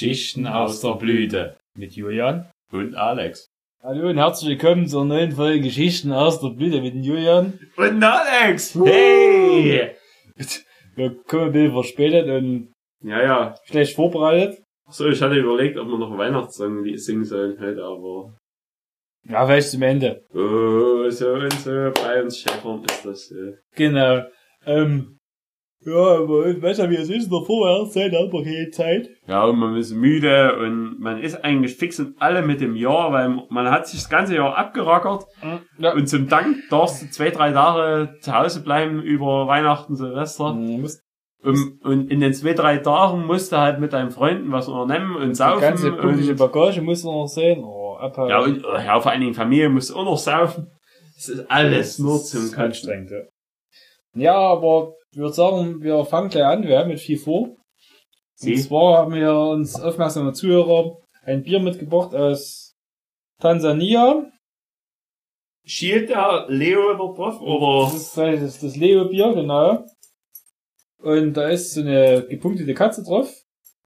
[0.00, 1.58] Geschichten aus der Blüte.
[1.76, 2.50] Mit Julian.
[2.72, 3.50] Und Alex.
[3.82, 7.60] Hallo und herzlich willkommen zur neuen Folge Geschichten aus der Blüte mit Julian.
[7.76, 8.74] Und Alex!
[8.82, 9.90] Hey!
[10.94, 12.72] Wir kommen ein bisschen verspätet und
[13.04, 13.54] Ja, ja.
[13.66, 14.62] schlecht vorbereitet.
[14.88, 18.38] So, ich hatte überlegt, ob wir noch einen Weihnachtssong singen sollen heute, aber.
[19.28, 20.24] Ja, vielleicht zum Ende.
[20.32, 23.52] Oh, so und so, bei uns Schäfern ist das so.
[23.76, 24.22] Genau.
[24.64, 25.19] Ähm,
[25.84, 29.08] ja, aber ich weiß ja, wie es ist in der Vorweihnachtszeit, hat man keine Zeit.
[29.26, 33.12] Ja, und man ist müde und man ist eigentlich fix und alle mit dem Jahr,
[33.12, 35.24] weil man hat sich das ganze Jahr abgerackert
[35.78, 35.92] Ja.
[35.94, 40.52] und zum Dank darfst du zwei, drei Tage zu Hause bleiben über Weihnachten, Silvester.
[40.52, 41.00] Muss
[41.42, 45.16] Und, und in den zwei, drei Tagen musst du halt mit deinen Freunden was unternehmen
[45.16, 45.60] und die saufen.
[45.62, 47.64] ganze punkliche und, Bagage muss man noch sehen.
[47.64, 48.28] Oh, abhauen.
[48.28, 50.66] ja, und ja, vor allen Dingen Familie musst du auch noch saufen.
[51.16, 53.18] Das ist alles nur zum anstrengend, ja.
[54.14, 56.62] Ja, aber ich würde sagen, wir fangen gleich an.
[56.62, 57.56] Wir haben mit viel vor.
[58.34, 58.54] Sie?
[58.54, 62.74] Und zwar haben wir uns aufmerksame Zuhörer ein Bier mitgebracht aus
[63.40, 64.30] Tansania.
[65.64, 67.92] Schielt der Leo drauf, oder?
[67.92, 69.84] Das ist das, ist das Leo-Bier, genau.
[70.98, 73.39] Und da ist so eine gepunktete Katze drauf.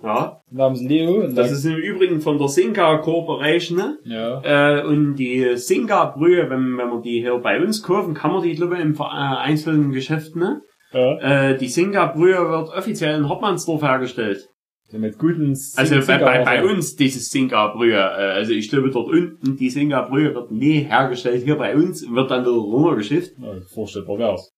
[0.05, 0.41] Ja.
[0.51, 1.23] Namens Leo.
[1.25, 3.99] Und Das da- ist im Übrigen von der Singa Corporation, ne?
[4.05, 4.79] ja.
[4.81, 8.43] Äh, und die Singa Brühe, wenn, wenn man die hier bei uns kaufen, kann man
[8.43, 10.61] die, glaube ich, im äh, einzelnen Geschäft, ne?
[10.93, 11.19] ja.
[11.51, 14.47] Äh, die Singa Brühe wird offiziell in Hoppmannsdorf hergestellt.
[14.93, 17.99] Mit guten Also bei, Single- bei, bei Single- uns dieses Singa Brühe, äh,
[18.39, 21.43] also ich glaube dort unten, die Singa Brühe wird nie hergestellt.
[21.45, 23.33] Hier bei uns wird dann wieder runtergeschifft.
[23.41, 24.53] Ja, vorstellbar wär's.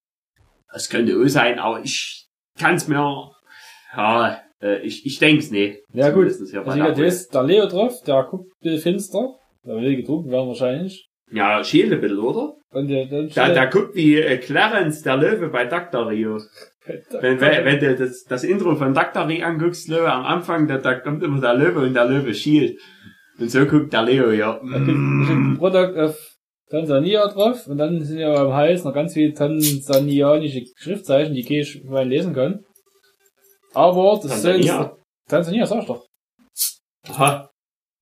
[0.71, 2.27] Das könnte auch sein, aber ich
[2.59, 3.31] kann's mir,
[3.95, 5.79] ja, äh, ich, ich denk's nicht.
[5.93, 9.35] Ja gut, bei also der da ist der Leo drauf, der guckt finster.
[9.65, 11.09] Der will getrunken werden wahrscheinlich.
[11.31, 12.55] Ja, Schäle ein bisschen, oder?
[12.71, 16.39] Und der, dann Da, da guckt wie äh, Clarence, der Löwe bei Dactario.
[17.19, 20.93] Wenn, wenn, wenn du das, das Intro von Daktari anguckst, Löwe, am Anfang, da, da
[20.93, 22.79] kommt immer der Löwe und der Löwe schielt.
[23.37, 24.53] Und so guckt der Leo, ja.
[24.53, 26.17] Da gibt ein Produkt auf
[26.69, 31.65] Tansania drauf und dann sind ja am Hals noch ganz viele tansanianische Schriftzeichen, die kein
[31.65, 32.63] Schwein lesen kann.
[33.77, 34.75] Aber das Tansania?
[34.75, 34.97] soll
[35.29, 36.07] Tansania sag ich doch,
[37.09, 37.51] Aha.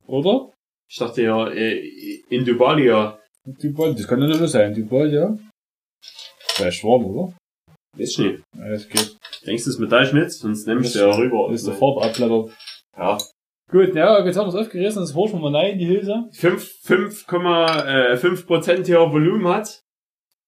[0.07, 0.53] oder?
[0.89, 3.19] Ich dachte ja, äh, in Dubalia.
[3.45, 5.37] Dubai, das kann ja nur sein, Dubai, ja.
[6.53, 7.33] Vielleicht warm, oder?
[7.97, 8.41] Ist nicht.
[8.53, 9.17] Das geht.
[9.45, 10.31] Denkst du, es mit Metallschnitt?
[10.31, 11.47] Sonst nimmst du ja rüber.
[11.49, 12.57] Das ist der Farbe abblättert.
[12.97, 13.17] Ja.
[13.69, 16.29] Gut, ja, jetzt haben wir es aufgerissen, das horchen wir rein in die Hülse.
[16.31, 19.81] 5, 5,5 Prozent hier Volumen hat.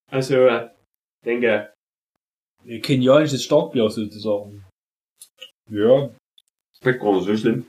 [0.09, 0.69] Also, äh,
[1.25, 1.73] denke,
[2.81, 4.66] kenianisches Starkbier sozusagen.
[5.69, 6.09] Ja,
[6.81, 7.65] schmeckt gar nicht so schlimm.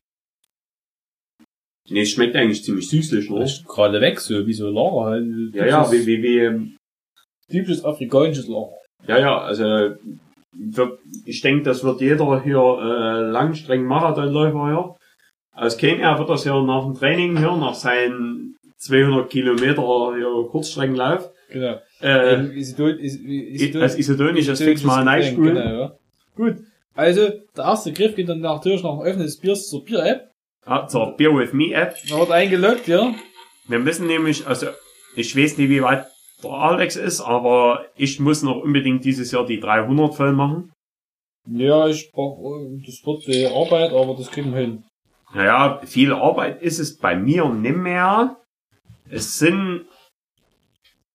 [1.91, 3.45] Nee, es schmeckt eigentlich ziemlich süßlich, ne?
[3.45, 5.55] ist gerade weg, so wie so Lager halt.
[5.55, 6.77] Ja, ja, wie, wie, wie,
[7.51, 8.73] Typisches afrikanisches Lager.
[9.07, 9.95] Ja, ja, also
[11.25, 14.97] ich denke, das wird jeder hier äh, langstreng Marathonläufer hier.
[15.55, 21.31] Aus Kenia wird das ja nach dem Training hier, nach seinen 200 Kilometer hier Kurzstreckenlauf,
[21.51, 21.81] Genau.
[22.03, 25.05] äh, Ähm, Isidol, Is, Isidol, als isotonisches fix mal.
[25.35, 25.93] Genau, ja.
[26.37, 26.57] Gut.
[26.99, 30.33] Also, der erste Griff geht dann natürlich nach dem Öffnen des Biers zur Bier-App.
[30.67, 31.95] Ja, zur Beer With Me App.
[32.09, 33.15] Da wird eingeloggt, ja.
[33.69, 34.67] Wir müssen nämlich, also
[35.15, 36.07] ich weiß nicht, wie weit
[36.43, 40.73] der Alex ist, aber ich muss noch unbedingt dieses Jahr die 300 voll machen.
[41.47, 44.85] Ja, ich brauch, das wird die Arbeit, aber das kriegen wir hin.
[45.33, 48.39] Naja, viel Arbeit ist es bei mir nicht mehr.
[49.09, 49.87] Es sind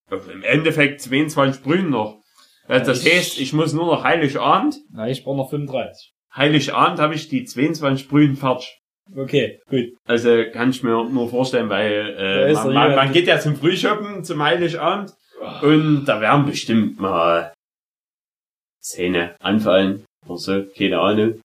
[0.09, 2.22] also im Endeffekt 22 Brühen noch.
[2.67, 4.75] Also das Ich- heißt, ich muss nur noch Heiligabend.
[4.91, 6.11] Na, ich brauche noch 35.
[6.35, 8.79] Heiligabend habe ich die 22 Brühen fertig.
[9.15, 9.89] Okay, gut.
[10.05, 14.41] Also kann ich mir nur vorstellen, weil äh, man, man, geht ja zum Frühshoppen, zum
[14.41, 15.13] Heiligabend
[15.61, 17.53] und da werden bestimmt mal
[18.79, 21.41] Zähne anfallen oder so, keine Ahnung.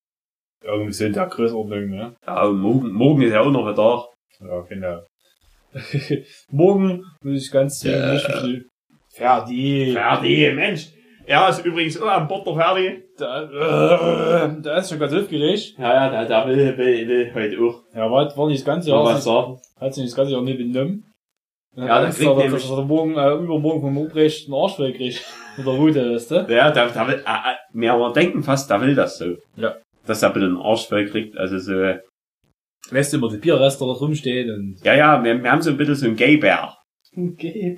[0.62, 2.15] Irgendwie sind der Größenordnung, ne?
[2.27, 4.07] Ja, morgen, morgen ist ja auch noch ein Tag.
[4.41, 5.05] Ja, genau.
[6.51, 8.19] Morgen muss ich ganz Ja.
[9.11, 9.93] Fertig.
[9.93, 10.89] Ferdi, Mensch.
[11.31, 13.03] Er ist übrigens auch am Bord der Ferdi.
[13.19, 15.75] Da, äh, da ist schon ganz aufgeregt.
[15.78, 18.89] Ja, ja, der, der will, will, will heute auch Ja, war, war nicht das ganze
[18.91, 19.59] noch Jahr, was sagen.
[19.78, 21.04] hat sich nicht das ganze Jahr nicht benommen.
[21.77, 24.77] Ja, dann kriegt dass er- nämlich- dass er morgen, äh, übermorgen vom Ubrecht einen Arsch
[24.77, 25.22] voll kriegt.
[25.59, 26.34] Mit der Rute, weißt du?
[26.48, 29.34] Ja, der, der will, äh, äh, wir aber denken fast, der will das so.
[29.57, 29.77] Ja.
[30.07, 31.75] Dass er bitte einen Arsch voll kriegt, also so,
[32.91, 34.77] Weißt du, immer die Bierreste da rumstehen und.
[34.83, 36.75] ja, ja, wir, wir haben so ein bisschen so einen Gay-Bär.
[37.16, 37.77] Okay.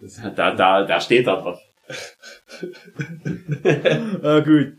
[0.36, 1.58] Da, da, da steht da drauf.
[4.22, 4.74] ah, gut.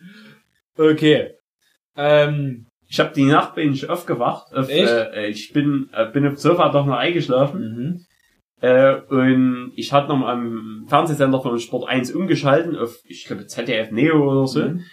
[0.78, 1.31] Okay.
[1.96, 4.54] Ähm, Ich habe die Nacht bin ich aufgewacht.
[4.54, 4.90] Auf, Echt?
[4.92, 7.62] Äh, ich bin, äh, bin auf dem Sofa doch noch eingeschlafen.
[7.62, 8.06] mhm.
[8.60, 13.92] Äh, und ich hatte noch am Fernsehsender von Sport 1 umgeschalten auf, ich glaube, ZDF
[13.92, 14.62] Neo oder so.
[14.62, 14.84] Mhm.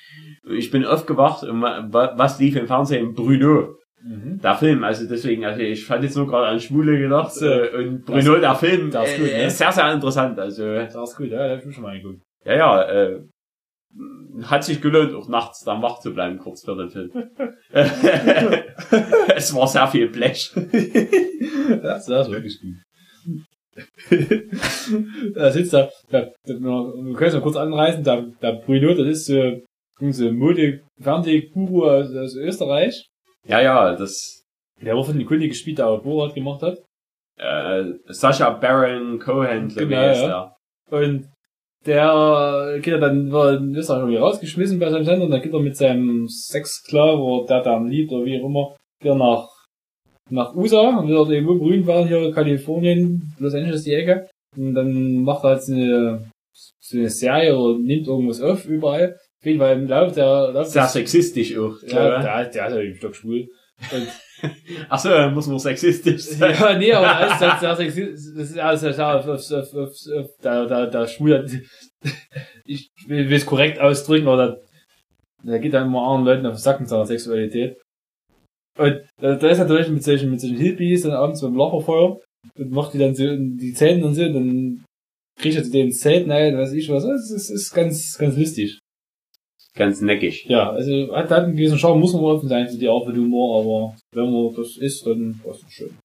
[0.51, 3.15] ich bin aufgewacht und wa- was lief im Fernsehen?
[3.15, 3.77] Bruno.
[4.07, 4.39] Mhm.
[4.43, 7.47] Der Film, also deswegen, also ich fand jetzt nur gerade an Schwule gedacht So.
[7.47, 9.47] äh, und Bruno, der Film, das ist gut, äh, ne?
[9.47, 10.39] ist sehr, sehr interessant.
[10.39, 12.21] Also Das ist gut, ja, das hab ich schon mal angeguckt.
[12.45, 13.21] ja, ja, äh,
[14.43, 17.11] hat sich gelohnt, auch nachts dann wach zu bleiben, kurz vor dem Film.
[19.35, 20.53] es war sehr viel Blech.
[21.81, 22.75] Das, das ist wirklich gut.
[25.35, 29.07] da sitzt da, da, da wir können es mal kurz anreißen, da, da Bruno, das
[29.07, 29.61] ist so,
[30.11, 33.07] so ein Mode-Fernsehguru aus, aus Österreich.
[33.47, 34.45] Ja, ja, das
[34.81, 36.79] Der war von den Kunden gespielt, der auch Borat gemacht hat.
[37.39, 40.55] äh, Sascha Baron Cohen, glaube Genau, ich, ist ja.
[40.91, 41.29] Und
[41.87, 45.61] der geht er dann, in Österreich irgendwie rausgeschmissen bei seinem Sender und dann geht er
[45.61, 49.49] mit seinem Sexsklave oder der da am Lied oder wie auch immer, geht er nach,
[50.31, 54.29] nach USA und dort irgendwo berühmt werden, hier Kalifornien, Los Angeles die Ecke.
[54.57, 56.31] Und dann macht er halt so eine,
[56.81, 59.19] so eine Serie oder nimmt irgendwas auf überall.
[59.45, 61.77] Auf jeden Fall im Laufe der, Lauf Sehr sexistisch auch.
[61.83, 63.47] ja, der, der ist ja im Stock schwul.
[63.93, 64.09] Und
[64.89, 66.55] Achso, muss man sexistisch sein.
[66.59, 70.29] Ja, nee, aber alles, das, das, das ist alles das ja auf, auf, auf, auf,
[70.41, 71.47] da, da, da schwul,
[72.65, 74.57] ich will es korrekt ausdrücken, aber da,
[75.45, 77.77] da geht dann immer anderen Leuten auf den Sack mit seiner Sexualität.
[78.79, 82.19] Und da, da ist natürlich mit solchen, mit solchen Hillbillies dann abends beim Lacherfeuer
[82.57, 84.85] und macht die dann so die Zähne und so, und dann
[85.39, 88.79] kriegt er zu denen Zelt rein, weiß ich was, das ist, ist ganz, ganz lustig.
[89.77, 90.45] Ganz neckig.
[90.47, 93.61] Ja, also hat, einen gewissen Charme, muss man offen sein für die Art von Humor,
[93.61, 95.99] aber wenn man das ist, dann ist es schön.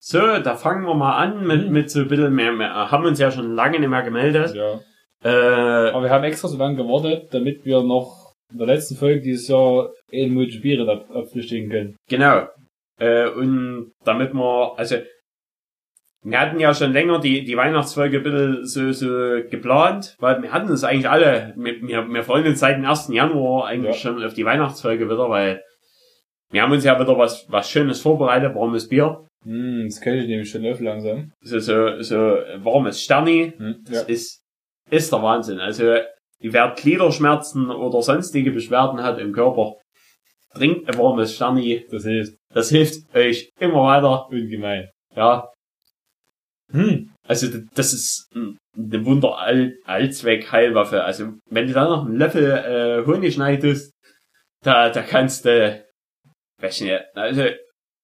[0.00, 1.72] So, da fangen wir mal an mit, Mhm.
[1.72, 2.90] mit so ein bisschen mehr, mehr.
[2.92, 4.54] Haben uns ja schon lange nicht mehr gemeldet.
[4.54, 4.80] Ja.
[5.24, 9.20] Äh, Aber wir haben extra so lange gewartet, damit wir noch in der letzten Folge
[9.20, 11.96] dieses Jahr ein Multiplier ab abfrühstücken können.
[12.08, 12.46] Genau.
[13.00, 14.96] Äh, und damit wir, also,
[16.28, 20.52] wir hatten ja schon länger die, die Weihnachtsfolge ein bisschen so, so geplant, weil wir
[20.52, 23.08] hatten es eigentlich alle, wir, wir, wir freuen uns seit dem 1.
[23.12, 24.00] Januar eigentlich Ja.
[24.12, 25.62] schon auf die Weihnachtsfolge wieder, weil
[26.50, 30.26] wir haben uns ja wieder was, was Schönes vorbereitet, warmes Bier, Hm, das kenne ich
[30.28, 31.30] nämlich schon auf langsam.
[31.40, 32.16] so, so, so
[32.64, 34.40] warmes Sterni, Hm, das ist,
[34.90, 35.60] ist der Wahnsinn.
[35.60, 35.84] Also,
[36.40, 39.74] wer Gliederschmerzen oder sonstige Beschwerden hat im Körper,
[40.54, 42.36] trinkt ein warmes Sterni, das hilft.
[42.52, 44.26] das hilft euch immer weiter.
[44.30, 44.88] Ungemein.
[45.14, 45.48] Ja,
[46.72, 47.12] Hm.
[47.26, 51.04] also das ist ein- eine Wunder All Allzweck Heilwaffe.
[51.04, 53.92] Also wenn du da noch einen Löffel äh, Honig schneidest,
[54.64, 55.84] da da kannst du
[56.60, 57.44] weiß nicht, also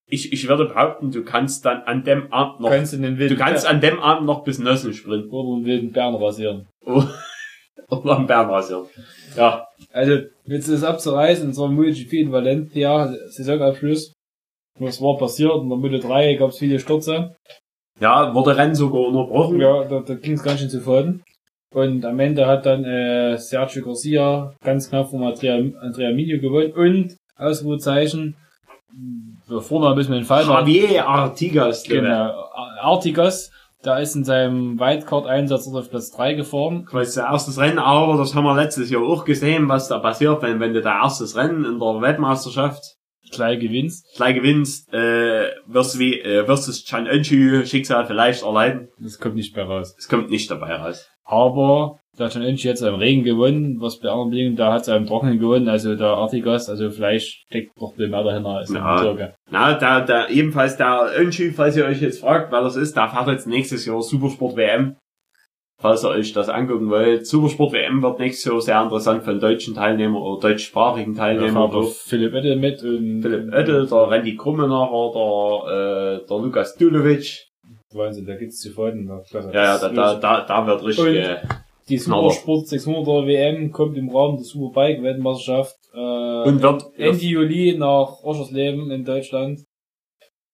[0.08, 3.66] ich ich würde behaupten, du kannst dann an dem Abend noch Kannst du du kannst
[3.66, 6.68] an dem Abend noch bis Nössen sprinten oder einen wilden Bären rasieren.
[6.86, 8.86] oder am Bärmasieren.
[9.36, 14.12] Ja, Also, jetzt ist abzureißen, so ein MotoGP in Valencia, Saisonabschluss.
[14.78, 15.62] Was war passiert?
[15.62, 17.34] In der Mitte 3 gab es viele Stürze.
[18.02, 19.60] Ja, wurde Rennen sogar unterbrochen.
[19.60, 21.22] Ja, da, da ging es ganz schön zu Folgen.
[21.72, 26.72] Und am Ende hat dann äh, Sergio Garcia ganz knapp vom Andrea, Andrea Mino gewonnen
[26.72, 28.36] und Ausrufezeichen
[29.60, 30.46] vorne ein bisschen den Fall.
[30.46, 32.02] Javier Artigas, genau.
[32.02, 32.48] Genau.
[32.80, 33.50] Artigas,
[33.82, 36.84] da ist in seinem Wildcard-Einsatz auf Platz 3 gefahren.
[36.84, 40.42] quasi der erstes Rennen, aber das haben wir letztes Jahr auch gesehen, was da passiert,
[40.42, 42.96] wenn, wenn du der erstes Rennen in der Weltmeisterschaft
[43.32, 44.06] Gleich gewinnst.
[44.16, 48.88] gleich gewinnst, äh, wirst du wie, äh, wirst das Chan Önchi Schicksal vielleicht erleiden.
[48.98, 49.94] Das kommt nicht mehr raus.
[49.98, 51.08] Es kommt nicht dabei raus.
[51.24, 54.88] Aber hat schon irgendwie jetzt im Regen gewonnen, was bei anderen Bedingungen, da hat es
[54.88, 58.96] im Trockenen gewonnen, also der Artigas, also vielleicht steckt noch viel mehr dahinter als Ja.
[58.98, 59.34] im Türke.
[59.50, 63.08] Na, da, da, ebenfalls der Önchi, falls ihr euch jetzt fragt, wer das ist, der
[63.08, 64.96] fährt jetzt nächstes Jahr Supersport WM.
[65.82, 67.26] Falls ihr euch das angucken wollt.
[67.26, 71.70] Supersport WM wird nächstes Jahr sehr interessant von deutschen Teilnehmern oder deutschsprachigen Da Teilnehmern.
[71.72, 76.76] fährt auch Philipp Oettel mit und Philipp Oettel, der Randy Krummenacher, der, äh, der Lukas
[76.76, 77.48] Dulovic.
[77.94, 78.70] Wahnsinn, da gibt's zu.
[78.74, 78.90] Da,
[79.28, 79.50] klasse.
[79.52, 81.36] Ja, ja, da, da, da, da wird richtig, Und- äh,
[81.88, 85.98] Die Supersport 600er WM kommt im Rahmen der Superbike Weltmeisterschaft äh,
[86.48, 89.60] und wird, Ende Juli nach Oschersleben in Deutschland.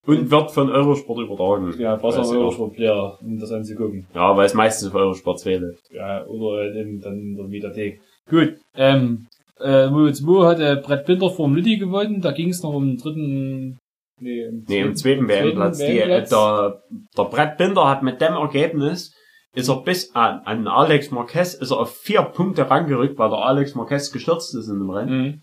[0.07, 1.75] Und wird von Eurosport übertragen.
[1.78, 2.33] Ja, ich auch.
[2.33, 4.07] Eurosport Player, um das anzugucken.
[4.14, 5.90] Ja, weil es meistens auf Eurosport 2 läuft.
[5.90, 8.00] Ja, oder halt in, dann in der Mediathek.
[8.28, 9.26] Gut, ähm,
[9.61, 12.73] äh, Mojo 2 hat äh, Brett Binder vor dem Lütti gewonnen, da ging es noch
[12.73, 13.78] um den dritten,
[14.21, 15.81] nee, im Nee, im zweiten WM-Platz.
[15.81, 16.83] Äh, der,
[17.17, 19.14] der Brett Binder hat mit dem Ergebnis,
[19.55, 23.38] ist er bis an, an Alex Marquez, ist er auf vier Punkte rangerückt, weil der
[23.38, 25.23] Alex Marquez gestürzt ist in dem Rennen.
[25.23, 25.43] Mhm.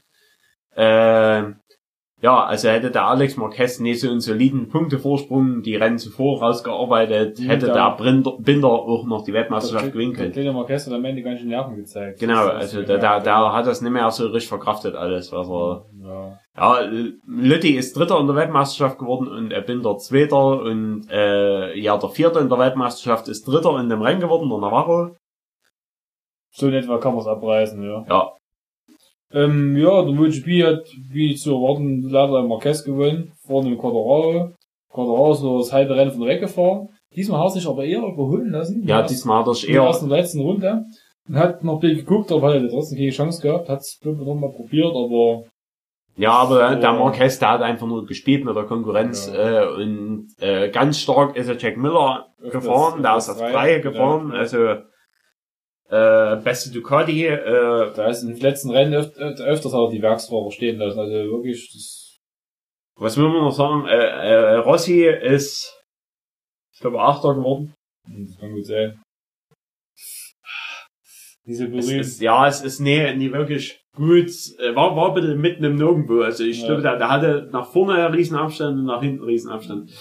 [0.78, 1.56] Ähm,
[2.26, 7.40] ja, also hätte der Alex Marquez nicht so einen soliden Punktevorsprung die Rennen zuvor rausgearbeitet,
[7.40, 10.34] Mhm, hätte der Binder, Binder auch noch die Weltmeisterschaft Der- gewinnen Der können.
[10.34, 12.20] kleine Marquez hat am Ende ganz schön Nerven gezeigt.
[12.20, 15.48] Genau, also so der, der, der hat das nicht mehr so richtig verkraftet alles, was
[15.48, 16.40] er, ja.
[16.58, 16.90] ja,
[17.28, 22.10] Lütti ist Dritter in der Weltmeisterschaft geworden und er Binder Zweiter und, äh, ja, der
[22.10, 25.16] Vierte in der Weltmeisterschaft ist Dritter in dem Rennen geworden, der Navarro.
[26.52, 28.06] So in etwa kann man es abreißen, ja.
[28.10, 28.32] Ja.
[29.36, 34.52] Ähm, ja, der MotoGP hat, wie zu erwarten, leider Marquez gewonnen, vor dem Quadraro.
[34.94, 36.88] Quadraro ist so das halbe Rennen von der Weg gefahren.
[37.16, 38.84] Diesmal hat er sich aber eher überholen lassen.
[38.88, 40.86] Ja, diesmal hat er sich in der eher, ersten, letzten Runde.
[41.28, 44.36] Und hat noch ein geguckt, aber hat er trotzdem keine Chance gehabt, hat es noch
[44.36, 45.44] mal probiert, aber
[46.18, 47.00] ja, aber der Oh.
[47.00, 51.50] Marquez, der hat einfach nur gespielt mit der Konkurrenz, äh, und, äh, ganz stark ist
[51.50, 54.40] er Jack Miller Öfters- gefahren, der ist auf drei, drei gefahren, ja.
[54.40, 54.58] also,
[55.90, 60.52] äh, beste Ducati, äh, da ist im letzten Rennen öf öf öfters auch die Werksfahrer
[60.52, 61.00] stehen lassen.
[61.00, 62.20] Also wirklich, das,
[62.96, 65.72] was will man noch sagen, äh, äh, Rossi ist,
[66.74, 67.74] ich glaube, Achter geworden.
[68.08, 69.02] das kann gut sein.
[71.48, 74.32] Diese Es ist, ja, es ist nee, nie wirklich gut.
[74.60, 76.22] Äh, War, war ein bisschen mitten im Nirgendwo.
[76.22, 76.68] Also ich Ja.
[76.68, 79.92] glaube, der, der hatte nach vorne einen riesen Abstand und nach hinten einen riesen Abstand.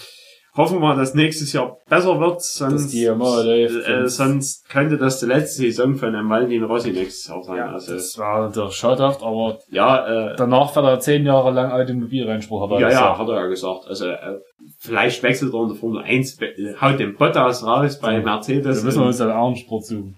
[0.57, 5.95] Hoffen wir, dass nächstes Jahr besser wird, sonst, äh, sonst könnte das die letzte Saison
[5.95, 7.57] von einem Valentin Rossi nächstes Jahr sein.
[7.57, 11.71] ja, also, das war natürlich schadhaft, aber ja, äh, danach fährt er zehn Jahre lang
[11.73, 12.71] Automobilrennsport.
[12.71, 13.19] hat er ja, ja, gesagt.
[13.19, 13.87] hat er ja gesagt.
[13.87, 14.39] Also, äh,
[14.79, 18.21] vielleicht wechselt er in der Formel 1, äh, haut den Bottas raus bei Ja.
[18.21, 18.79] Mercedes.
[18.79, 20.15] Da müssen wir uns einen Armsport suchen.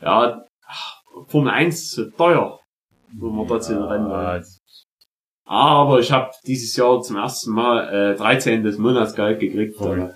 [0.00, 0.44] ja,
[1.26, 2.60] Formel 1 ist so teuer,
[3.18, 4.44] wo man dort in Rennen wollen.
[5.44, 9.80] Aber ich habe dieses Jahr zum ersten Mal äh, 13 des Monatsgehalt gekriegt.
[9.80, 10.14] Äh,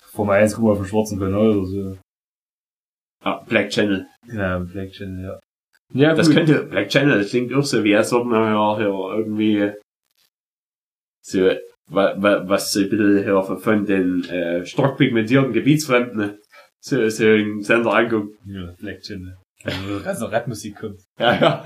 [0.00, 1.98] Formel 1 guck mal dem schwarzen Kanal oder so.
[3.24, 4.06] ja, Black Channel.
[4.32, 5.40] Ja, Black Channel, ja.
[5.94, 6.36] Ja, Das gut.
[6.36, 9.72] könnte, Black Channel, das klingt auch so, wie ob man ja, ja irgendwie
[11.24, 11.50] so,
[11.88, 16.38] wa, wa, was so ein bisschen hier von den äh, stark pigmentierten Gebietsfremden
[16.80, 18.36] so, so einen Sender anguckt.
[18.46, 19.36] Ja, Black Channel.
[19.64, 21.00] Also, ganz noch Rapmusik kommt.
[21.18, 21.64] Ja, ja.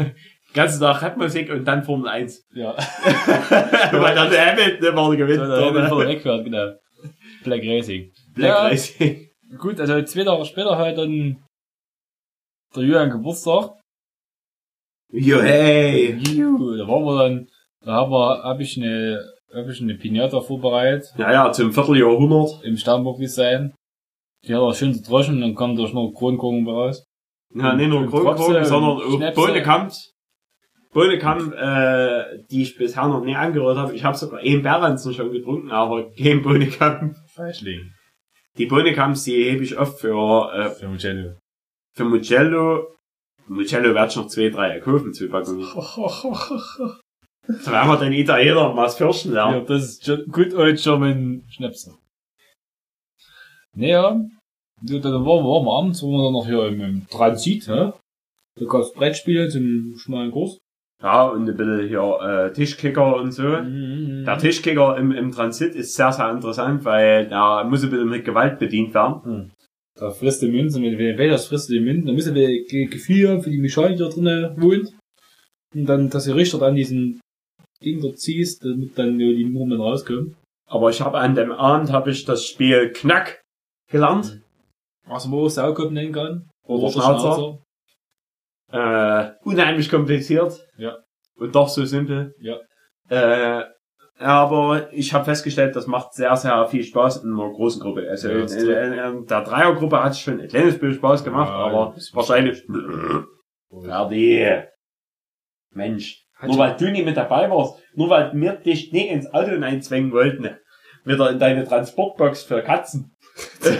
[0.54, 2.44] Ganzen Tag Rapmusik und dann Formel 1.
[2.54, 2.74] Ja.
[3.92, 5.40] Weil dann der Hamilton gewinnt.
[5.40, 5.88] Da haben wir oder?
[5.88, 6.72] vorne weggehört, genau.
[7.44, 8.12] Black Racing.
[8.34, 8.66] Black Ja.
[8.66, 9.28] Racing.
[9.58, 11.42] Gut, also zwei Tage später halt dann
[12.74, 13.72] der Julian Geburtstag.
[15.10, 16.16] Jo, hey.
[16.18, 17.48] Juhu, da waren wir dann,
[17.84, 19.22] da haben wir, hab ich eine,
[19.54, 22.64] hab ich eine Pinata vorbereitet Ja, ja, zum Vierteljahrhundert.
[22.64, 23.74] im Sternburg Design.
[24.46, 27.04] Die hat er schön zerdroschen, dann kam durch noch Kronkorken raus.
[27.54, 29.40] Ja, nicht nur Und Kronkorken, sondern auch Schnäpse.
[30.92, 33.94] Bohnenkamp, äh, die ich bisher noch nie angerührt habe.
[33.94, 37.16] Ich habe sogar einen Bärensen schon getrunken, aber kein Bohnenkamp.
[37.34, 37.92] Fleischling.
[38.58, 41.34] Die Bohnenkamps, die hebe ich oft für, äh, Für Mugello.
[41.96, 42.88] für Mugello.
[43.48, 45.66] Mugello werde ich noch zwei, drei kaufen, zwei Packungen.
[47.64, 49.66] Da werden wir den Italiener was fürchten Ja, lernen.
[49.66, 51.92] das ist Good Old German Schnäpse.
[53.74, 54.20] Naja,
[54.84, 57.66] so, dann waren wir, waren wir abends, waren wir dann noch hier im, im Transit,
[57.66, 57.92] hä?
[58.54, 60.58] Da gab's Brettspiele zum schmalen Kurs.
[61.02, 63.42] Ja, und ein bisschen hier äh, Tischkicker und so.
[63.42, 64.24] Mhm.
[64.24, 68.24] Der Tischkicker im, im Transit ist sehr, sehr interessant, weil da muss ein bisschen mit
[68.24, 69.52] Gewalt bedient werden.
[69.98, 73.40] Da frisst die Münzen, wenn wenn das frisst die Münzen, dann müssen wir Ge- Gefühl
[73.42, 74.92] für die Mechanik, die da drinnen wohnt.
[75.74, 77.20] Und dann, dass ihr Richter dann diesen
[77.84, 80.36] Ding dort ziehst, damit dann nur die Nummern rauskommen.
[80.70, 83.42] Aber ich habe an dem Abend habe ich das Spiel Knack
[83.90, 84.40] gelernt.
[85.08, 86.48] Was man auch Saukopf nennen kann.
[86.64, 87.58] Oder Schnauzer.
[88.72, 90.66] Äh, unheimlich kompliziert.
[91.36, 91.44] Ja.
[91.44, 92.34] Und doch so simpel.
[92.38, 92.58] Ja.
[93.08, 93.64] Äh,
[94.18, 98.08] aber ich habe festgestellt, das macht sehr, sehr viel Spaß in einer großen Gruppe.
[98.08, 101.24] Also Ja, in, in, in, in der Dreiergruppe hat es schon ein kleines bisschen Spaß
[101.24, 102.64] gemacht, Ja, aber wahrscheinlich.
[103.82, 104.68] Fertig.
[105.74, 106.22] Mensch.
[106.44, 110.12] Nur weil du nicht mit dabei warst, nur weil wir dich nicht ins Auto einzwängen
[110.12, 110.56] wollten,
[111.04, 113.14] wieder in deine Transportbox für Katzen.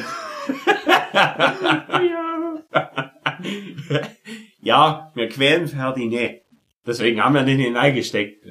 [4.61, 6.42] ja, wir quälen Ferdi nicht.
[6.85, 8.45] Deswegen haben wir den hineingesteckt.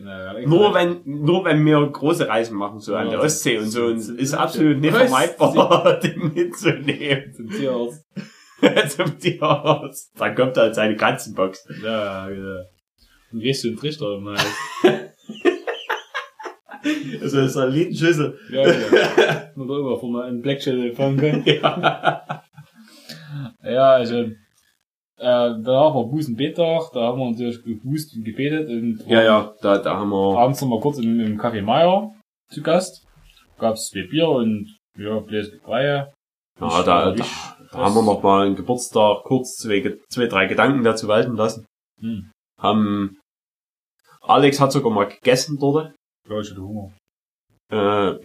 [0.46, 3.86] Nur wenn, nur wenn wir große Reisen machen, so an Ja, der Ostsee und so,
[3.88, 7.34] und ist absolut nicht vermeidbar, den mitzunehmen.
[7.36, 8.06] Zum Tierarzt.
[8.96, 10.12] Zum Tierarzt.
[10.18, 11.68] Dann kommt halt seine Katzenbox.
[11.84, 12.62] Ja, genau.
[13.34, 14.38] Und gehst du in den Trichter mal.
[17.22, 18.40] Also, das ist eine Liedenschüssel.
[18.50, 19.52] Ja, ja.
[19.56, 21.44] Nur darüber, wo man einen Black Channel fangen kann.
[21.46, 22.44] Ja.
[23.64, 24.32] Ja, also,
[25.22, 29.78] äh, danach war Busenbettag, da haben wir natürlich geboost und gebetet und Ja, ja, da,
[29.78, 32.12] da haben wir, abends noch mal kurz im, im Café Meier
[32.50, 33.06] zu Gast.
[33.60, 36.12] Gab's zwei Bier und, ja, Bläs Breie.
[36.60, 37.26] ja, da, da,
[37.72, 41.66] da haben wir noch mal einen Geburtstag kurz zwei, zwei, drei Gedanken dazu walten lassen.
[42.02, 43.20] Hm, Haben,
[44.22, 45.94] Alex hat sogar mal gegessen dort.
[46.30, 46.92] ja, ich hatte Hunger.
[47.72, 47.76] Äh,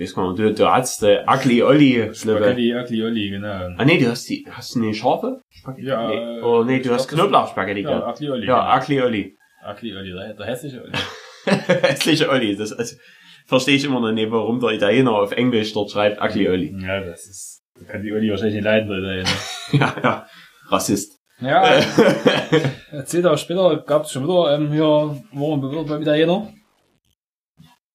[0.00, 2.10] weiß gar nicht, du, du hast, äh, Ugly Olli.
[2.14, 3.68] Spaghetti, Agli, Olli, genau.
[3.76, 5.40] Ah, nee, du hast die, hast du eine scharfe?
[5.50, 5.86] Spaghetti?
[5.86, 6.38] Ja, nee.
[6.38, 8.16] äh, Oh, nee, du hast das- Knoblauchspaghetti Ja, gehabt.
[8.18, 8.46] Agli, Olli.
[8.46, 9.36] Ja, Ugly Olli.
[9.62, 10.92] Agli, Olli, der, der hässliche Olli.
[11.82, 12.56] Hässliche Olli.
[12.56, 12.96] Das also,
[13.46, 16.76] verstehe ich immer noch nicht, warum der Italiener auf Englisch dort schreibt Ugly Olli.
[16.82, 19.28] Ja, das ist, da kann die Olli wahrscheinlich nicht leiden, Leute.
[19.72, 20.26] ja, ja.
[20.68, 21.12] Rassist.
[21.40, 21.62] Ja,
[23.04, 26.50] zehn Tage später gab es schon wieder, ähm, hier, waren wir wieder bei Italiener.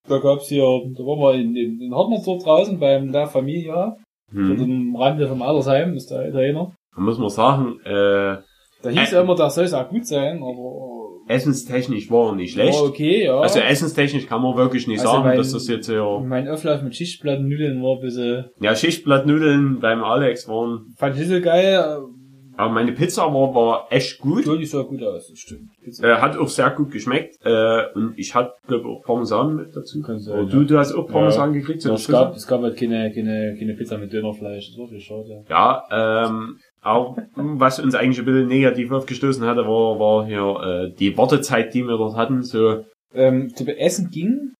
[0.07, 3.97] Da gab's hier, da waren wir in, in, in Hartmannsdorf draußen beim La Familia,
[4.31, 4.61] hm.
[4.61, 6.73] am Rande vom Altersheim, ist der Italiener.
[6.95, 8.37] Da muss man sagen, äh,
[8.83, 10.89] Da hieß ja immer, das soll sehr gut sein, aber
[11.27, 12.77] essenstechnisch war er nicht schlecht.
[12.79, 13.39] war okay, ja.
[13.39, 16.81] Also essenstechnisch kann man wirklich nicht Also sagen, mein- dass das jetzt ja, mein Auflauf
[16.81, 21.99] mit Schichtplattennudeln war ein bisschen, ja Schichtblattnudeln beim Alex waren, fand ich nicht so geil,
[22.61, 24.45] aber meine Pizza war, war echt gut.
[24.45, 25.71] äh, die sah gut aus, das stimmt.
[26.03, 27.37] Äh, hat auch sehr gut geschmeckt.
[27.43, 29.99] Äh, und ich hatte, glaube auch Parmesan mit dazu.
[30.03, 30.49] Kann sein, Oder ja.
[30.49, 31.83] du, du hast auch Parmesan gekriegt.
[31.83, 34.99] Ja, es gab, es gab halt keine, keine, keine Pizza mit Dönerfleisch, das war viel
[34.99, 35.43] schade.
[35.49, 40.95] Ja, ähm, auch was uns eigentlich ein bisschen negativ aufgestoßen hatte, war, war hier äh,
[40.95, 42.43] die Wartezeit, die wir dort hatten.
[42.43, 44.53] So, ähm, zu Essen ging.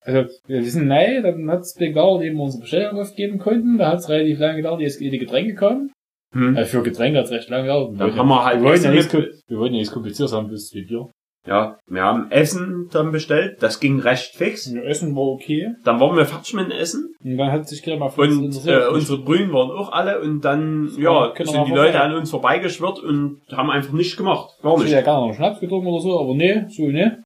[0.00, 3.76] Also, wir sind neu, dann hat's gedauert, eben unsere Bestellung aufgeben konnten.
[3.76, 5.92] Da hat's relativ lange gedauert, jetzt die Getränke kamen.
[6.32, 6.56] Hm.
[6.56, 7.94] Also für Getränke hat's recht lange gedauert.
[7.98, 10.72] Dann haben wir halt wir wollten ja nichts, wir wollten ja nichts kompliziertes haben, bis
[10.74, 11.08] wie Bier.
[11.46, 13.56] ja, wir haben Essen dann bestellt.
[13.60, 14.72] Das ging recht fix.
[14.72, 15.72] Ja, Essen war okay.
[15.84, 17.12] Dann waren wir fertig mit dem Essen.
[17.24, 18.84] Und dann hat sich keiner mal für Und interessiert.
[18.84, 20.20] äh, unsere Brühen waren auch alle.
[20.20, 23.92] Und dann, ja, können wir sind die mal Leute an uns vorbeigeschwirrt und haben einfach
[23.92, 24.50] nichts gemacht.
[24.62, 24.92] Gar Ich hätte nicht.
[24.94, 27.22] ja gerne noch einen Schnaps getrunken oder so, aber nee, so ne.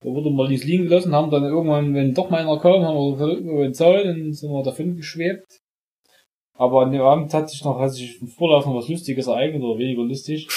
[0.00, 3.18] Da wurde mal dies liegen gelassen, haben dann irgendwann, wenn doch mal einer kam, haben
[3.18, 5.58] wir den Zoll, dann sind wir davon geschwebt.
[6.58, 9.62] Aber an dem Abend hat sich noch, hat sich im Vorlauf noch was Lustiges ereignet
[9.62, 10.48] oder weniger lustig.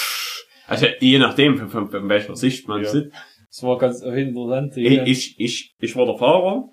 [0.66, 2.88] Also je nachdem, von, von, von welcher Sicht man Ja.
[2.88, 3.12] sieht.
[3.48, 4.76] Das war ganz interessant.
[4.76, 6.70] Ich, ich, ich, ich war der Fahrer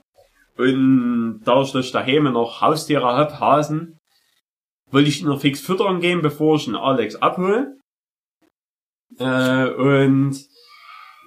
[0.58, 4.00] und dadurch, dass ich daheim noch Haustiere hab, Hasen,
[4.92, 7.78] wollte ich ihn noch fix füttern gehen, bevor ich den Alex abhole.
[9.20, 10.40] Äh, und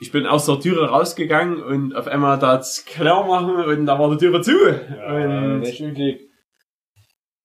[0.00, 4.10] ich bin aus der Türe rausgegangen und auf einmal das klar machen und da war
[4.10, 4.52] die Türe zu.
[4.52, 5.14] ja,
[5.60, 5.62] und.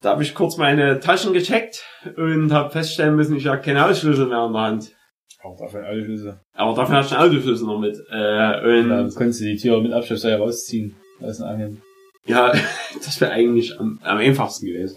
[0.08, 1.84] Da habe ich kurz meine Taschen gecheckt
[2.16, 4.96] und habe feststellen müssen, ich habe keinen Hausschlüssel mehr in der Hand.
[5.44, 6.40] Auch dafür alle Schlüsse.
[6.54, 7.98] Aber dafür hast du einen Autoschlüssel noch mit.
[8.10, 10.96] Äh, und Dann konntest du die Tür mit Abschlusssteuer rausziehen.
[11.20, 11.82] Aus dem.
[12.26, 12.54] Ja,
[13.04, 14.96] das wäre eigentlich am, am einfachsten gewesen.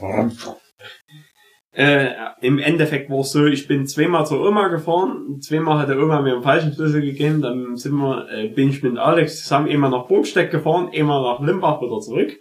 [1.72, 5.98] Äh, Im Endeffekt war es so, ich bin zweimal zur Oma gefahren, zweimal hat der
[5.98, 9.68] Oma mir einen falschen Schlüssel gegeben, dann sind wir, äh, bin ich mit Alex zusammen
[9.68, 12.36] einmal nach Burgstedt gefahren, einmal nach Limbach wieder zurück,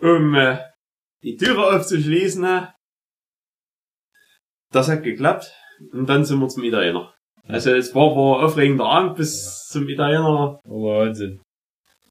[0.00, 0.58] um äh,
[1.22, 2.42] die Türe aufzuschließen.
[2.42, 2.74] ne?
[4.72, 5.52] Das hat geklappt
[5.92, 7.14] und dann sind wir zum Italiener.
[7.48, 10.60] Also es war, war ein aufregender Abend bis zum Italiener.
[10.64, 11.40] Aber Wahnsinn.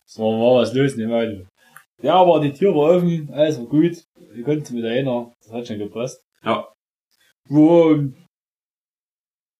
[0.05, 1.47] Es war, war was los in dem Auto.
[2.01, 4.03] Ja, aber die Tür war offen, alles war gut.
[4.15, 6.21] Wir konnten zum Italiener, das hat schon gepasst.
[6.43, 6.67] Ja.
[7.47, 7.97] Wo,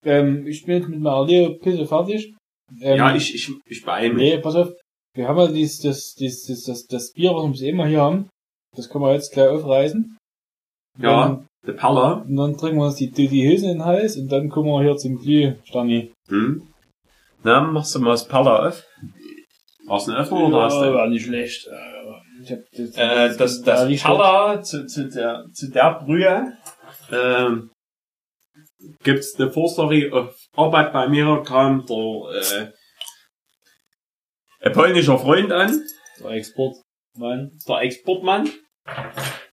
[0.03, 2.35] ähm, ich bin jetzt mit meiner Leo-Pisse fertig.
[2.81, 4.35] Ähm, ja, ich, ich, ich beeile mich.
[4.35, 4.71] Nee, pass auf.
[5.13, 8.01] Wir haben ja dieses, das, dieses, das, das, das Bier, was wir bis immer hier
[8.01, 8.29] haben.
[8.75, 10.17] Das können wir jetzt gleich aufreißen.
[10.97, 12.13] Ja, der Perla.
[12.27, 14.69] und dann trinken wir uns die, die, die Hülse in den Hals und dann kommen
[14.69, 16.13] wir hier zum Glühstangi.
[16.29, 16.67] Hm.
[17.43, 18.83] Na, machst du mal das Perla auf?
[19.89, 20.93] Hast du einen Öffner oder hast du?
[20.93, 21.67] war nicht schlecht.
[21.67, 25.99] Äh, Ich hab das, Äh, das, da das liegt Perla zu, zu der, zu der
[26.03, 26.57] Brühe,
[27.11, 27.71] ähm,
[29.03, 31.97] gibt's eine Vorstory auf Arbeit bei mir, kam der,
[32.61, 32.71] äh,
[34.61, 35.83] ein polnischer Freund an,
[36.19, 36.75] der Export.
[37.17, 37.51] Mann.
[37.67, 38.49] der Exportmann,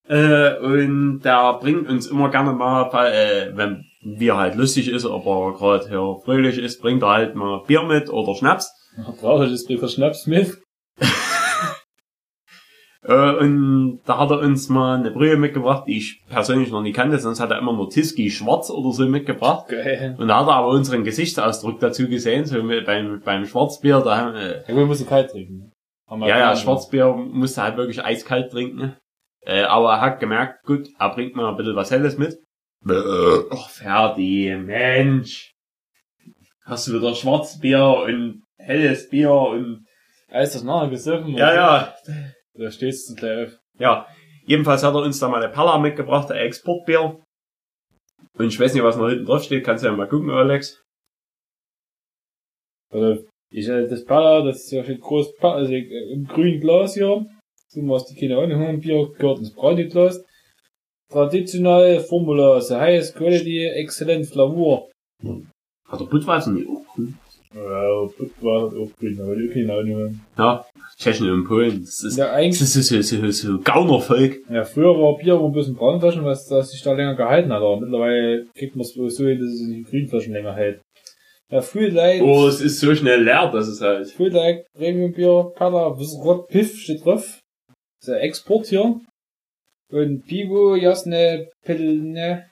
[0.09, 5.55] äh, und der bringt uns immer gerne mal, äh, wenn wir halt lustig ist, aber
[5.55, 8.71] gerade hier fröhlich ist, bringt er halt mal Bier mit oder Schnaps.
[9.21, 10.59] Brauche ich das Bier für Schnaps mit?
[13.05, 16.93] Äh, und da hat er uns mal eine Brühe mitgebracht, die ich persönlich noch nie
[16.93, 19.69] kannte, sonst hat er immer nur Tiski schwarz oder so mitgebracht.
[19.69, 20.15] Geil.
[20.19, 24.17] Und da hat er aber unseren Gesichtsausdruck dazu gesehen, so mit, beim, beim Schwarzbier, da
[24.19, 25.73] haben, äh, Ja musst du kalt trinken.
[26.09, 26.57] Wir ja, ja.
[26.57, 28.95] Schwarzbier musste halt wirklich eiskalt trinken.
[29.45, 32.39] Äh, aber er hat gemerkt, gut, er bringt mal ein bisschen was Helles mit.
[32.85, 35.53] Ach, Ferdi, Mensch.
[36.65, 39.85] Hast du wieder Schwarzbier und helles Bier und,
[40.29, 41.37] Alles das nachher gesoffen.
[41.37, 41.95] ja, ja,
[42.55, 43.59] Da stehst du gleich auf.
[43.79, 44.07] Ja,
[44.47, 47.21] jedenfalls hat er uns da mal eine Perla mitgebracht, ein Exportbier.
[48.35, 50.83] Und ich weiß nicht, was noch hinten drauf steht, kannst du ja mal gucken, Alex.
[52.91, 56.95] Also, ich, äh, das Pala, das ist ja schon groß, also äh, im grünen Glas
[56.95, 57.27] hier.
[57.75, 60.23] So was die keine Ahnung haben, Bier gehört ins Brandeglas.
[61.11, 64.89] Traditionell Formula, so heißt Quality, Excellent Flavor.
[65.89, 67.15] Hat der Budweiser nicht auch grün?
[67.55, 70.21] Ja, das war auch grün, aber die keine Ahnung haben.
[70.39, 70.65] Ja,
[70.99, 71.81] Tschechien und Polen.
[71.85, 74.39] Das ist, Ja, das eigentlich, ist so, so, so, so Gaunervolk.
[74.51, 77.59] ja, früher war Bier immer ein bisschen Braunflaschen, was das sich da länger gehalten hat,
[77.63, 80.81] aber mittlerweile kriegt man es so hin, dass es in Grünflaschen länger hält.
[81.51, 84.09] Ja, Free Light, Oh, es ist so schnell leer, dass es halt.
[84.11, 87.41] Free Light, Premium Bier, Pala, Rot Piff steht drauf.
[88.07, 89.01] Der Export hier.
[89.91, 92.51] Und Pivo, Jasne, Pilne.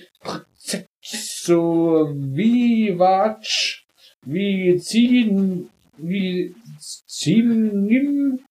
[1.01, 3.83] so wie Watch,
[4.25, 8.43] wie ziehen, wie ziehen,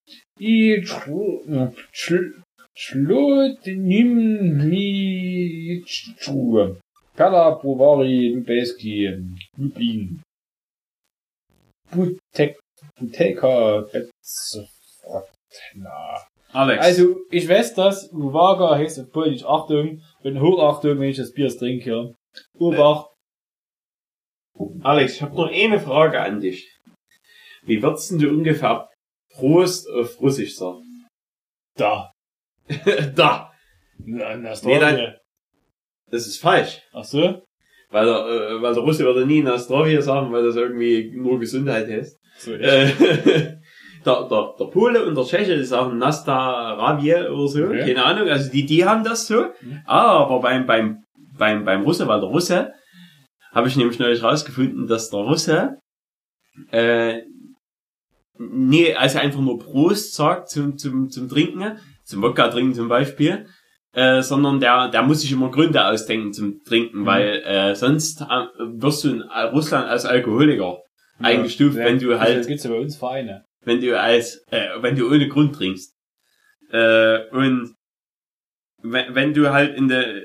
[0.45, 2.43] nimm, i schl,
[2.75, 4.13] schlot, nimm,
[4.69, 6.77] mi, Schuhe.
[7.17, 9.09] Perla, Bovari, Lubeski,
[9.57, 10.23] Lublin.
[11.91, 12.59] Butek,
[12.99, 14.59] Buteka, Betz,
[15.75, 16.27] na.
[16.53, 16.85] Alex.
[16.85, 21.49] Also, ich weiß, dass Uwaga heißt auf Polnisch Achtung, wenn Hochachtung, wenn ich das Bier
[21.49, 22.15] trinke.
[22.59, 23.11] Obacht,
[24.83, 26.71] Alex, ich habe noch eine Frage an dich.
[27.63, 28.89] Wie würdest denn du ungefähr
[29.37, 30.83] Prost auf Russisch sagen?
[31.77, 32.11] da.
[33.15, 33.51] da.
[33.99, 35.15] Na, na, Nee, nein.
[36.11, 36.81] Das ist falsch.
[36.93, 37.43] Ach so?
[37.91, 41.89] Weil der, äh, weil der Russe würde nie Nastrovia sagen, weil das irgendwie nur Gesundheit
[41.89, 42.19] heißt.
[42.39, 42.87] So, Äh,
[44.07, 47.65] der, der, der Pole und der Tscheche, die sagen Nasta Ravie oder so.
[47.65, 47.81] Okay.
[47.87, 48.29] Keine Ahnung.
[48.29, 49.47] Also die, die haben das so.
[49.61, 49.83] Mhm.
[49.87, 51.05] Aber beim, beim,
[51.37, 52.73] beim, beim Russe, weil der Russe,
[53.53, 55.79] habe ich nämlich neulich rausgefunden, dass der Russe,
[56.73, 57.23] äh,
[58.39, 63.47] nee, also einfach nur Prost sagt zum, zum, zum Trinken, zum Wodka trinken zum Beispiel,
[63.93, 67.07] äh, sondern der, der muss sich immer Gründe ausdenken zum Trinken, Mhm.
[67.07, 68.25] weil äh, sonst äh,
[68.59, 70.79] wirst du in Russland als Alkoholiker
[71.21, 73.45] eingestuft, wenn du halt Das gibt's ja bei uns Vereine.
[73.65, 75.95] wenn du als, äh, wenn du ohne Grund trinkst.
[76.71, 77.75] Äh, und
[78.83, 80.23] wenn, wenn du halt in der,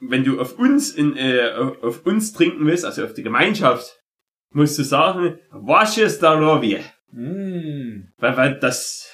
[0.00, 4.00] wenn du auf uns in, äh, auf, auf uns trinken willst, also auf die Gemeinschaft,
[4.54, 6.80] musst du sagen, wasche Starowie.
[7.12, 8.08] Mm.
[8.18, 9.10] Weil, weil das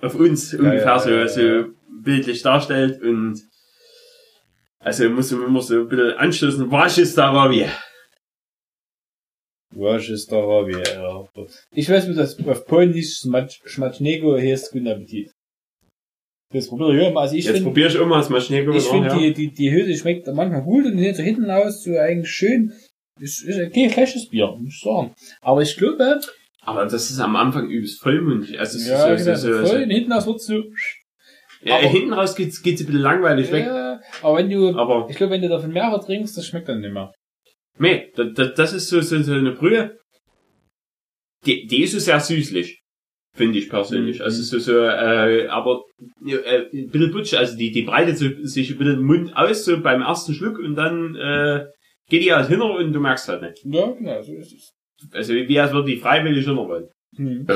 [0.00, 1.28] auf uns ungefähr ja, so, ja, ja.
[1.28, 1.64] so
[2.02, 3.42] bildlich darstellt und
[4.78, 7.66] also musst du immer so ein bisschen anstoßen, wasche Starowie.
[9.70, 11.28] Was ist da, wie, ja.
[11.72, 15.30] Ich weiß, wie das auf Polnisch Schmatsch- Schmatschnego heißt, guten Appetit.
[16.50, 17.20] Das probiere ich immer.
[17.20, 19.18] Also ich Jetzt finde, probier ich mal das Maschneko ich finde, ja.
[19.18, 22.72] die, die, die Hülse schmeckt manchmal gut und sieht so hinten aus, so eigentlich schön.
[23.20, 25.14] Ist, ist kein schlechtes Bier, muss ich sagen.
[25.42, 26.20] Aber ich glaube,
[26.68, 28.58] Aber das ist am Anfang übelst vollmundig.
[28.60, 30.62] Also es ist ja, so, genau, so, so, voll, so, und hinten aus wird so,
[31.62, 33.64] Ja, Aber- hinten raus geht's, geht's ein bisschen langweilig weg.
[33.66, 36.80] ja, aber wenn du, Aber, ich glaube, wenn du davon mehrere trinkst, das schmeckt dann
[36.80, 37.12] nicht mehr.
[37.78, 39.96] nee, das, das, das ist so, so, so eine Brühe.
[41.46, 42.80] Die, die ist so sehr süßlich.
[43.34, 44.18] Finde ich persönlich.
[44.18, 44.24] Mhm.
[44.24, 45.82] Also so, so, äh, aber,
[46.26, 47.34] äh, ein bisschen butsch.
[47.34, 50.74] Also die, die breitet so, sich ein bisschen Mund aus, so beim ersten Schluck und
[50.74, 51.64] dann, äh,
[52.10, 53.64] geht die halt hin und du merkst halt nicht.
[53.64, 54.72] Ja, genau, so ist es.
[55.12, 56.88] Also wie als würde die freiwillig hin wollen.
[57.16, 57.46] Hm.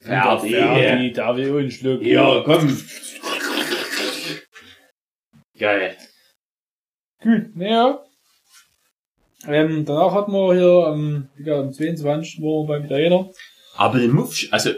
[0.00, 0.52] Fertig.
[0.52, 2.02] Fertig, da will ich auch einen Schluck.
[2.02, 2.76] Ja, komm.
[5.58, 5.96] Geil.
[7.22, 8.02] Gut, naja.
[9.46, 12.40] Ähm, danach hatten wir hier am, am 22.
[12.42, 13.30] waren wir beim Italiener.
[13.76, 14.70] Aber den Muff, also,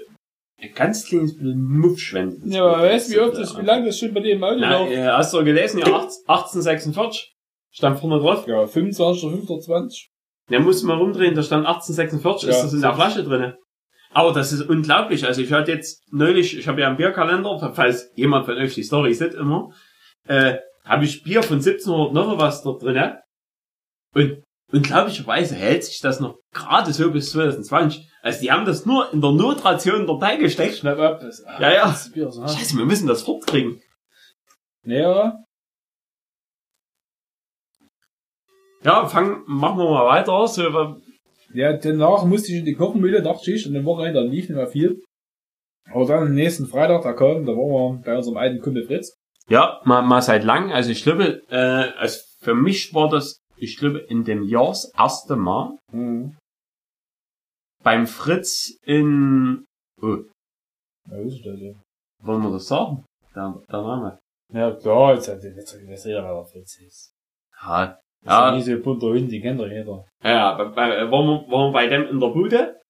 [0.61, 2.37] ein ganz kleines bisschen Muffschwände.
[2.47, 4.93] Ja, aber weißt du, wie oft das, wie lange das schon bei dem Auto läuft?
[4.93, 5.81] äh, hast du gelesen?
[5.81, 7.35] Ja, 18- 1846.
[7.71, 8.47] Stand vorne drauf.
[8.47, 10.11] Ja, 25.
[10.49, 10.51] 25.
[10.51, 12.95] Der muss mal rumdrehen, da stand 1846, Ja, ist das in der.
[12.95, 13.57] Flasche drinne.
[14.11, 15.27] Aber das ist unglaublich.
[15.27, 18.85] Also ich hatte jetzt neulich, ich habe ja einen Bierkalender, falls jemand von euch die
[18.85, 19.71] Story sieht immer,
[20.29, 23.21] äh, habe ich Bier von 1700 noch was dort drinne.
[24.15, 28.09] Und unglaublicherweise hält sich das noch gerade so bis 2020.
[28.23, 30.77] Also die haben das nur in der Notration dabei gesteckt.
[30.77, 31.21] Schnapp ab.
[31.21, 31.87] Das, ah, Ja, ja.
[31.87, 32.43] Das Bier, so.
[32.47, 33.81] Scheiße, wir müssen das fortkriegen.
[34.85, 35.44] Naja,
[38.85, 40.47] Ja, fang, machen wir mal weiter.
[40.47, 41.01] So,
[41.55, 44.67] ja, danach musste ich in die Knochenmühle, Nachtschicht, und am Wochenende dann lief nicht mehr
[44.67, 45.03] viel.
[45.91, 49.15] Aber dann am nächsten Freitag, da kam, da waren wir bei unserem alten Kumpel Fritz.
[49.49, 50.73] Ja, mal, mal seit lang.
[50.73, 51.57] Also ich glaube, äh,
[51.99, 56.37] also für mich war das, ich glaube, in dem Jahr das erste Mal Mhm.
[57.83, 59.65] beim Fritz in,
[60.03, 60.17] oh,
[61.11, 61.73] Ja, ist das ja.
[62.23, 63.05] wollen wir das sagen?
[63.35, 64.19] Der, der Name.
[64.53, 65.75] Ja, klar, jetzt hat jetzt,
[66.07, 67.13] jeder, wer der Fritz ist.
[67.63, 70.05] Ja, ist ja ja, nie so ein bunter Hund, die kennt doch jeder.
[70.23, 72.81] ja bei, bei, waren, wir, waren wir bei dem in der Bude.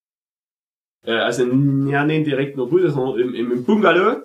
[1.05, 4.21] Äh, also, ja, nicht direkt in der Bude, sondern im, im, im Bungalow.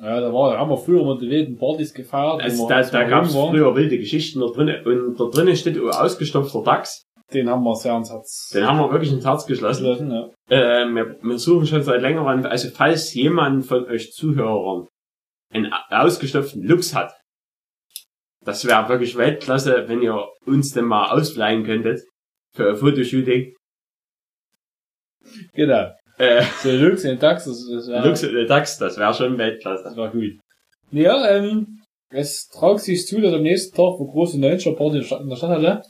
[0.00, 2.42] Ja, da war, da haben wir früher immer die wilden Partys gefeiert.
[2.42, 4.84] Also da, da gab es früher wilde Geschichten da drinnen.
[4.84, 7.04] Und da drinnen steht ein ausgestopfter Dachs.
[7.32, 10.10] Den haben wir sehr ans Herz Den haben wir wirklich ins Herz geschlossen.
[10.10, 10.30] ja.
[10.48, 14.88] Äh, wir, wir suchen schon seit längerem, also falls jemand von euch Zuhörern
[15.52, 17.14] einen ausgestopften Lux hat,
[18.44, 22.00] das wäre wirklich Weltklasse, wenn ihr uns den mal ausleihen könntet
[22.54, 23.54] für ein Fotoshooting.
[25.54, 25.92] Genau.
[26.18, 29.38] Äh, So Lux in Tax, das, das war, Lux und Dachs, das wäre schon das
[29.38, 29.96] Weltklasse.
[29.96, 30.38] war gut.
[30.92, 31.80] Ja, ähm,
[32.10, 35.20] es tragt sich zu, dass am nächsten Tag, wo große 90er Party in der Stadt-
[35.22, 35.82] in der Stadt hatte,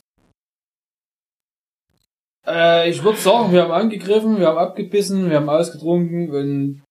[2.46, 6.82] äh, ich würde sagen, wir haben angegriffen, wir haben abgebissen, wir haben ausgetrunken und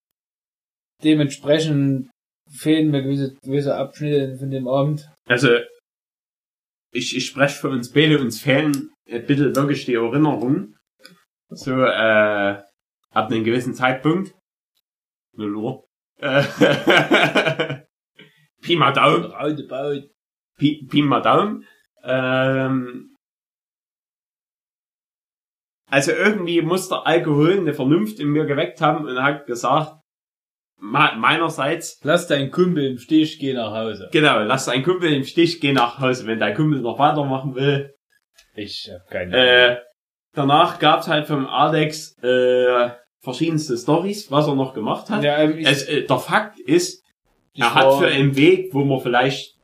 [1.02, 2.08] dementsprechend
[2.56, 5.08] fehlen mir gewisse, gewisse Abschnitte von dem Abend.
[5.26, 5.48] Also,
[6.92, 10.74] ich, ich spreche für uns beide, uns fehlen bitte wirklich die Erinnerung.
[11.48, 12.62] So, äh,
[13.10, 14.34] ab einem gewissen Zeitpunkt.
[15.36, 15.84] 0 Uhr.
[16.18, 16.42] Äh,
[18.62, 19.24] Pi mal Daumen.
[19.26, 20.08] Roundabout.
[20.56, 21.66] Pi, Pi mal Daumen.
[22.02, 23.14] Ähm,
[25.90, 30.00] also irgendwie muss der Alkohol eine Vernunft in mir geweckt haben und hat gesagt,
[30.84, 34.08] meinerseits, Lass deinen Kumpel im Stich, geh nach Hause.
[34.12, 36.26] genau, lass deinen Kumpel im Stich, geh nach Hause.
[36.26, 37.94] Wenn dein Kumpel noch weitermachen will,
[38.54, 39.76] Ich hab keine Äh,
[40.34, 42.90] danach gab's halt vom Alex äh,
[43.22, 45.24] verschiedenste Stories, was er noch gemacht hat.
[45.24, 47.02] Ja, ähm, Es, äh, der Fakt ist,
[47.56, 49.54] er hat für einen Weg, wo man vielleicht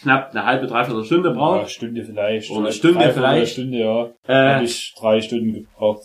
[0.00, 2.50] knapp eine halbe, dreiviertel Stunde Ja, braucht, Stunde vielleicht.
[2.50, 3.52] Oder eine Stunde vielleicht.
[3.52, 4.06] Stunde, ja.
[4.26, 6.02] äh, Hab ich drei Stunden gebraucht.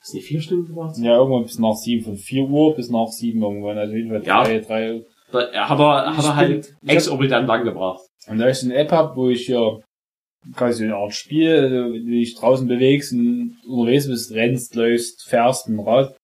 [0.00, 0.96] Hast du nicht vier Stunden gebraucht?
[0.98, 3.78] Ja, irgendwann bis nach sieben, von vier Uhr bis nach sieben irgendwann.
[3.78, 4.42] Also jedenfalls Ja.
[4.44, 5.02] drei, drei.
[5.32, 6.74] Da, er hat er, hat er halt.
[6.82, 8.06] Ich exorbitant lang gebraucht.
[8.28, 9.80] Und da ich so eine App hab, wo ich hier
[10.56, 15.28] quasi eine Art Spiel, also, wenn du dich draußen bewegst und unterwegs bist, rennst, läufst,
[15.28, 16.16] fährst mit dem Rad,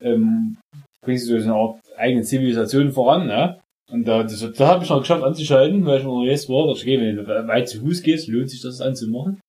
[0.00, 0.56] ähm,
[1.04, 3.60] bringst du so eine Art eigene Zivilisation voran, ne?
[3.92, 6.66] Und da, das, da habe ich noch geschafft anzuschalten, weil ich unterwegs war.
[6.66, 9.40] Da okay, wenn du weit zu Fuß gehst, lohnt sich das anzumachen.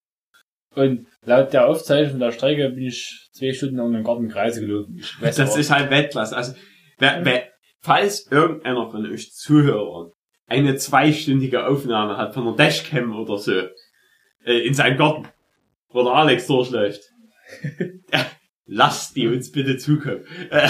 [0.74, 5.02] Und laut der Aufzeichnung der Strecke bin ich zwei Stunden um den Garten Kreise gelaufen.
[5.20, 6.36] Das aber- ist halt Weltklasse.
[6.36, 6.54] Also,
[6.98, 7.44] wer, wer,
[7.82, 10.12] falls irgendeiner von euch Zuhörern
[10.48, 13.52] eine zweistündige Aufnahme hat von einer Dashcam oder so,
[14.46, 15.28] äh, in seinem Garten,
[15.90, 17.02] wo der Alex durchläuft,
[18.12, 18.26] ja,
[18.66, 20.26] lasst die uns bitte zukommen.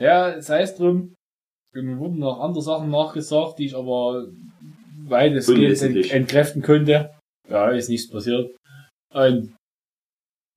[0.00, 1.14] Ja, sei es drum.
[1.72, 4.28] Mir wurden noch andere Sachen nachgesagt, die ich aber
[5.06, 7.10] weitestgehend entkräften konnte.
[7.48, 8.54] Ja, ist nichts passiert.
[9.12, 9.56] Und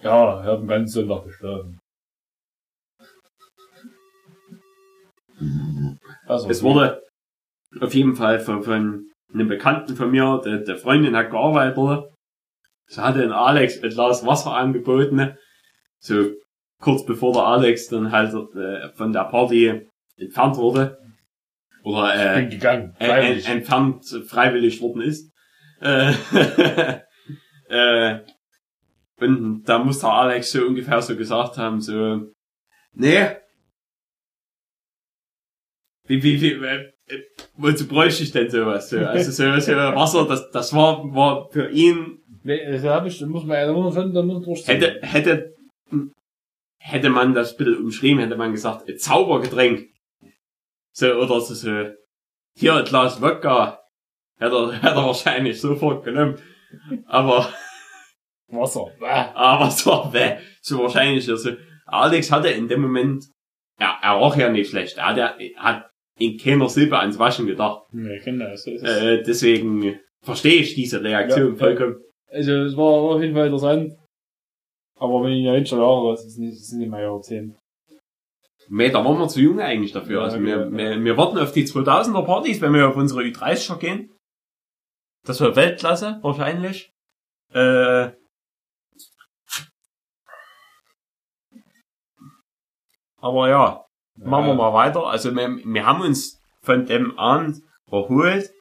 [0.02, 1.80] ja, ich habe den ganzen Sonntag geschlafen.
[6.26, 7.04] Also, es wurde
[7.80, 12.12] auf jeden Fall von, von einem Bekannten von mir, der, der Freundin hat gearbeitet
[12.92, 15.38] so hatte ein Alex ein Glas Wasser angeboten,
[16.00, 16.32] so
[16.82, 20.98] kurz bevor der Alex dann halt äh, von der Party entfernt wurde.
[21.84, 25.31] Oder äh, entfernt freiwillig worden ist.
[25.82, 26.14] Äh,
[27.70, 28.20] äh,
[29.20, 32.32] und da muss der Alex so ungefähr so gesagt haben, so,
[32.94, 33.28] nee,
[36.08, 37.24] wie, wie, wie, äh, äh,
[37.56, 38.90] wozu bräuchte ich denn sowas?
[38.90, 43.28] So, also so, so Wasser, das, das war, war für ihn, das hab ich, da
[43.28, 44.82] muss man, muss man schon, da muss man durchziehen.
[44.82, 45.56] hätte, hätte,
[46.80, 49.90] hätte man das ein bisschen umschrieben, hätte man gesagt, ein Zaubergetränk.
[50.94, 51.92] So, oder so, so,
[52.58, 53.81] hier ein Glas Wodka.
[54.42, 56.36] Hätte er, hätte er wahrscheinlich sofort genommen.
[57.06, 57.54] Aber,
[58.48, 58.88] Wasser.
[59.00, 59.32] Bah.
[59.36, 60.38] aber es war weh.
[60.62, 61.52] So wahrscheinlich, also,
[61.86, 63.26] Alex hatte in dem Moment,
[63.78, 64.98] er, er roch ja nicht schlecht.
[64.98, 67.84] Er hat, ja- er hat in keiner Silbe ans Waschen gedacht.
[67.92, 68.64] Nee, ich das.
[68.64, 68.98] So ist es.
[69.02, 71.98] Äh, deswegen verstehe ich diese Reaktion Ja, vollkommen.
[72.28, 73.94] Also, es war auf jeden Fall interessant.
[75.00, 77.58] Aber wenn ich ja hinter Jahre, das ist nicht, das sind nicht mehr Jahrzehnte.
[78.70, 80.20] Nee, da waren wir zu jung eigentlich dafür.
[80.20, 80.72] Ja, also okay, wir, ja.
[80.72, 84.12] wir, wir warten auf die 2000er Partys, wenn wir auf unsere Ü30er gehen.
[85.24, 86.92] Das war Weltklasse, wahrscheinlich.
[87.54, 88.12] Äh,
[93.18, 95.06] aber ja, machen wir mal weiter.
[95.06, 98.52] Also wir, wir haben uns von dem Abend erholt.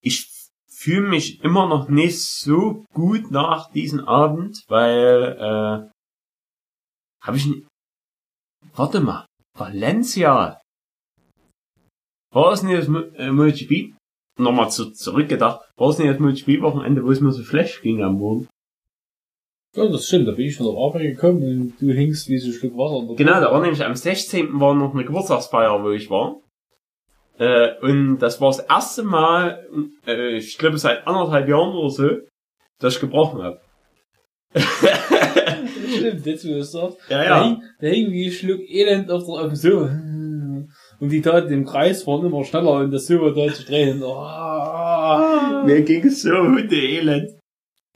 [0.00, 0.28] Ich
[0.70, 5.90] fühle mich immer noch nicht so gut nach diesem Abend, weil äh,
[7.24, 7.66] habe ich n-
[8.74, 10.60] Warte mal, Valencia.
[12.32, 13.94] War es nicht das Mo- äh, MotoGP?
[14.38, 15.60] Nochmal zu, zurückgedacht.
[15.76, 18.48] War es nicht das MotoGP-Wochenende, wo es mir so schlecht ging am Boden?
[19.74, 20.28] Ja, das stimmt.
[20.28, 23.14] Da bin ich von der Arbeit gekommen und du hingst wie so ein Stück Wasser.
[23.16, 24.60] Genau, da war nämlich am 16.
[24.60, 26.36] war noch eine Geburtstagsfeier, wo ich war.
[27.38, 29.66] Äh, und das war das erste Mal,
[30.06, 32.08] äh, ich glaube seit anderthalb Jahren oder so,
[32.80, 33.60] dass ich gebrochen habe.
[35.96, 36.98] Stimmt, jetzt wo du es sagst.
[37.08, 40.00] Ja, Da hing, da hing wie ein Schluck Elend auf, der, auf dem Sofa.
[41.00, 44.02] Und die taten im Kreis fahren immer schneller und das Silber da zu drehen.
[44.02, 45.64] Oh.
[45.64, 47.38] Mir ging es so hunde elend.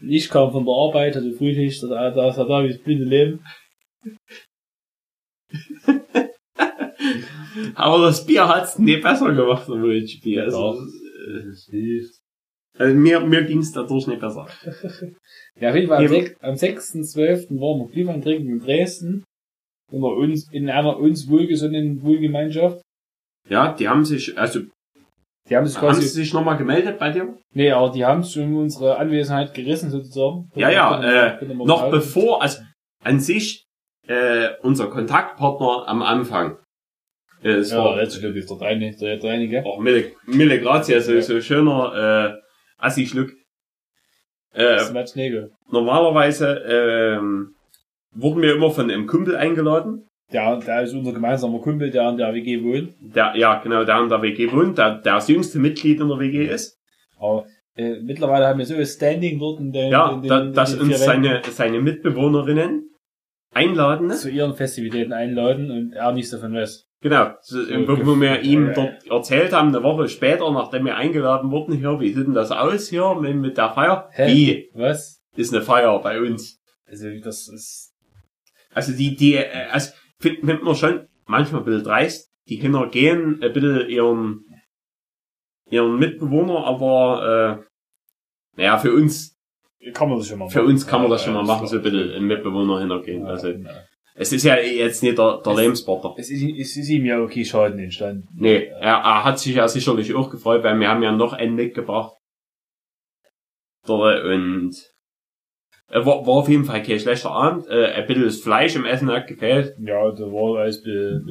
[0.00, 3.44] Ich kam von der Arbeit, hatte Frühschicht, da, da, da, wie das blinde Leben.
[7.74, 10.44] Aber das Bier hat's nie besser gemacht, ich Bier.
[10.44, 10.80] Also,
[11.28, 12.02] äh,
[12.78, 14.46] also mir, mir ging's dadurch nicht besser.
[15.60, 17.60] Ja, auf jeden Fall am, am 6.12.
[17.60, 19.24] waren wir Glühwein trinken in Dresden.
[19.90, 22.80] Unter uns, in einer uns wohlgesonnenen Wohlgemeinschaft.
[23.48, 24.60] Ja, die haben sich, also,
[25.48, 27.36] Die haben sich haben sie quasi, sich nochmal gemeldet bei dir?
[27.52, 30.50] nee, aber die haben schon unsere Anwesenheit gerissen sozusagen.
[30.54, 32.60] Ja, ja, äh, noch bevor, also
[33.04, 33.64] an sich
[34.06, 36.58] äh, unser Kontaktpartner am Anfang.
[37.42, 39.64] Äh, es Ja, war letztes Glück ist der Deine, der Deinige.
[39.64, 41.22] auch Mille, Mille Grazia, so, Ja.
[41.22, 43.30] so schöner äh, Assi-Schluck.
[44.54, 45.50] Äh, Matt Nägel.
[45.70, 47.54] normalerweise ähm,
[48.14, 50.06] wurden wir immer von einem Kumpel eingeladen.
[50.32, 52.94] Der, der ist unser gemeinsamer Kumpel, der an der WG wohnt.
[53.00, 56.18] Der, ja, genau, der in der WG wohnt, der, der das jüngste Mitglied in der
[56.18, 56.78] WG ist.
[57.18, 60.40] Aber äh, mittlerweile haben wir so ein Standing dort in den, Ja, in den, da,
[60.42, 62.90] in dass den uns vier Wänden seine, seine Mitbewohnerinnen
[63.54, 64.10] einladen.
[64.10, 66.86] zu ihren Festivitäten einladen und er nichts davon weiß.
[67.02, 71.74] Genau, so, wo, wir ihm dort erzählt haben, eine Woche später, nachdem wir eingeladen wurden
[71.74, 74.08] hier, wie sieht denn das aus hier mit, mit der Feier?
[74.12, 74.28] Hä?
[74.28, 75.20] Wie Was?
[75.34, 76.60] ist eine Feier bei uns?
[76.86, 77.92] Also das ist
[78.72, 79.66] Also die, die, äh,
[80.24, 84.44] also find- man schon manchmal ein bisschen dreist, die Kinder gehen ein bisschen ihren,
[85.70, 87.62] ihren Mitbewohner, aber
[88.56, 89.36] äh, naja, für uns,
[89.94, 91.82] kann man das schon mal für uns kann man das schon mal machen, so ein
[91.82, 93.24] bisschen einen Mitbewohner hintergehen.
[93.26, 93.52] Also
[94.14, 96.14] es ist ja jetzt nicht der, der Es- Lebenssportler.
[96.18, 98.28] Es ist, es ist ihm ja okay Schaden entstanden.
[98.34, 101.54] Nee, er, er hat sich ja sicherlich auch gefreut, weil wir haben ja noch einen
[101.54, 102.14] mitgebracht.
[103.86, 104.91] Und
[105.92, 107.68] äh, war, war auf jeden Fall kein schlechter Abend.
[107.68, 109.76] Äh, ein bisschen das Fleisch im Essen hat gefehlt.
[109.78, 111.22] Ja, da war alles be,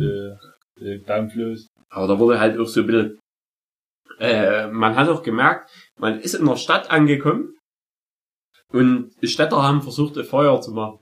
[0.75, 1.67] be, dampflos.
[1.89, 3.19] Aber da wurde halt auch so ein bisschen,
[4.19, 7.57] äh, man hat auch gemerkt, man ist in der Stadt angekommen
[8.71, 10.99] und die Städter haben versucht, ein Feuer zu machen.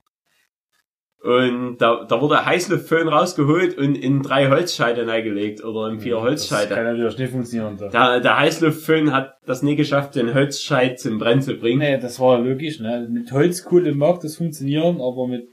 [1.22, 6.22] Und da, da wurde Heißluftföhn rausgeholt und in drei Holzscheite eingelegt oder in vier Das
[6.22, 6.74] Holzscheite.
[6.74, 7.76] kann natürlich nicht funktionieren.
[7.76, 7.88] Da.
[7.88, 11.80] Der, der Heißluftföhn hat das nie geschafft, den Holzscheit zum Brennen zu bringen.
[11.80, 13.06] Nee, das war logisch, ne?
[13.10, 15.50] Mit Holzkohle mag das funktionieren, aber mit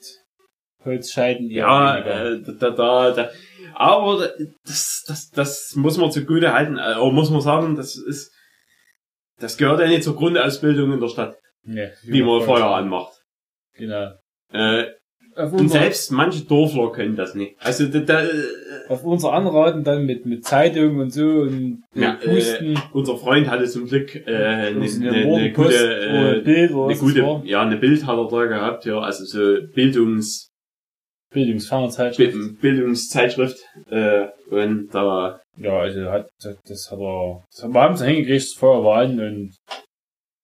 [0.86, 3.30] Holzscheiden eher Ja, äh, da, da, da,
[3.76, 4.30] aber
[4.66, 8.32] das, das, das muss man zugute halten, äh, oder muss man sagen, das ist,
[9.40, 13.12] das gehört ja nicht zur Grundausbildung in der Stadt, nee, wie man Feuer anmacht.
[13.74, 14.14] Genau.
[14.54, 14.86] Äh,
[15.38, 17.56] und selbst manche Dorfler können das nicht.
[17.60, 18.30] Also, da, da, äh,
[18.90, 22.80] auf unser Anraten dann mit, mit Zeitung und so und Ja, mit Pusten.
[22.94, 27.62] unser Freund hatte zum Glück äh, eine, eine Morgenpost gute, äh, Bild eine gute, ja,
[27.62, 30.50] eine Bild hat er da gehabt, ja, also so Bildungs,
[31.34, 32.62] Bildungsfernsehzeitschrift.
[32.62, 33.58] Bildungszeitschrift,
[33.90, 36.56] äh, und da, Ja, also hat, das,
[36.92, 39.56] hat er, das haben wir haben es hingekriegt, das Feuer war an und,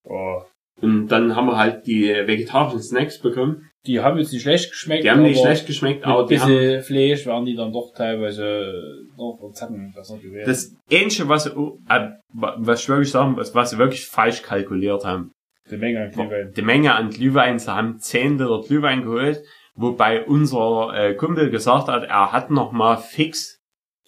[0.10, 0.46] ja,
[0.82, 3.70] und dann haben wir halt die vegetarischen Snacks bekommen.
[3.86, 5.04] Die haben jetzt nicht schlecht geschmeckt.
[5.04, 9.04] Die haben nicht schlecht geschmeckt, aber die haben bisschen Fleisch waren die dann doch teilweise
[9.18, 10.46] noch einen Zacken besser gewesen.
[10.46, 11.52] das Ähnliche, was, sie-
[11.90, 15.32] äh, was ich wirklich sagen, was, was sie wirklich falsch kalkuliert haben.
[15.70, 16.54] die Menge an Glühwein.
[16.56, 19.42] Die Menge an Glühwein, sie haben 10 Liter Glühwein geholt,
[19.76, 23.60] wobei unser äh, Kumpel gesagt hat, er hat noch mal fix,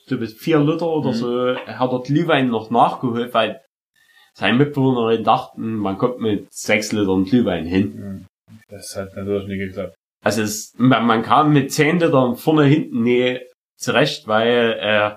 [0.06, 1.14] so bis 4 Liter oder Mhm.
[1.14, 3.62] so, er hat der Glühwein noch nachgeholt, weil
[4.34, 8.28] seine Mitbewohnerin dachten, man kommt mit 6 Litern Glühwein hin.
[8.76, 9.96] Das hat natürlich nicht geklappt.
[10.22, 13.40] Also es, man, man kam mit 10 Litern vorne hinten nie
[13.78, 15.16] zurecht, weil äh,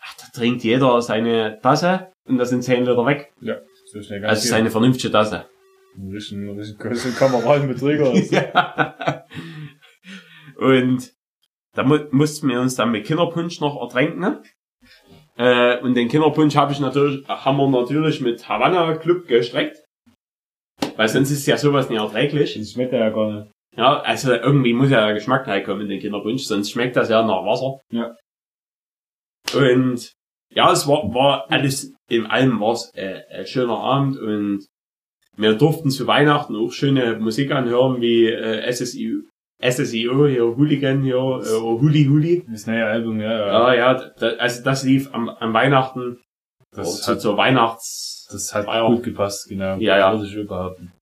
[0.00, 3.32] ach, da trinkt jeder seine Tasse und da sind 10 Liter weg.
[3.86, 5.46] So schnell ganz Also es ist eine vernünftige Tasse.
[5.96, 8.12] ein bisschen, ein bisschen große Kameradenbetrüger.
[8.30, 9.24] ja.
[10.56, 11.12] Und
[11.74, 14.42] da mu mussten wir uns dann mit Kinderpunsch noch ertränken.
[15.36, 19.78] Äh, und den Kinderpunsch habe ich natürlich, haben wir natürlich mit Havanna Club gestreckt.
[20.98, 22.58] Weil sonst ist ja sowas nicht erträglich.
[22.58, 23.52] Das schmeckt ja gar nicht.
[23.76, 27.22] Ja, also irgendwie muss ja der Geschmack reinkommen in den Kinderpunsch, sonst schmeckt das ja
[27.22, 27.78] nach Wasser.
[27.92, 28.16] Ja.
[29.54, 30.12] Und
[30.52, 34.66] ja, es war, war alles, in allem war es äh, ein schöner Abend und
[35.36, 39.20] wir durften zu Weihnachten auch schöne Musik anhören, wie äh, SSIO,
[39.62, 42.44] SSIO, hier Hooligan, hier, äh, Huli Huli.
[42.50, 43.46] Das neue Album, ja, ja.
[43.46, 46.18] Ja, ja, da, also das lief am, am Weihnachten,
[46.72, 48.17] Das hat, zur Weihnachts...
[48.30, 48.86] das hat Feier.
[48.86, 49.76] gut gepasst, genau.
[49.76, 50.12] Ja, ja.
[50.12, 50.92] Würde ich behaupten.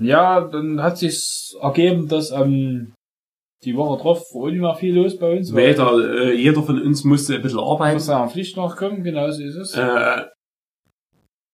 [0.00, 2.92] Ja, dann hat sich ergeben, dass ähm,
[3.64, 5.50] die Woche drauf war nicht mehr viel los bei uns.
[5.50, 7.94] Später, äh, jeder von uns musste ein bisschen arbeiten.
[7.94, 9.74] muss seiner Pflicht nachkommen, genau so ist es.
[9.74, 10.26] Äh,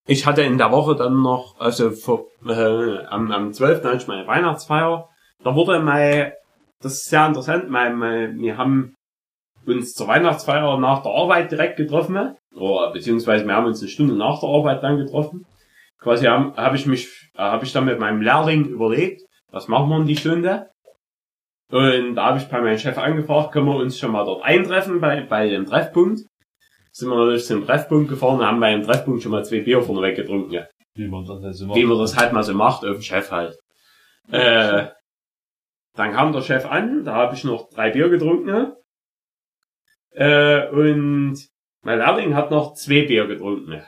[0.06, 3.82] ich hatte in der Woche dann noch, also vor, äh, am, am 12.
[3.84, 5.08] hatte ich meine Weihnachtsfeier.
[5.42, 6.32] Da wurde mein,
[6.82, 8.94] das ist sehr interessant, mein, mein, wir haben
[9.66, 12.36] uns zur Weihnachtsfeier nach der Arbeit direkt getroffen.
[12.54, 15.46] Oder, beziehungsweise wir haben uns eine Stunde nach der Arbeit dann getroffen.
[15.98, 19.88] Quasi habe hab ich mich, äh, habe ich dann mit meinem Lehrling überlegt, was machen
[19.88, 20.70] wir in die Stunde?
[21.70, 25.00] Und da habe ich bei meinem Chef angefragt, können wir uns schon mal dort eintreffen
[25.00, 26.20] bei, bei dem Treffpunkt.
[26.92, 29.82] Sind wir natürlich zum Treffpunkt gefahren und haben bei dem Treffpunkt schon mal zwei Bier
[29.82, 30.52] vorneweg getrunken.
[30.52, 30.66] Ja.
[30.94, 33.30] Wie man das halt so Wie man das halt mal so macht, auf dem Chef
[33.32, 33.58] halt.
[34.30, 34.88] Äh,
[35.94, 38.72] dann kam der Chef an, da habe ich noch drei Bier getrunken.
[40.10, 41.38] Äh, und
[41.84, 43.82] mein Lehrling hat noch zwei Bier getrunken.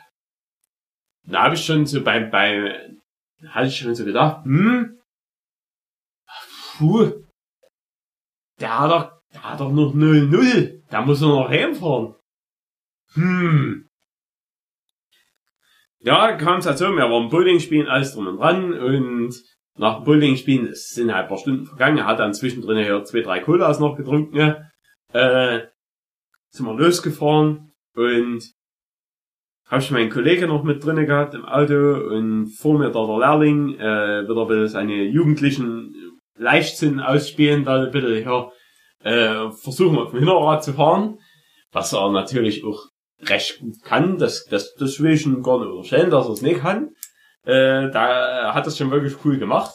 [1.25, 3.01] Da habe ich schon so beim, beim,
[3.49, 5.01] hatte ich schon so gedacht, hm,
[6.77, 7.25] puh,
[8.61, 12.15] der hat doch, der hat doch noch 0-0, da muss er noch heimfahren.
[13.15, 13.89] Hm.
[16.01, 18.75] Ja, kam es halt so, wir waren Bowling spielen, alles drum und dran.
[18.75, 19.35] Und
[19.77, 23.03] nach dem Bowling spielen, sind halt ein paar Stunden vergangen, er hat dann zwischendrin hier
[23.05, 24.71] zwei, drei Colas noch getrunken,
[25.13, 25.67] äh,
[26.51, 28.53] sind wir losgefahren und
[29.69, 33.19] habe ich meinen Kollegen noch mit drinnen gehabt im Auto und vor mir da der
[33.19, 38.51] Lehrling, äh, wieder ein bisschen seine jugendlichen Leichtsinn ausspielen, da bisschen, ja,
[39.03, 41.19] äh, versuchen auf dem Hinterrad zu fahren,
[41.73, 42.87] was er natürlich auch
[43.23, 46.43] recht gut kann, das, das, das will ich ihm gar nicht unterstellen, dass er es
[46.43, 46.91] nicht kann.
[47.45, 49.75] Äh, da hat das schon wirklich cool gemacht.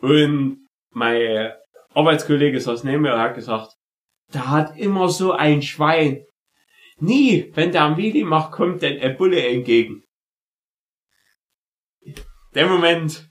[0.00, 1.52] Und mein
[1.94, 3.74] Arbeitskollege saß neben mir und hat gesagt,
[4.32, 6.24] da hat immer so ein Schwein.
[7.02, 10.04] Nie, wenn der am Wheelie macht, kommt denn ein Bulle entgegen.
[12.54, 13.28] Der Moment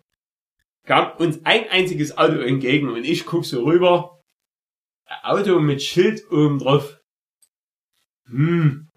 [0.84, 4.20] kam uns ein einziges Auto entgegen und ich guck so rüber.
[5.06, 7.00] Ein Auto mit Schild oben drauf.
[8.26, 8.90] Hm.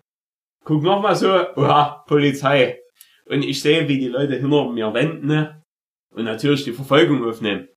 [0.64, 2.80] Guck noch mal so, oha, Polizei.
[3.26, 5.62] Und ich sehe, wie die Leute hinter mir wenden ne?
[6.10, 7.68] und natürlich die Verfolgung aufnehmen.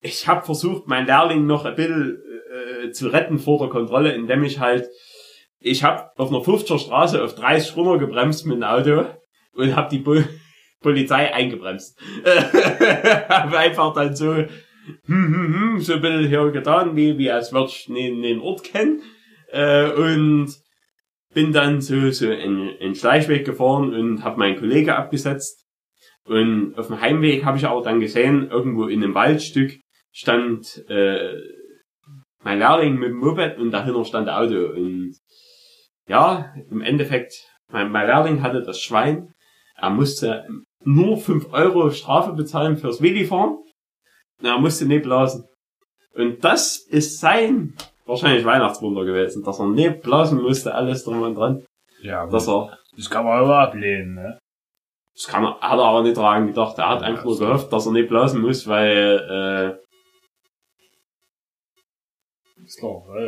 [0.00, 4.44] Ich habe versucht, mein Lehrling noch ein bisschen äh, zu retten vor der Kontrolle, indem
[4.44, 4.88] ich halt,
[5.60, 9.06] ich habe auf einer 50er Straße auf 30 runter gebremst mit dem Auto
[9.54, 10.16] und habe die Bo
[10.80, 11.98] Polizei eingebremst.
[13.28, 14.46] habe einfach dann so, hm,
[15.06, 18.64] hm, hm, so ein bisschen hier getan, wie, wie als würde ich den, den Ort
[18.64, 19.00] kennen.
[19.50, 20.54] Äh, und
[21.32, 25.64] bin dann so, so in, in Schleichweg gefahren und habe meinen Kollege abgesetzt.
[26.24, 29.78] Und auf dem Heimweg habe ich aber dann gesehen, irgendwo in einem Waldstück
[30.12, 31.34] stand äh,
[32.44, 34.72] mein Lehrling mit dem Moped und dahinter stand der Auto.
[34.74, 35.16] Und
[36.06, 37.34] ja, im Endeffekt,
[37.68, 39.34] mein, mein Lehrling hatte das Schwein.
[39.76, 40.46] Er musste
[40.84, 43.56] nur fünf Euro Strafe bezahlen fürs Willi-Fahren.
[44.40, 45.44] Und er musste nicht blasen.
[46.14, 47.74] Und das ist sein
[48.06, 51.64] wahrscheinlich Weihnachtswunder gewesen, dass er nicht blasen musste, alles drum und dran.
[52.02, 54.38] Ja, Dass er, das kann man aber ablehnen, ne?
[55.14, 56.76] das kann er, hat er aber nicht dran gedacht.
[56.78, 59.83] Er hat Ja, einfach nur gehofft, dass er nicht blasen muss, weil, Ist
[62.78, 63.24] klar, ja,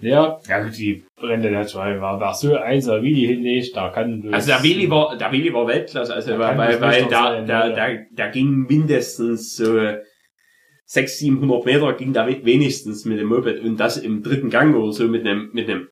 [0.00, 0.38] ja.
[0.46, 4.22] Ja, gut, die Brände der zwei war, war so eins, wie die hinlegt, da kann
[4.24, 7.18] äh, also der Willi war, der Willi war Weltklasse, also Da weil, weil, weil der,
[7.18, 7.68] sein, ja.
[7.68, 9.76] der, der ging mindestens so
[10.84, 14.92] 600, 700 Meter ging da wenigstens mit dem Moped und das im dritten Gang oder
[14.92, 15.88] so mit einem, mit einem,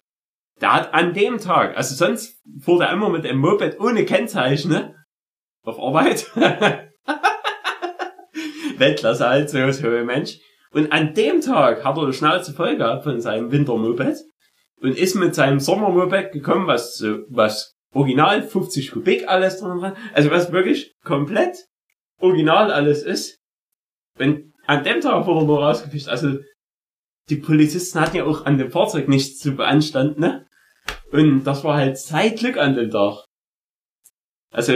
[0.61, 4.71] der hat an dem Tag, also sonst fuhr der immer mit dem Moped ohne Kennzeichen,
[4.71, 4.95] ne?
[5.65, 6.31] Auf Arbeit.
[8.79, 10.39] Weltklasse halt, so, so ein Mensch.
[10.77, 14.19] Und an dem Tag hat er die Schnauze voll gehabt von seinem Wintermoped
[14.83, 19.97] und ist mit seinem Sommermoped gekommen, was so, was original 50 Kubik alles dran dran,
[20.13, 21.57] also was wirklich komplett
[22.21, 23.39] original alles ist.
[24.19, 26.41] Wenn an dem Tag wurde er nur rausgefischt, also
[27.31, 30.47] die Polizisten hatten ja auch an dem Fahrzeug nichts zu beanstanden, ne?
[31.11, 33.25] Und das war halt sein Glück an dem Tag.
[34.53, 34.75] Also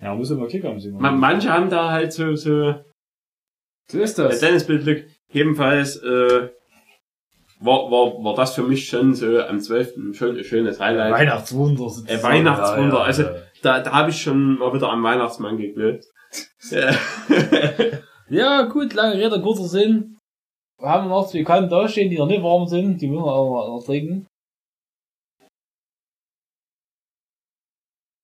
[0.00, 1.02] Ja, muss immer Kick haben, Simon.
[1.02, 2.74] man, manche haben da halt so, so
[3.90, 4.40] so ist Ja, das.
[4.40, 5.08] Dennis Bildglück.
[5.36, 6.48] Jedenfalls äh,
[7.60, 10.16] war, war, war das für mich schon so am 12.
[10.16, 11.12] schon ein schönes Highlight.
[11.12, 11.92] Weihnachtswunder.
[12.06, 13.30] Äh, Weihnachtswunder, Ja, ja, also-.
[13.60, 16.06] Da, da habe ich schon mal wieder am Weihnachtsmann geglückt.
[18.28, 18.62] Ja.
[18.62, 20.16] Gut, lange Rede, kurzer Sinn.
[20.80, 23.32] Wir haben noch zwei Kannen da stehen, die noch nicht warm sind, die müssen wir
[23.32, 24.26] auch noch trinken.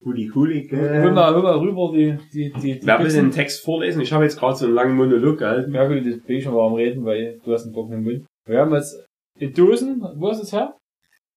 [0.04, 1.12] Huli, Hol gell?
[1.12, 4.00] mal, hol mal rüber die, die, die, die Wer will den Text vorlesen?
[4.02, 5.72] Ich habe jetzt gerade so einen langen Monolog gehalten.
[5.72, 8.26] Ja gut, jetzt bin ich schon mal am Reden, weil du hast einen trockenen Mund.
[8.46, 8.96] Wir haben jetzt
[9.38, 10.76] in Dosen, wo ist es her?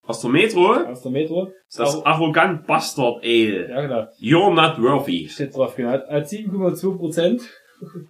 [0.07, 1.51] Aus der Metro, Aus der Metro.
[1.75, 3.69] das arrogant Bastard Ale.
[3.69, 5.27] Ja genau, You're not worthy.
[5.27, 5.89] steht drauf, genau.
[5.89, 7.41] Hat hat 7,2 Prozent.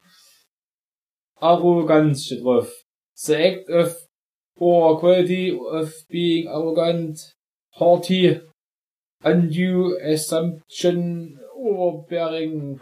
[1.39, 2.71] Arroganz steht drauf.
[3.15, 3.95] The act of
[4.57, 7.17] poor quality of being arrogant,
[7.79, 8.39] haughty,
[9.23, 12.77] undue assumption, overbearing.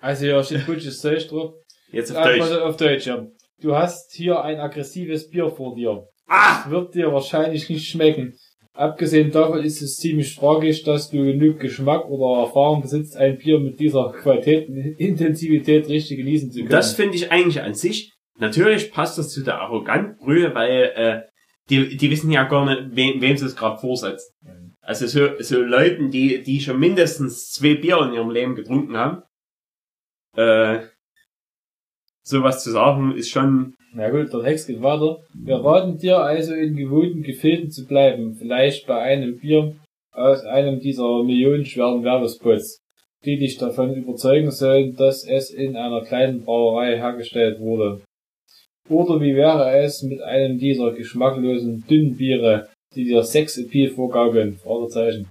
[0.00, 1.54] Also hier steht gutes Zeug drauf.
[1.92, 2.52] Jetzt auf Ah, Deutsch.
[2.52, 3.26] auf Deutsch, ja.
[3.60, 6.06] Du hast hier ein aggressives Bier vor dir.
[6.26, 6.62] Ah!
[6.62, 8.34] Das wird dir wahrscheinlich nicht schmecken.
[8.74, 13.58] Abgesehen davon ist es ziemlich fraglich, dass du genug Geschmack oder Erfahrung besitzt, ein Bier
[13.58, 16.70] mit dieser Qualität und Intensivität richtig genießen zu können.
[16.70, 18.12] Das finde ich eigentlich an sich.
[18.38, 21.20] Natürlich passt das zu der arroganten Brühe, weil äh,
[21.70, 24.32] die, die wissen ja gar nicht, wem, wem sie es gerade vorsetzt.
[24.80, 29.22] Also so, so Leuten, die, die schon mindestens zwei Bier in ihrem Leben getrunken haben,
[30.36, 30.86] äh,
[32.22, 35.18] sowas zu sagen, ist schon, Na gut, der Text geht weiter.
[35.34, 38.34] Wir raten dir also in gewohnten Gefilden zu bleiben.
[38.34, 39.74] Vielleicht bei einem Bier
[40.12, 42.80] aus einem dieser millionenschweren Werbespots,
[43.24, 48.02] die dich davon überzeugen sollen, dass es in einer kleinen Brauerei hergestellt wurde.
[48.88, 54.56] Oder wie wäre es mit einem dieser geschmacklosen dünnen Biere, die dir Sex-Appeal vorgaukeln?
[54.62, 55.28] Fragezeichen.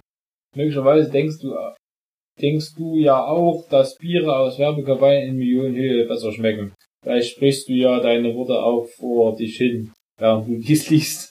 [0.55, 1.55] Möglicherweise denkst du,
[2.41, 6.73] denkst du ja auch, dass Biere aus Werbekampagnen in Millionenhöhe besser schmecken.
[7.03, 11.29] Vielleicht sprichst du ja deine Worte auch vor dich hin, während du dies liest.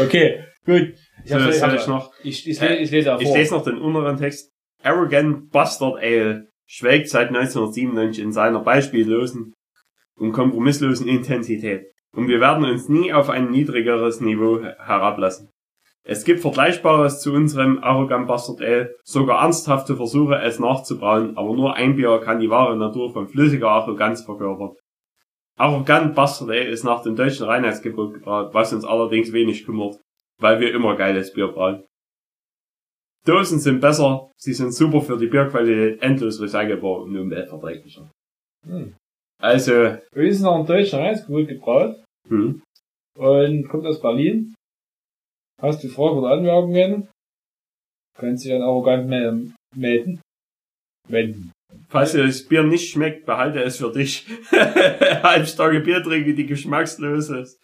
[0.00, 0.94] Okay, gut.
[1.24, 3.36] Ich, so, hab's- soll ich, ich noch, ich, ich, lese, ich lese auch ich vor.
[3.36, 4.50] lese noch den unteren Text.
[4.82, 9.52] Arrogant Bastard Ale schwelgt seit 1997 in seiner beispiellosen
[10.18, 11.86] und kompromisslosen Intensität.
[12.14, 15.50] Und wir werden uns nie auf ein niedrigeres Niveau herablassen.
[16.08, 21.74] Es gibt Vergleichbares zu unserem Arrogant Bastard Ale, sogar ernsthafte Versuche, es nachzubrauen, aber nur
[21.74, 24.76] ein Bier kann die wahre Natur von flüssiger Arroganz verkörpern.
[25.58, 29.98] Arrogant Bastard Ale ist nach dem deutschen Reinheitsgebot gebraut, was uns allerdings wenig kümmert,
[30.38, 31.82] weil wir immer geiles Bier brauen.
[33.24, 38.08] Dosen sind besser, sie sind super für die Bierqualität, endlos recycelbar und umweltverträglicher.
[38.64, 38.94] Hm.
[39.38, 41.96] Also, Wir sind noch ein deutscher Reisgut gebraut
[42.28, 42.62] hm,
[43.18, 44.54] und kommt aus Berlin.
[45.60, 47.08] Hast du Fragen oder Anmerkungen?
[48.18, 50.20] Kannst dich an arrogant mel- melden.
[51.08, 51.52] Wenden.
[51.88, 54.26] falls dir das Bier nicht schmeckt, behalte es für dich.
[54.50, 57.60] Halbstarke Bier trinken, die geschmackslos ist.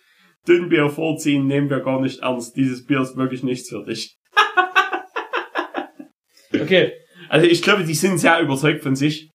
[0.47, 2.55] Dünnbier vorziehen, nehmen wir gar nicht ernst.
[2.57, 4.15] Dieses Bier ist wirklich nichts für dich.
[6.55, 6.93] Okay.
[7.29, 9.31] Also ich glaube, die sind sehr überzeugt von sich.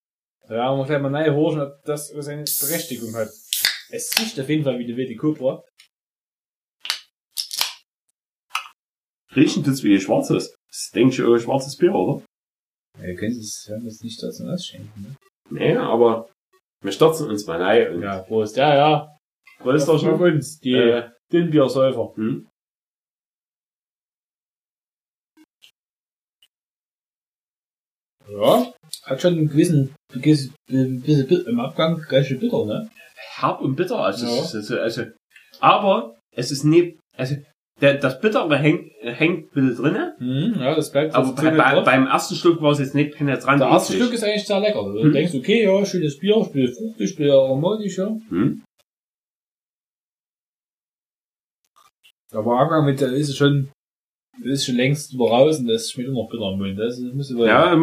[0.47, 3.27] Da werden wir gleich mal neu horchen, ob das seine Berechtigung hat.
[3.89, 5.63] Es riecht auf jeden Fall wie eine wilde Cobra.
[9.35, 10.55] Riechen tut's wie schwarzes.
[10.69, 12.23] Das denke ich, auch schwarzes Bier, oder?
[12.99, 15.15] Ja, ihr könnt es ja das nicht dazu ausschenken, ne?
[15.49, 16.29] Nee, aber
[16.81, 18.55] wir stürzen uns mal rein und Ja, Prost.
[18.57, 19.17] Ja, ja.
[19.59, 20.21] Prost doch Auf schon.
[20.21, 22.13] uns, die Äh, Dünnbiersäufer.
[22.15, 22.47] hm?
[28.27, 28.73] Ja.
[29.03, 32.89] Hat schon einen gewissen, gewissen, bit- im Abgang ganz schön bitter, ne?
[33.35, 34.43] Herb und bitter, also, Ja.
[34.43, 35.03] ist, also, also
[35.59, 37.35] aber es ist nicht, also
[37.81, 41.51] der, das Bittere hängt, hängt ein bisschen drinne, Mhm, ja, das bleibt aber so bei,
[41.51, 43.61] bei, beim ersten Schluck war es jetzt nicht penetrant.
[43.61, 43.93] Der erste.
[43.93, 44.83] Stück ist eigentlich sehr lecker.
[44.83, 45.11] Du Hm.
[45.13, 48.07] denkst, okay, ja, schönes Bier, ich bin fruchtig, ich bin aromatisch, ja.
[48.29, 48.63] Hm?
[52.33, 53.69] Aber Abgang mit der ist schon,
[54.43, 56.79] ist schon längst über raus und das schmeckt immer noch bitter im Mund.
[56.79, 57.73] Das muss aber Ja,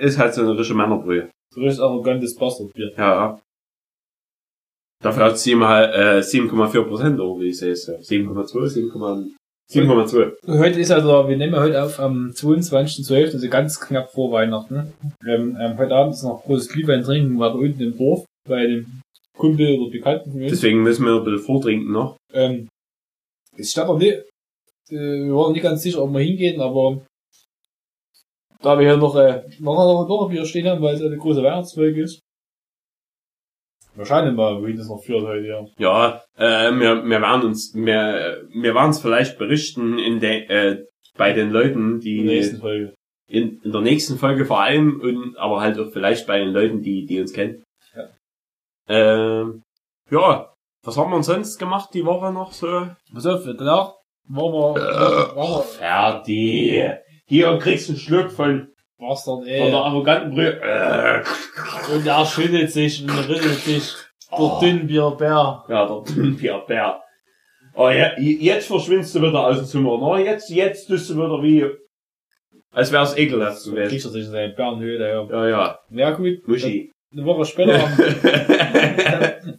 [0.00, 1.30] ist halt so eine richtige Männerbrühe.
[1.54, 2.92] so richtig arrogantes Bastardbier.
[2.96, 3.40] Ja.
[5.02, 7.86] Dafür hat äh, 7,4 Prozent, oder wie ich sehe es.
[7.86, 7.94] ja.
[7.94, 9.32] 7,2, 7,2.
[9.70, 10.58] 7,2.
[10.58, 14.92] Heute ist also, wir nehmen heute auf am 22.12., also ganz knapp vor Weihnachten.
[15.26, 18.66] Ähm, ähm, heute Abend ist noch großes Glühwein trinken, war da unten im Dorf, bei
[18.66, 19.00] dem
[19.36, 20.38] Kumpel oder Bekannten.
[20.38, 22.16] Deswegen müssen wir ein bisschen vortrinken noch.
[22.32, 22.68] Ähm,
[23.56, 24.22] es stand noch nicht,
[24.88, 27.02] wir waren nicht ganz sicher, ob wir hingehen, aber
[28.60, 31.16] da wir hier noch, äh, noch, noch, noch ein Bier stehen haben, weil es eine
[31.16, 32.20] große Weihnachtsfolge ist.
[34.02, 35.64] Schauen mal, wohin das noch führt heute, ja.
[35.78, 40.84] Ja, äh, wir, wir werden uns, wir, wir werden es vielleicht berichten in der, äh,
[41.16, 42.94] bei den Leuten, die In der nächsten Folge.
[43.28, 46.82] in, in der nächsten Folge vor allem und aber halt auch vielleicht bei den Leuten,
[46.82, 47.62] die, die uns kennen.
[47.94, 48.08] Ja.
[48.88, 49.62] Ähm,
[50.10, 52.88] ja, was haben wir uns sonst gemacht die Woche noch so?
[53.12, 53.94] Pass auf, danach
[54.28, 56.90] waren wir, wir, Fertig.
[57.26, 58.68] Hier kriegst du einen Schluck von,
[58.98, 59.70] Bastard, von ey.
[59.70, 60.60] der arroganten Brühe.
[60.60, 61.22] Äh.
[61.94, 63.94] Und er schüttelt sich und rüttelt sich.
[64.36, 65.64] Der Dünnbierbär.
[65.68, 67.00] Ja, der Dünnbierbär.
[67.76, 69.98] Oh, ja, jetzt verschwindest du wieder aus dem Zimmer.
[69.98, 71.66] No, jetzt, jetzt tust du wieder wie,
[72.72, 73.88] als wär's ekelhaft gewesen.
[73.88, 75.24] Kriegt er sich in seine Bärenhöhle, ja.
[75.28, 76.92] Ja, ja, Ja gut, Muschi.
[77.12, 77.98] eine Woche später am,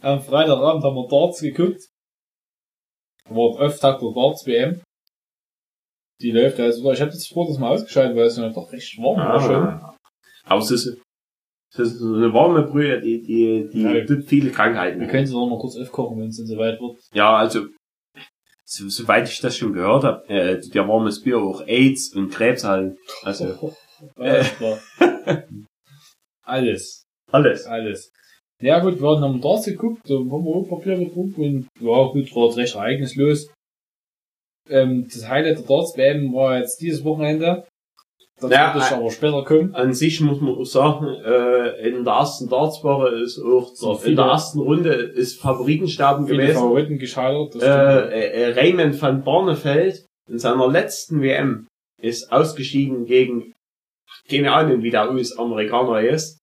[0.00, 1.82] am Freitagabend haben wir Darts geguckt.
[3.28, 4.80] War Auftakt der Darts WM.
[6.20, 8.96] Die läuft also, ich habe jetzt vor das mal ausgeschaltet, weil es ja doch recht
[8.98, 9.56] warm war schon.
[9.66, 9.96] Ah.
[10.44, 10.98] Aber es ist,
[11.74, 14.04] es ist eine warme Brühe, die, die, die Ja.
[14.06, 15.00] tut viele Krankheiten.
[15.00, 16.98] Wir können sie noch mal kurz aufkochen, wenn es dann soweit wird.
[17.12, 17.66] Ja, also,
[18.64, 22.64] so, soweit ich das schon gehört habe, äh, ja warmes Bier auch AIDS und Krebs
[22.64, 22.96] halt.
[23.22, 23.74] Also,
[24.14, 24.78] klar.
[26.42, 27.04] Alles.
[27.32, 27.66] alles.
[27.66, 28.12] Alles.
[28.62, 32.04] Ja gut, wir hatten am Darts geguckt, da haben wir auch Papier getrunken und ja
[32.04, 33.52] gut, war recht ereignislos.
[34.68, 37.64] Ähm, das Highlight der Darts WM war jetzt dieses Wochenende.
[38.40, 39.74] Das Ja, wird ich äh, aber später kommen.
[39.74, 44.16] An sich muss man auch sagen, äh, in der ersten Dartswoche ist auch, So in
[44.16, 46.54] der ersten Runde ist Favoritensterben gewesen.
[46.54, 47.54] Favoriten gescheitert.
[47.54, 51.66] Das Äh, äh, Raymond van Barneveld in seiner letzten WM
[52.02, 53.52] ist ausgeschieden gegen,
[54.28, 56.38] keine Ahnung, wie der US-Amerikaner ist.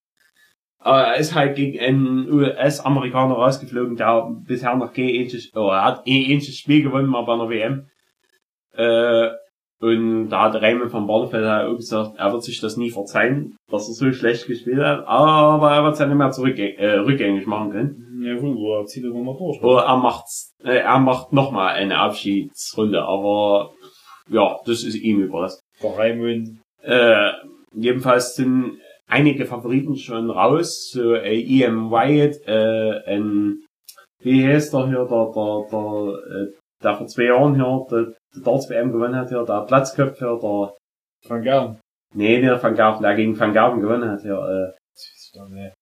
[0.84, 5.86] Aber er ist halt gegen einen US-Amerikaner rausgeflogen, der bisher noch kein einziges, oh, er
[5.86, 7.88] hat ein einziges Spiel gewonnen mal bei einer WM.
[8.75, 9.29] Äh,
[9.79, 13.55] und da hat Raymond van Barneveld halt auch gesagt, er wird sich das nie verzeihen,
[13.69, 16.99] dass er so schlecht gespielt hat, aber er wird es ja nicht mehr zurück, äh,
[16.99, 18.21] rückgängig machen können.
[18.21, 19.61] ja gut, wo zieht er mal durch.
[19.61, 23.71] Oder er macht's, äh, er macht nochmal eine Abschiedsrunde, aber
[24.29, 25.61] ja, das ist ihm überlassen.
[25.81, 26.59] Der Raimund.
[26.81, 27.31] Äh,
[27.73, 33.64] jedenfalls sind einige Favoriten schon raus, so äh, Ian Wyatt, äh, ein,
[34.20, 38.43] wie heißt der hier, der, der, der, äh, der vor zwei Jahren hier, der, der
[38.43, 40.74] Darts WM gewonnen hat hier, der Platzköpf hier, der,
[41.26, 41.80] Van Gern.
[42.14, 44.74] nee, der Van Gerven, der gegen Van Gerven gewonnen hat hier,
[45.36, 45.74] äh, ne.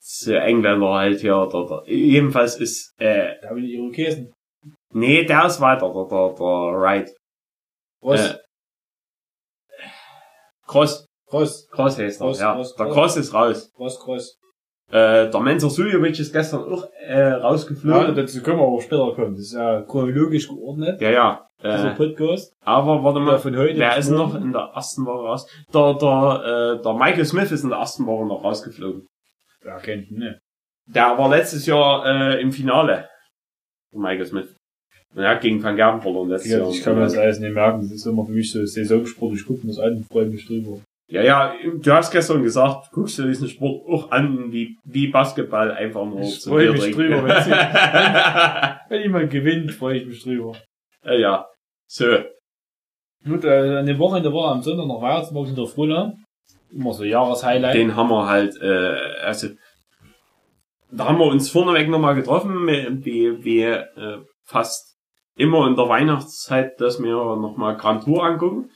[0.00, 4.32] so Engländer halt hier, der, der, jedenfalls ist, äh, Da will ich Irokesen.
[4.92, 7.14] nee, der ist weiter, der, der, der Wright.
[8.00, 8.34] Was?
[8.34, 8.38] Äh,
[10.66, 11.68] Cross, Cross.
[11.70, 12.54] Cross heißt er, ja.
[12.54, 13.16] Cross, der Cross.
[13.16, 13.72] Ist raus.
[13.76, 14.38] Cross, Cross.
[14.90, 18.14] Äh, der Menzer Suljovic ist gestern auch äh, Ja, rausgeflogen.
[18.16, 19.32] dazu können wir aber später kommen.
[19.34, 21.00] Das ist ja chronologisch geordnet.
[21.00, 21.44] Ja, ja.
[21.62, 22.54] Dieser Äh, Podcast.
[22.62, 23.78] aber warte Ja, mal, von heute.
[23.78, 25.46] wer ist noch in der ersten Woche raus?
[25.74, 29.06] Der, der, äh, der Michael Smith ist in der ersten Woche noch rausgeflogen.
[29.64, 30.40] Ja, kennt ihn, ne?
[30.86, 33.08] Der war letztes Jahr äh, im Finale.
[33.92, 34.54] Der Michael Smith.
[35.14, 36.70] Und er hat gegen Van Gerben verloren letztes Ja, Jahr.
[36.70, 37.80] ich kann mir das alles nicht merken.
[37.82, 39.34] Das ist immer für mich so Saisonsport.
[39.34, 40.78] Ich gucke mir das an und freue mich drüber.
[41.10, 45.70] Ja, ja, du hast gestern gesagt, guckst du diesen Sport auch an, wie, wie Basketball
[45.72, 46.98] einfach nur Ich zu freu dir mich trinken.
[46.98, 47.50] drüber, wenn sie-
[48.90, 50.52] Wenn jemand gewinnt, freue ich mich drüber.
[51.04, 51.46] ja, ja.
[51.86, 52.04] So.
[53.24, 56.12] Gut, äh, an dem Wochenende war am Sonntag noch Weihnachtsmarkt in der Frohla.
[56.70, 57.74] Immer so Jahreshighlight.
[57.74, 58.94] Den haben wir halt, äh,
[59.24, 59.48] also,
[60.90, 62.66] da haben wir uns vorneweg nochmal getroffen,
[63.04, 64.96] wie, wie äh, fast
[65.36, 68.70] immer in der Weihnachtszeit, dass wir nochmal Grand Tour angucken.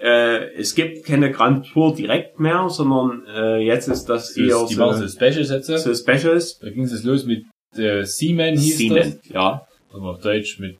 [0.00, 4.66] Äh, es gibt keine Grand Tour direkt mehr, sondern äh, jetzt ist das die, eher
[4.66, 5.66] die machen so so, Specials jetzt.
[5.66, 6.58] so Specials.
[6.58, 7.44] Da ging es los mit
[7.76, 9.66] äh, Seaman hieß Siemens, ja.
[9.68, 9.94] das.
[9.94, 10.78] Also auf Deutsch mit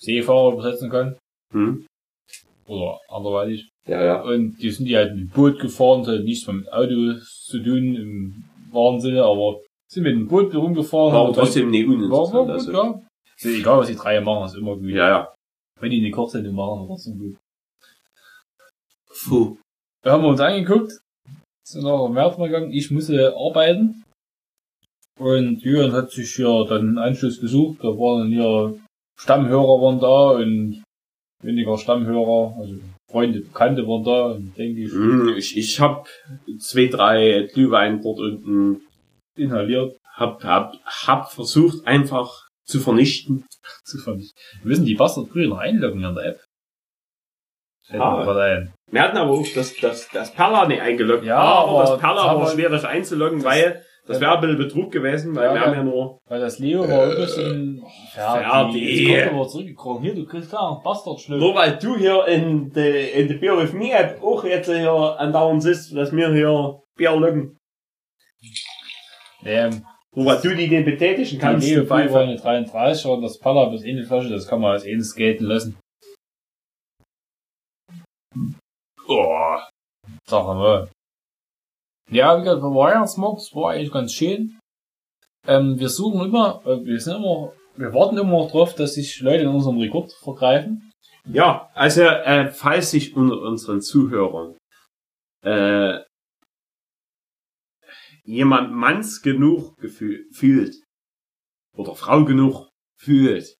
[0.00, 1.16] Seefahrer übersetzen kann.
[1.52, 1.86] Hm.
[2.66, 3.68] Oder anderweitig.
[3.86, 4.22] Ja, ja.
[4.22, 7.58] Und die sind die halt mit dem Boot gefahren, das hat nichts mit Auto zu
[7.62, 9.60] tun im wahren Sinne, aber
[9.90, 11.12] sind mit dem Boot rumgefahren.
[11.12, 12.34] War aber trotzdem nicht War, uninteressant.
[12.34, 12.72] war gut, Also.
[12.72, 13.02] ja.
[13.36, 14.90] Ist egal, was die drei machen, ist immer gut.
[14.90, 15.34] Ja, ja.
[15.80, 17.36] Wenn die eine Kochsendung machen, ist trotzdem gut.
[19.28, 19.56] Puh.
[20.02, 20.92] Da haben wir uns angeguckt,
[21.66, 24.02] sind nach dem mal gegangen, ich musste arbeiten.
[25.18, 28.78] Und Jürgen hat sich ja dann einen Anschluss gesucht, da waren hier
[29.20, 30.84] Stammhörer waren da und
[31.42, 32.74] weniger Stammhörer, also
[33.10, 36.08] Freunde, Bekannte waren da, und denke ich, Hm, Ich, ich hab
[36.60, 38.82] zwei, drei Glühwein dort unten
[39.36, 43.44] inhaliert hab, hab, hab versucht einfach zu vernichten.
[43.84, 44.34] zu vernichten.
[44.62, 46.44] Wir müssen die Bastardbrüder noch einloggen an der App.
[47.86, 48.24] Fällt mir Ah.
[48.24, 48.74] gerade ein.
[48.90, 51.24] Wir hatten aber auch das, das, das Perla nicht eingeloggt.
[51.24, 54.56] Ja, aber, aber das Perla war wir- schwierig einzuloggen, das- weil das wäre ein bisschen
[54.56, 55.82] Betrug gewesen, weil Ja, wir haben ja.
[55.82, 57.84] nur, Weil das Leo war ein bisschen
[58.14, 58.82] fertig.
[59.06, 60.02] Jetzt kommt aber zurückgekommen.
[60.02, 61.38] Hier, du kriegst da noch Bastardschlüssel.
[61.38, 64.90] nur weil du hier in der in der Beer with Me App auch jetzt hier
[65.18, 67.58] andauernd sitzt, dass wir hier Bier löcken.
[69.44, 69.84] Ähm,
[70.14, 71.68] Nur weil du die den betätigen die kannst.
[71.68, 72.18] Leo du war Pfeife.
[72.20, 75.46] eine 33 und das Palla bis in die Flasche, das kann man als eines skaten
[75.46, 75.76] lassen.
[79.10, 79.56] Oh,
[80.26, 80.90] sag mal.
[82.10, 84.58] Ja, wie gesagt, der Weihnachtsmarkt, das war eigentlich ganz schön.
[85.46, 89.20] Ähm, wir suchen immer, äh, wir sind immer, wir warten immer noch drauf, dass sich
[89.20, 90.92] Leute in unserem Rekord vergreifen.
[91.24, 94.58] Ja, also äh, falls sich unter unseren Zuhörern
[95.42, 96.00] äh,
[98.24, 100.74] jemand manns genug gefühl, fühlt
[101.74, 102.68] oder Frau genug
[103.00, 103.56] fühlt,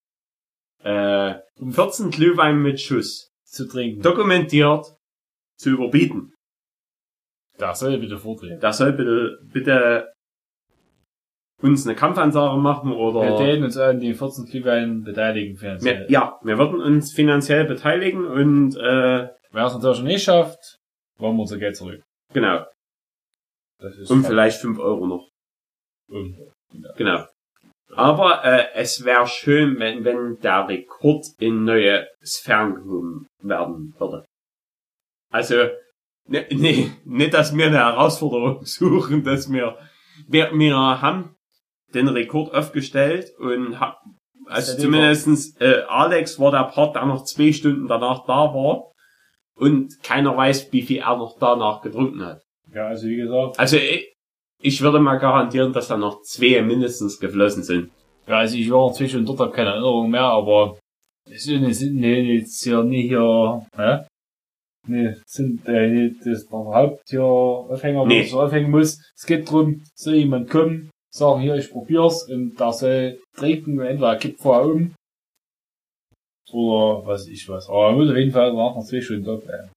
[0.83, 4.01] äh, 14 Glühwein mit Schuss Zu trinken.
[4.01, 4.98] dokumentiert
[5.59, 6.33] zu überbieten.
[7.57, 8.59] Da soll bitte vortreten.
[8.61, 10.13] Da soll bitte, bitte
[11.61, 16.01] uns eine Kampfansage machen Wir oder täten uns an den 14 Glühwein beteiligen finanziell.
[16.07, 20.77] wir, ja, wir würden uns finanziell beteiligen und äh, Wer es natürlich nicht schafft,
[21.17, 22.01] wollen wir unser Geld zurück.
[22.33, 22.65] genau,
[23.79, 25.29] Das ist und vielleicht 5 Euro noch.
[26.07, 26.51] irgendwo.
[26.95, 27.25] Genau.
[27.95, 34.25] Aber äh, es wäre schön, wenn, wenn der Rekord in neue Sphären gehoben werden würde.
[35.31, 35.55] Also,
[36.27, 39.77] ne, ne, nicht, dass wir eine Herausforderung suchen, dass wir
[40.27, 41.35] wir, wir haben
[41.93, 43.97] den Rekord aufgestellt und ha,
[44.45, 48.91] also zumindestens äh, Alex war der Part, der noch zwei Stunden danach da war
[49.55, 52.41] und keiner weiß, wie viel er noch danach getrunken hat.
[52.73, 53.59] Ja, also wie gesagt.
[53.59, 54.13] Also ich,
[54.61, 57.91] ich würde mal garantieren, dass da noch zwei mindestens geflossen sind.
[58.27, 60.77] Ja, also ich war inzwischen dort, habe keine Erinnerung mehr, aber
[61.25, 64.05] es sind, nee, jetzt hier nie hier, hä?
[64.87, 68.21] Nee, sind äh, das der Haupt hier Aufhänger, Nee.
[68.21, 68.99] es aufhängen muss.
[69.15, 74.13] Es geht drum, soll jemand kommen, sagen hier, ich probier's und der soll trinken, entweder
[74.13, 74.95] er kippt vorher um.
[76.51, 77.69] Oder was ich was.
[77.69, 79.69] Aber er muss auf jeden Fall nach noch zwei Stunden da bleiben.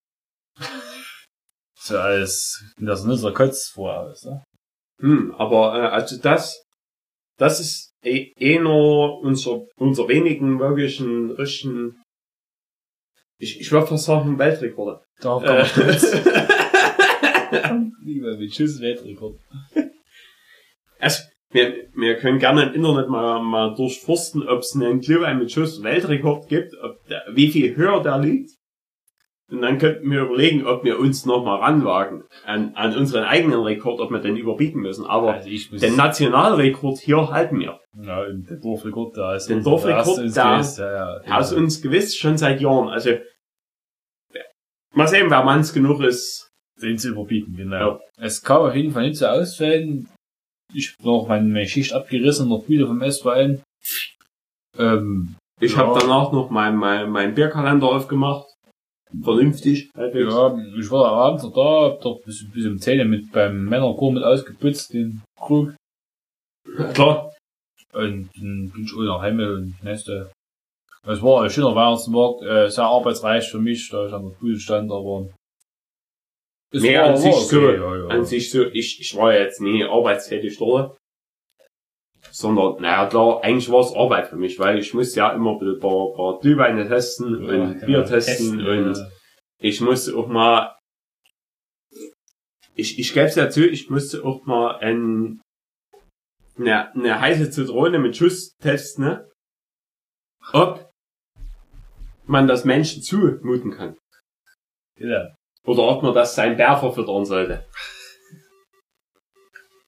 [1.79, 4.43] So als, das ist so Kotz vorher, weißt du?
[5.01, 6.63] Hm, aber äh, also das,
[7.39, 12.01] das ist eh, eh nur unser, unser wenigen wirklichen, richtigen,
[13.43, 15.01] ich, ich würde fast sagen, Weltrekorde.
[15.21, 16.13] Da kann Äh, man stolz.
[18.05, 19.37] Lieber mit Schuss Weltrekord.
[20.99, 25.53] also, wir, wir können gerne im Internet mal, mal durchforsten, ob es einen Glühwein mit
[25.53, 28.51] Schuss Weltrekord gibt, ob der, wie viel höher der liegt.
[29.51, 34.01] Und dann könnten wir überlegen, ob wir uns nochmal ranwagen an, an unseren eigenen Rekord,
[34.01, 35.05] ob wir den überbieten müssen.
[35.05, 37.79] Aber Also ich muss den Nationalrekord hier halten wir.
[38.03, 41.17] Ja, und der Dorfrekord, da ist Den Dorfrekord, der erste ins da- Gewiss, ja, ja.
[41.19, 42.89] Er ist uns gewiss schon seit Jahren.
[42.89, 43.11] Also,
[44.95, 46.49] mal sehen, wer manns genug ist.
[46.81, 47.77] den zu überbieten, genau.
[47.77, 48.01] Ja.
[48.17, 50.09] Es kam auf jeden Fall nicht so ausfällen.
[50.75, 53.63] Ich hab noch meine, meine Schicht abgerissen, noch wieder vom SVN.
[54.79, 55.79] Ähm, Ich Ja.
[55.79, 58.49] habe danach noch mein, mein, mein Bierkalender aufgemacht.
[59.23, 59.91] Vernünftig.
[59.95, 60.33] halbwegs.
[60.33, 63.65] ja, ich war da abends noch da, hab doch bis, bis um 10 mit beim
[63.67, 65.75] Männerchor mit ausgeputzt, den Krug.
[66.95, 67.33] Klar.
[67.93, 70.33] Und dann bin ich auch nach Hause und nächste.
[71.05, 74.57] Es war ein schöner Weihnachtsmarkt, äh, sehr arbeitsreich für mich, da ich an der Pool
[74.59, 75.29] stand, aber.
[76.73, 78.07] Es Nee, war- an sich so, ja, ja.
[78.09, 80.97] an sich so, ich, ich war jetzt nie arbeitstätig dort.
[82.31, 85.81] Sondern, naja, klar, eigentlich war es Arbeit für mich, weil ich musste ja immer ein
[85.81, 88.71] paar, paar Glühweine testen Ja, und Bier testen ja.
[88.71, 89.11] und
[89.59, 90.79] ich musste auch mal,
[92.77, 95.43] ich, ich gebe es ja zu, ich musste auch mal ein,
[96.57, 99.29] eine, eine heiße Zitrone mit Schuss testen, ne?
[100.53, 100.92] ob
[102.33, 103.97] man das Menschen zumuten kann.
[104.99, 105.35] Ja.
[105.65, 107.65] Oder ob man das sein Bär verfüttern sollte.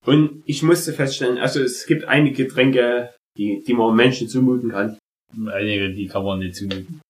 [0.07, 4.99] Und ich musste feststellen, also es gibt einige Getränke, die, die man Menschen zumuten kann.
[5.32, 7.01] Einige, die kann man nicht zumuten.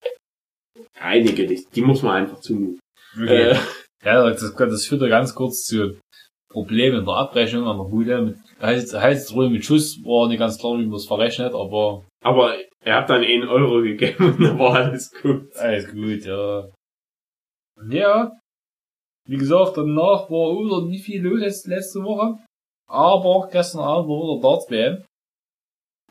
[0.98, 2.80] Einige, die, die muss man einfach zumuten.
[3.14, 3.50] Okay.
[3.50, 3.56] Äh,
[4.04, 5.98] Ja, das, das führt ja ganz kurz zu
[6.50, 8.20] Problemen in der Abrechnung an der Bude.
[8.20, 12.56] Mit heißt, heißt mit Schuss war nicht ganz klar, wie man es verrechnet, aber aber
[12.84, 15.54] er hat dann 1 Euro gegeben und dann war alles gut.
[15.56, 16.68] alles gut, ja.
[17.88, 18.32] Ja.
[19.26, 22.38] Wie gesagt, danach war wieder nicht viel los letzte Woche.
[22.86, 25.04] Aber gestern Abend war wieder Darts WM.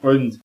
[0.01, 0.41] Und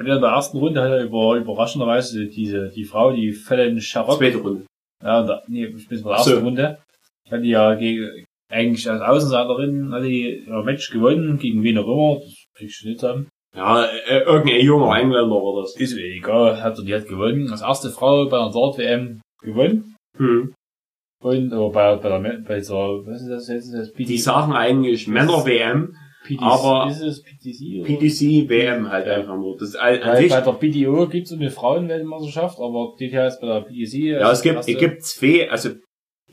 [0.00, 4.38] in der ersten Runde hat er über, überraschenderweise diese, die Frau, die Fallon Sharrock, Zweite
[4.38, 4.66] Runde.
[5.02, 6.30] Ja, da, nee, ich bin bei der Ach so.
[6.30, 6.78] ersten Runde.
[7.26, 11.86] Ich hatte ja gegen, eigentlich als Außenseiterin hatte die ihr Match gewonnen, gegen wen auch
[11.86, 13.28] immer, das krieg ich nicht haben.
[13.56, 15.76] Ja, äh, irgendein junger Engländer war das.
[15.76, 17.50] Ist mir egal, hat die hat gewonnen.
[17.50, 19.94] Als erste Frau bei der Dart-WM gewonnen.
[20.16, 20.52] Hm.
[21.22, 25.08] Und, aber bei, bei der, bei so, was ist das jetzt, das Die sagen eigentlich
[25.08, 25.94] Männer-WM,
[26.26, 27.86] PDC, aber- ist es PDC oder?
[27.86, 29.14] PDC, WM halt Ja.
[29.14, 29.56] einfach nur.
[29.56, 33.46] Das ist all- Weil sich, bei der PDO gibt's eine Frauenweltmeisterschaft, aber die heißt bei
[33.46, 34.18] der PDC.
[34.20, 35.70] ja, es gibt, es gibt zwei, also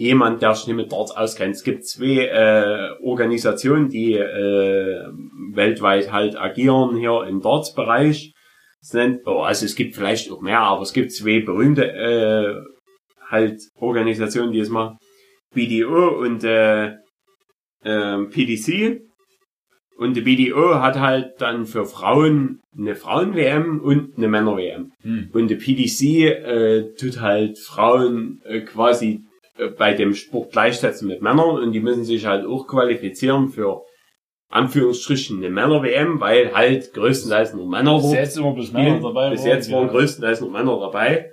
[0.02, 1.56] jemand, der sich nicht mit Darts auskennt.
[1.56, 5.06] Es gibt zwei äh, Organisationen, die äh,
[5.54, 8.34] weltweit halt agieren hier im Darts-Bereich.
[8.82, 12.56] Es nennt, oh, also es gibt vielleicht auch mehr, aber es gibt zwei berühmte äh,
[13.30, 14.98] halt Organisationen, die es machen.
[15.54, 16.96] BDO und äh,
[17.84, 19.02] ähm, PDC.
[19.98, 24.94] Und die BDO hat halt dann für Frauen eine Frauen-WM und eine Männer-WM.
[25.04, 25.30] Hm.
[25.32, 29.31] Und die PDC äh, tut halt Frauen äh, quasi äh,
[29.78, 33.82] bei dem Sport gleichsetzen mit Männern und die müssen sich halt auch qualifizieren für
[34.50, 39.30] Anführungsstrichen eine Männer-WM, weil halt größtenteils nur Männer Bis jetzt immer bloß Männer dabei.
[39.30, 39.92] Bis jetzt waren ja.
[39.92, 41.32] größtenteils nur Männer dabei.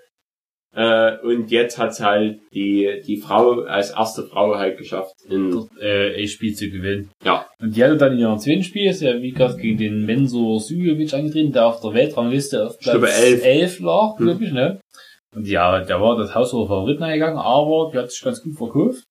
[0.74, 5.14] Äh, und jetzt hat's halt die, die Frau als erste Frau halt geschafft.
[5.29, 7.11] In, äh, A-Spiel zu gewinnen.
[7.24, 7.47] Ja.
[7.59, 10.61] Und die hatte dann in ihrem zweiten Spiel, ist ja wie gesagt gegen den Mensur
[10.61, 13.45] Sujovic angetreten, der auf der Weltrangliste auf Platz elf.
[13.45, 14.26] 11 lag, Hm.
[14.26, 14.81] glaube ich, ne?
[15.35, 18.57] Und ja, der war das Haus der Favoriten eingegangen, aber die hat sich ganz gut
[18.57, 19.05] verkauft.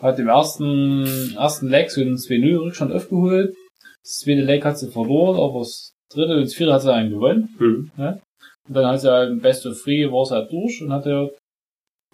[0.00, 3.54] Hat im ersten, ersten Leg so einen 2-0 Rückstand aufgeholt.
[4.02, 7.10] Das zweite Leg hat sie verloren, aber das dritte und das vierte hat sie dann
[7.10, 7.54] gewonnen.
[7.96, 8.20] hm.
[8.68, 11.06] Und dann hat sie halt im Best of Three war sie halt durch und hat
[11.06, 11.28] ja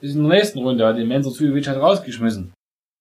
[0.01, 2.53] bis in der nächsten Runde hat den Mensur Sujovic halt rausgeschmissen.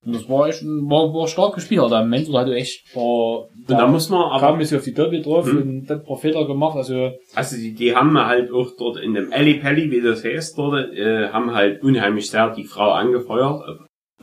[0.04, 1.92] Und das war echt ein, war, war stark gespielt.
[1.92, 5.46] Der Mentor hatte echt, war, Und da muss man aber, kam auf die Doppel drauf
[5.46, 5.62] Hm.
[5.62, 9.14] und dann ein paar Fehler gemacht, also, also die, die haben halt auch dort in
[9.14, 13.62] dem Alley Pally, wie das heißt dort, äh, haben halt unheimlich sehr die Frau angefeuert,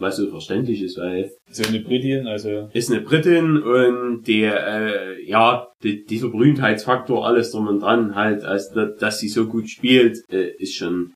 [0.00, 5.24] was so verständlich ist, weil so eine Britin, also, ist eine Britin und die, äh,
[5.28, 9.68] ja, die, dieser Berühmtheitsfaktor, alles drum und dran, halt, als da, dass sie so gut
[9.68, 11.14] spielt, äh, ist schon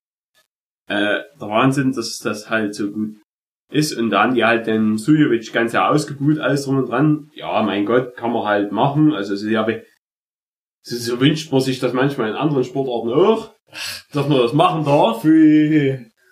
[0.88, 3.16] äh, der Wahnsinn, dass das halt so gut
[3.72, 3.92] ist.
[3.92, 7.30] Und dann die halt den Sujovic ganz ja ausgebucht, alles drum und dran.
[7.34, 9.12] Ja, mein Gott, kann man halt machen.
[9.12, 13.52] Also so, so wünscht man sich das manchmal in anderen Sportarten auch,
[14.12, 15.24] dass man das machen darf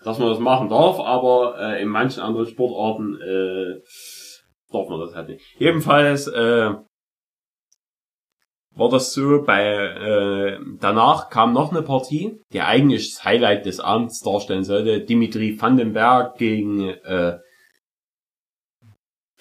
[0.03, 3.81] dass man das machen darf, aber äh, in manchen anderen Sportarten äh,
[4.73, 5.45] darf man das halt nicht.
[5.59, 6.71] Jedenfalls äh,
[8.77, 13.81] war das so, bei äh, danach kam noch eine Partie, die eigentlich das Highlight des
[13.81, 15.01] Abends darstellen sollte.
[15.01, 17.39] Dimitri Vandenberg gegen äh,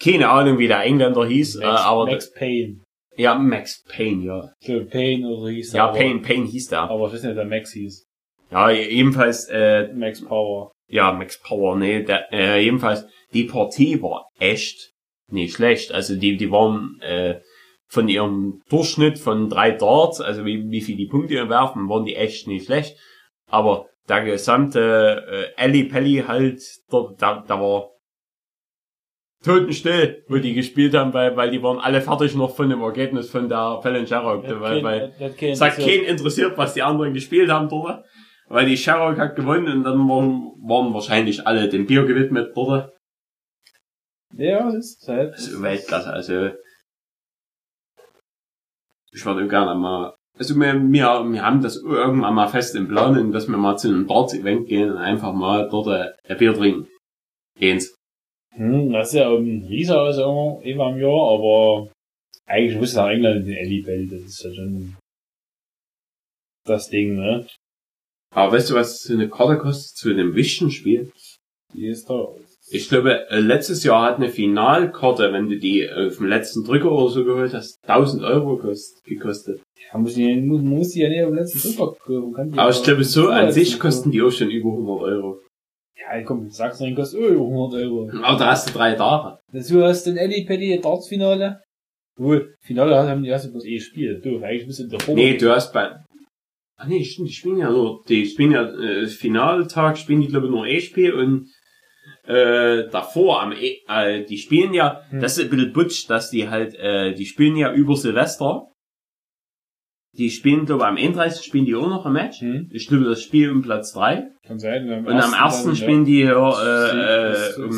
[0.01, 2.79] keine Ahnung, wie der Engländer hieß, äh, Max, aber Max Payne.
[3.17, 4.53] ja, Max Payne, ja.
[4.61, 6.81] So, Payne oder hieß er, Ja, aber- Payne, Payne hieß der.
[6.83, 8.05] Aber ich weiß nicht, der Max hieß.
[8.51, 10.71] Ja, ebenfalls äh, Max Power.
[10.87, 14.91] Ja, Max Power, nee, der, äh, jedenfalls, die Partie war echt
[15.31, 15.91] nicht schlecht.
[15.91, 17.41] Also die, die waren äh,
[17.89, 22.15] von ihrem Durchschnitt von drei Darts, also wie, wie viel die Punkte werfen, waren die
[22.15, 22.95] echt nicht schlecht.
[23.47, 25.25] Aber der gesamte
[25.57, 27.89] äh, Alley Pelli halt, da, da, da war
[29.43, 33.29] totenstill, wo die gespielt haben, weil, weil die waren alle fertig noch von dem Ergebnis
[33.29, 36.03] von der Fallon Sherrock, weil, weil der hat keinen Sagt interessiert.
[36.03, 38.05] keinen interessiert, was die anderen gespielt haben dort.
[38.49, 42.91] Weil die Sherrock hat gewonnen und dann waren, waren wahrscheinlich alle dem Bier gewidmet dort.
[44.33, 45.33] Ja, das ist halt.
[45.33, 46.49] Also Weltklasse, also.
[49.19, 53.33] Ich würde gerne mal, also wir, wir, wir haben das irgendwann mal fest im Plan,
[53.33, 56.87] dass wir mal zu einem Darts-Event gehen und einfach mal dort ein Bier trinken.
[57.59, 57.93] Eins.
[58.55, 61.91] Hm, das ist ja ein Rieser also immer, immer im Jahr, aber
[62.45, 64.95] eigentlich muss nach England in den Ellie Bell, das ist ja schon
[66.65, 67.45] das Ding, ne?
[68.33, 71.11] Aber weißt du, was so eine Karte kostet zu einem Wischenspiel?
[71.73, 72.25] Die ist da.
[72.71, 76.91] Ich glaube, äh, letztes Jahr hat eine Finalkarte, wenn du die auf dem letzten Drücker
[76.91, 79.61] oder so geholt hast, 1000 Euro kost, gekostet.
[79.91, 82.59] Ja, muss die, muss, muss die ja nicht am letzten Drücker kaufen.
[82.59, 85.39] Aber ich glaube, so an sich kosten die auch schon über 100 Euro.
[85.97, 88.09] Ja, komm, sag's nicht, kostet über 100 Euro.
[88.21, 89.39] Aber da hast du drei Tage.
[89.51, 91.61] Dazu hast du den Ellie Paddy Darts-Finale.
[92.17, 94.23] Wohl, Finale haben die erste bloß eh gespielt.
[94.23, 95.95] Du, eigentlich bist du in der Vor Nee, du hast bei...
[96.81, 100.45] Ach nee, stimmt, die spielen ja nur, die spielen ja, äh, Finaltag spielen die glaube
[100.45, 101.49] ich nur E-Spiel und
[102.29, 105.19] äh, davor am e äh, die spielen ja, Hm.
[105.19, 108.67] das ist ein bisschen butsch, dass die halt, äh, die spielen ja über Silvester.
[110.17, 111.45] Die spielen, glaube ich, am 31.
[111.45, 112.41] spielen die auch noch ein Match.
[112.41, 114.29] Hm, Ich glaube, das Spiel um Platz 3.
[114.43, 114.87] kann sein.
[115.05, 117.71] Und am ersten spielen die ja, äh, äh, um,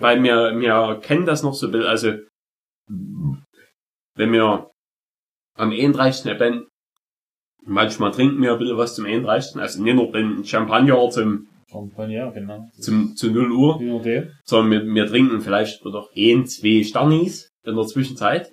[0.00, 2.12] weil wir, wir kennen das noch so ein bisschen, also
[4.16, 4.70] wenn wir
[5.56, 6.26] am 31.
[6.32, 6.66] eben,
[7.64, 9.60] manchmal trinken wir ein bisschen was zum 31.
[9.60, 11.46] Also nicht nur den Champagner zum,
[11.76, 12.68] Champagner, genau.
[12.80, 14.30] zum, zu 0 Uhr, Je nachdem.
[14.44, 18.50] sondern wir, wir trinken vielleicht noch ein, zwei Sternis in der Zwischenzeit.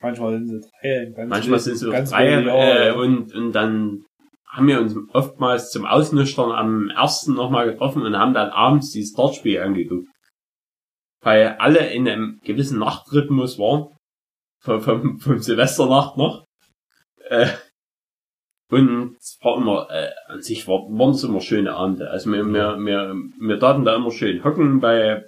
[0.00, 1.12] Manchmal sind sie drei.
[1.14, 2.94] Ganz Manchmal sind sie ganz drei, äh, ja.
[2.94, 4.04] und, und dann
[4.48, 9.12] haben wir uns oftmals zum Ausnüchtern am ersten nochmal getroffen und haben dann abends dieses
[9.14, 10.08] Dartspiel angeguckt.
[11.22, 13.96] Weil alle in einem gewissen Nachtrhythmus waren.
[14.60, 16.44] Vom, vom, vom Silvesternacht noch.
[17.28, 17.48] Äh,
[18.72, 22.08] und es war immer, äh, an sich war, waren es immer schöne Abende.
[22.08, 25.26] Also wir, wir, wir, wir taten da immer schön hocken bei,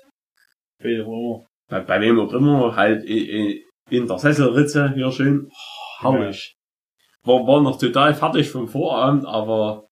[0.82, 5.50] bei, bei wem auch immer, halt in, in der Sesselritze hier schön.
[5.50, 6.56] Oh, herrlich.
[7.22, 9.88] War, war noch total fertig vom Vorabend, aber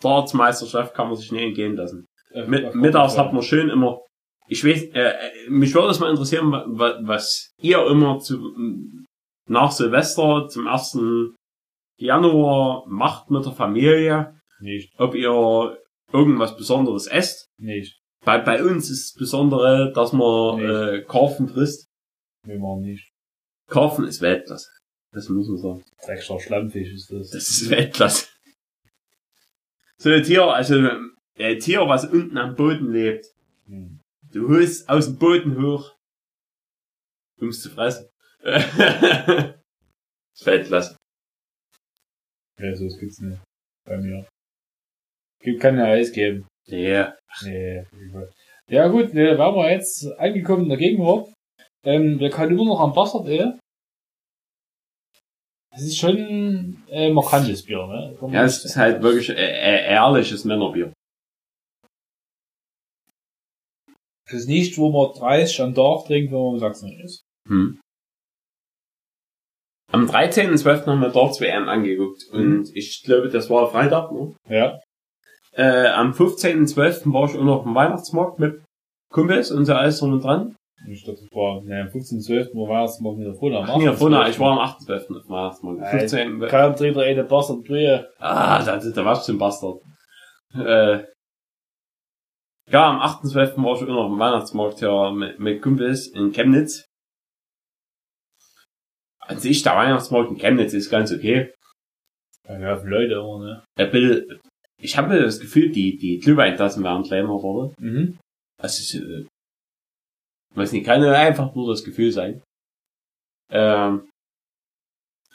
[0.00, 2.06] Dartsmeisterschaft kann man sich nicht entgehen lassen.
[2.30, 3.98] Äh, Mit, mittags hat man schön immer,
[4.46, 8.52] ich weiß, äh, äh, mich würde das mal interessieren, wa, wa, was ihr immer zu,
[9.48, 10.98] nach Silvester zum 1.
[11.96, 15.78] Januar macht mit der Familie, Nicht, ob ihr
[16.12, 17.48] irgendwas Besonderes esst.
[17.58, 18.00] nicht.
[18.24, 21.88] Bei, bei uns ist das Besondere, dass man äh, Karpfen frisst.
[22.42, 23.12] Wir machen nicht.
[23.68, 24.68] Karpfen ist Weltklasse.
[25.12, 25.84] Das muss man sagen.
[26.08, 27.30] Extra Schlammfisch ist das.
[27.30, 28.26] Das ist Weltklasse.
[29.98, 30.74] So ein Tier, also
[31.38, 33.26] ein Tier, was unten am Boden lebt.
[33.66, 34.00] Hm.
[34.32, 35.92] Du holst aus dem Boden hoch,
[37.40, 38.08] um es zu fressen.
[38.42, 38.64] das
[40.34, 40.95] ist Weltklasse.
[42.58, 43.40] Ja, so das gibt's nicht.
[43.84, 44.26] Bei mir.
[45.42, 46.46] Gibt keine Eis geben.
[46.66, 47.16] Ja.
[47.42, 47.84] Nee.
[48.68, 51.32] Ja gut, ne, waren wir jetzt angekommen in der Gegenwart.
[51.84, 53.52] Ähm, wir können immer noch am Bastard, ey.
[55.70, 58.18] Das ist schon äh, markantes Bier, ne?
[58.32, 60.92] Ja, es ist halt wirklich äh, äh, ehrliches Männerbier.
[64.24, 67.22] Das ist nicht, wo man 30 am Tag trinkt, wenn man in Sachsen ist.
[67.46, 67.78] Hm.
[69.92, 70.86] Am 13.12.
[70.86, 72.24] haben wir dort WM angeguckt.
[72.32, 74.34] Und ich glaube, das war Freitag, ne?
[74.48, 74.78] Ja.
[75.52, 77.12] Äh, am 15.12.
[77.12, 78.62] war ich auch noch auf dem Weihnachtsmarkt mit
[79.10, 80.56] Kumpels und so alles drum und dran.
[80.88, 82.20] Ich dachte, das war, ne, am 15.
[82.20, 82.48] 12.
[82.52, 85.16] Wo war es morgen wieder vor der Ach, ja, vorne, ich war am 8.12.
[85.16, 85.80] auf dem Weihnachtsmarkt.
[85.80, 85.98] Nein.
[86.00, 86.40] 15.
[86.48, 88.08] Kaum dreht er eine Bastard Brühe.
[88.18, 89.80] Ah, da, da warst du ein Bastard.
[90.54, 91.04] Äh,
[92.70, 93.62] ja, am 8.12.
[93.62, 96.85] war ich auch noch auf dem Weihnachtsmarkt ja mit, mit Kumpels in Chemnitz.
[99.26, 101.52] An sich, der Weihnachtsmarkt in Chemnitz ist ganz okay.
[102.48, 103.64] Ja, für Leute immer, ne?
[103.76, 104.40] Ein bisschen,
[104.80, 107.74] ich habe das Gefühl, die, die Glühweintassen werden kleiner geworden.
[107.78, 108.18] Mhm.
[108.58, 109.26] Das ist, äh,
[110.54, 112.42] weiß nicht, kann einfach nur das Gefühl sein.
[113.50, 114.08] Ähm,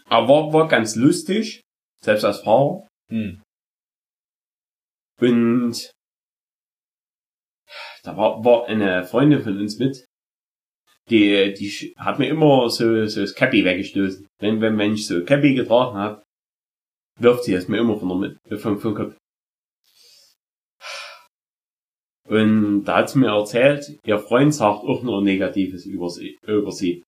[0.06, 1.62] aber war, war ganz lustig,
[2.04, 2.88] selbst als Fahrer.
[3.10, 3.42] Hm.
[5.20, 5.92] Und
[8.04, 10.06] da war, war eine Freundin von uns mit,
[11.12, 14.28] die, die hat mir immer so, so das Cappy weggestoßen.
[14.40, 16.24] Wenn, wenn, wenn ich so Cappy getragen habe,
[17.20, 19.16] wirft sie es mir immer von der mit, vom, vom Kopf.
[22.28, 26.38] Und da hat sie mir erzählt, ihr Freund sagt auch nur Negatives über sie.
[26.44, 27.04] Über sie.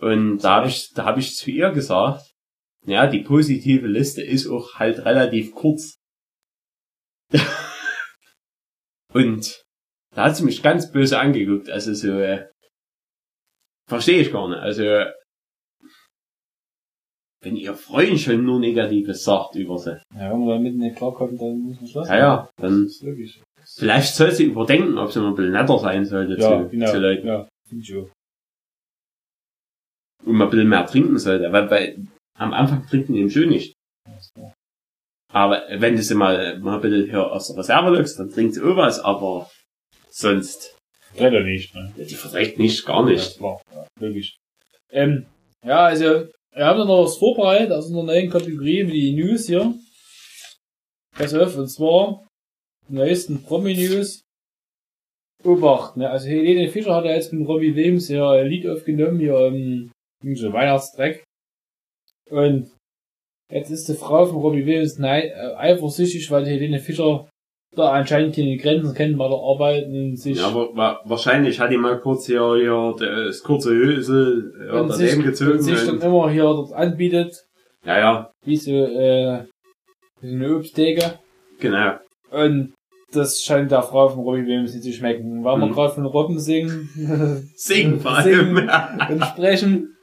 [0.00, 2.32] Und da habe ich, da habe ich zu ihr gesagt,
[2.86, 5.96] ja, die positive Liste ist auch halt relativ kurz.
[9.12, 9.64] Und
[10.14, 11.68] da hat sie mich ganz böse angeguckt.
[11.70, 12.46] Also so, äh,
[13.88, 14.58] verstehe ich gar nicht.
[14.58, 14.82] Also,
[17.42, 20.96] wenn ihr Freund schon nur Negatives sagt über sie, Ja, wenn man da mitten nicht
[20.96, 23.42] klarkommt, dann muss man Schluss ja, ja, dann Das ist logisch.
[23.76, 26.90] vielleicht soll sie überdenken, ob sie mal ein bisschen netter sein sollte Ja, zu, genau.
[26.90, 27.26] zu Leuten.
[27.26, 28.10] Ja, finde ich auch.
[30.24, 31.52] Und mal ein bisschen mehr trinken sollte.
[31.52, 32.06] Weil, weil
[32.38, 33.74] am Anfang trinken die eben schön nicht.
[35.30, 38.54] Aber wenn du sie mal, mal ein bisschen hier aus der Reserve löst, dann trinkt
[38.54, 39.50] sie auch was, aber
[40.08, 40.78] sonst,
[41.16, 41.92] Leider nicht, ne?
[41.96, 43.34] die verträgt nicht, gar nicht.
[43.34, 44.36] Ja, klar, ja, logisch.
[44.90, 45.26] Ähm,
[45.64, 49.74] ja, also, wir haben noch was vorbereitet, aus einer neuen Kategorie, wie die News hier.
[51.16, 52.26] Pass auf, und zwar,
[52.88, 54.22] die neuesten Promi-News.
[55.44, 59.36] Obacht, ne, also Helene Fischer hat ja jetzt mit Robbie Williams ein Lied aufgenommen, hier,
[59.36, 59.92] ähm,
[60.34, 61.22] so Weihnachtsdreck.
[62.30, 62.70] Und
[63.52, 67.28] jetzt ist die Frau von Robbie Williams nein, äh, eifersüchtig, weil Helene Fischer
[67.76, 71.70] da anscheinend keine Grenzen kennt bei der Arbeit und sich Ja, aber wa wahrscheinlich hat
[71.70, 75.62] die mal kurz hier, hier das kurze Hösel ja, und sich, daneben und gezogen.
[75.62, 77.44] sich dann Und, immer hier dort anbietet,
[77.84, 79.44] ja, ja, wie so, äh,
[80.20, 81.18] wie so eine Obsttheke.
[81.60, 81.94] genau.
[82.30, 82.72] Und
[83.12, 85.44] das scheint der Frau von Robbie Williams nicht zu schmecken.
[85.44, 85.72] Weil wir Mhm.
[85.72, 86.88] gerade von Robben singen,
[87.54, 88.56] Singen vor allem.
[89.10, 89.96] und sprechen.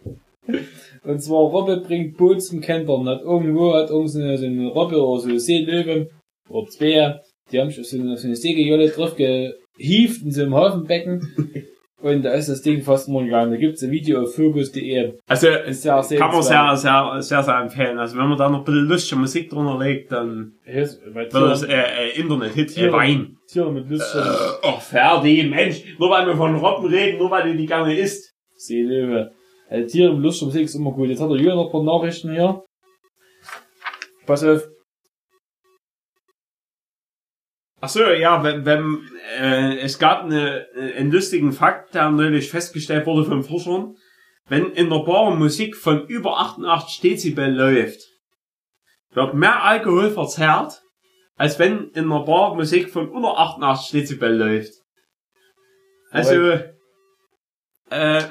[1.04, 3.10] Und zwar Robbe bringt Boot zum Kentern.
[3.10, 6.10] Hat irgendwo hat irgend so eine, so eine Robbe oder so eine Seelöwe
[6.50, 7.20] oder zwei,
[7.52, 11.68] die haben sich auf so eine, so eine Segeljolle drauf gehieft in so einem Hafenbecken.
[12.02, 13.52] Und da ist das Ding fast umgegangen.
[13.52, 15.20] Da gibt's ein Video auf focus.de.
[15.28, 18.00] Also, Ist ja sehr kann man sehr, sehr, sehr, sehr empfehlen.
[18.00, 20.84] Also, wenn man da noch ein bisschen lustige Musik drunter legt, dann bei
[21.14, 23.38] wird das äh, äh, Internet-Hit äh, Wein.
[23.48, 24.20] Tiere mit Lust Äh,
[24.64, 28.34] oh, Ferdi, Mensch, nur weil wir von Robben reden, nur weil du die gerne isst.
[28.56, 29.32] Seelöwe.
[29.70, 31.10] Also Tiere mit Lust Musik ist immer gut.
[31.10, 32.64] Jetzt hat der Jürgen noch ein paar Nachrichten hier.
[34.26, 34.64] Pass auf.
[37.84, 39.10] Ach so, ja, wenn, wenn
[39.40, 43.96] äh, es gab eine, äh, einen lustigen Fakt, der neulich festgestellt wurde von Forschern.
[44.48, 48.02] Wenn in der Bar Musik von über 88 Dezibel läuft,
[49.14, 50.82] wird mehr Alkohol verzehrt,
[51.36, 54.74] als wenn in der Bar Musik von unter 88 Dezibel läuft.
[56.12, 56.60] Also,
[57.90, 58.22] äh,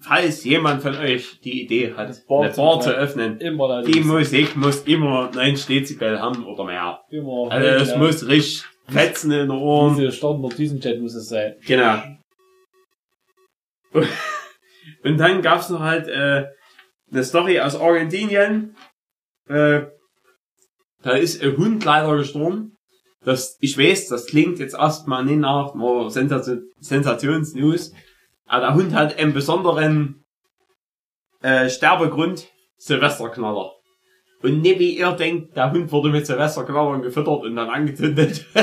[0.00, 4.82] falls jemand von euch die Idee hat, Bar eine Bar zu öffnen, die Musik muss
[4.82, 7.00] immer 90 Dezibel haben oder mehr.
[7.10, 7.52] Immer.
[7.52, 9.96] Also es muss richtig fetzen in den Ohren.
[9.96, 11.56] Diese Standard Düsenchat muss es sein.
[11.66, 12.02] Genau.
[15.02, 16.46] Und dann gab's noch halt äh,
[17.10, 18.76] eine Story aus Argentinien.
[19.48, 19.82] Äh,
[21.02, 22.76] da ist ein Hund leider gestorben.
[23.24, 27.92] Das, ich weiß, das klingt jetzt erstmal nicht nach einer Sensation, Sensationsnews.
[28.46, 30.24] Aber der Hund hat einen besonderen
[31.42, 33.75] äh, Sterbegrund, Silvesterknaller.
[34.46, 38.44] Und nicht wie ihr denkt, der Hund wurde mit Silvesterknallern gefüttert und dann angezündet.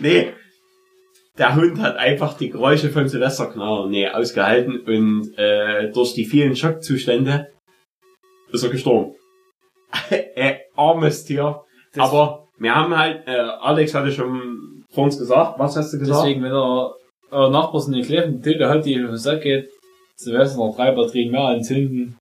[0.00, 0.32] Nee.
[1.38, 6.54] Der Hund hat einfach die Geräusche von Silvesterknallern nee, ausgehalten und äh, durch die vielen
[6.56, 7.48] Schockzustände
[8.52, 9.14] ist er gestorben.
[10.10, 11.62] äh, armes Tier.
[11.94, 15.98] Das- Aber wir haben halt, äh, Alex hatte schon vor uns gesagt, was hast du
[15.98, 16.24] gesagt?
[16.24, 16.92] Deswegen, wenn er
[17.30, 19.68] euer Nachbar in den Kläffen Tilde hat, die Sack geht,
[20.18, 22.16] Silvester noch drei Batterien mehr anzünden,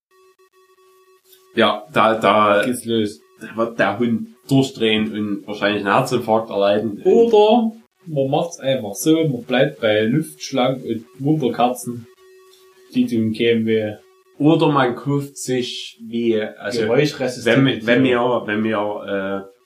[1.56, 3.20] Ja, da, da, geht's los.
[3.42, 7.02] da wird der Hund durchdrehen und wahrscheinlich einen Herzinfarkt erleiden.
[7.04, 7.72] Oder
[8.06, 12.06] man macht's einfach so, man bleibt bei Luftschlangen und Wunderkerzen,
[12.94, 13.96] die tun kämen weh.
[14.38, 19.58] Oder man kauft sich wie, also, wenn, wenn wir, wenn wir, äh,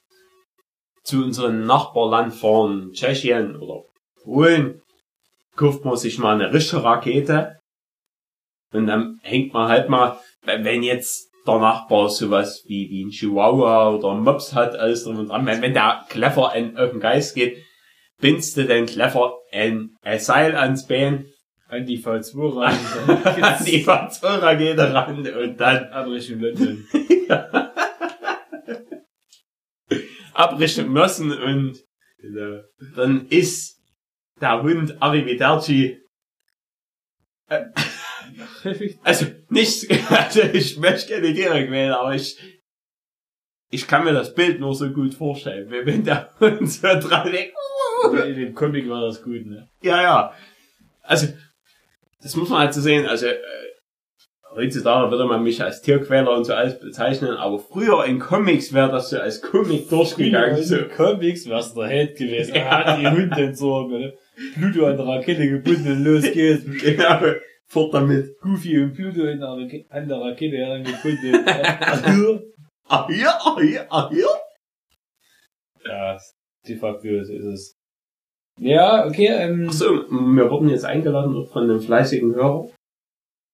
[1.03, 3.83] zu unserem Nachbarland fahren, Tschechien oder
[4.23, 4.81] Polen,
[5.57, 7.57] kauft man sich mal eine richtige Rakete.
[8.71, 13.89] Und dann hängt man halt mal, wenn jetzt der Nachbar sowas wie, wie ein Chihuahua
[13.95, 16.99] oder ein Mops hat, alles drum und dran, wenn, wenn der clever in, auf den
[16.99, 17.57] Geist geht,
[18.19, 21.25] bindst du den clever ein, ein Seil ans Bein,
[21.67, 26.87] an die V2 ran, an die Rakete ran und dann Abrichtung London.
[30.41, 31.83] abrichten müssen und
[32.95, 33.79] dann ist
[34.39, 35.99] der Hund Arrivederci.
[37.47, 37.65] Äh,
[39.03, 42.37] Also nicht, also ich möchte keine Tiere quälen, aber ich,
[43.69, 47.53] ich kann mir das Bild nur so gut vorstellen, wenn der Hund so dran denkt.
[48.25, 49.69] In dem Comic war das gut, ne?
[49.81, 50.33] Ja, ja.
[51.03, 51.27] Also,
[52.21, 53.05] das muss man halt so sehen.
[53.05, 53.37] Also, äh,
[54.55, 58.91] heutzutage würde man mich als Tierquäler und so alles bezeichnen, aber früher in Comics wäre
[58.91, 60.61] das so als Comic durchgegangen.
[60.63, 60.77] So.
[60.77, 62.53] In Comics wär's der Held gewesen.
[62.55, 62.85] Er Ja.
[62.85, 64.13] hat die Hunde entsorgt, ne?
[64.55, 66.63] Pluto an der Rakete gebunden und los geht's.
[66.65, 67.19] Genau,
[67.71, 68.39] fort damit.
[68.41, 71.45] Goofy und Pluto in der, Rake- an der Rakete herangebunden.
[71.47, 72.41] Also,
[72.93, 74.27] Ah, hier, ah, hier, ah, hier.
[75.85, 76.17] ja,
[76.79, 77.73] facto so ist es.
[78.59, 82.69] Ja, okay, ähm, So, wir wurden jetzt eingeladen von einem fleißigen Hörer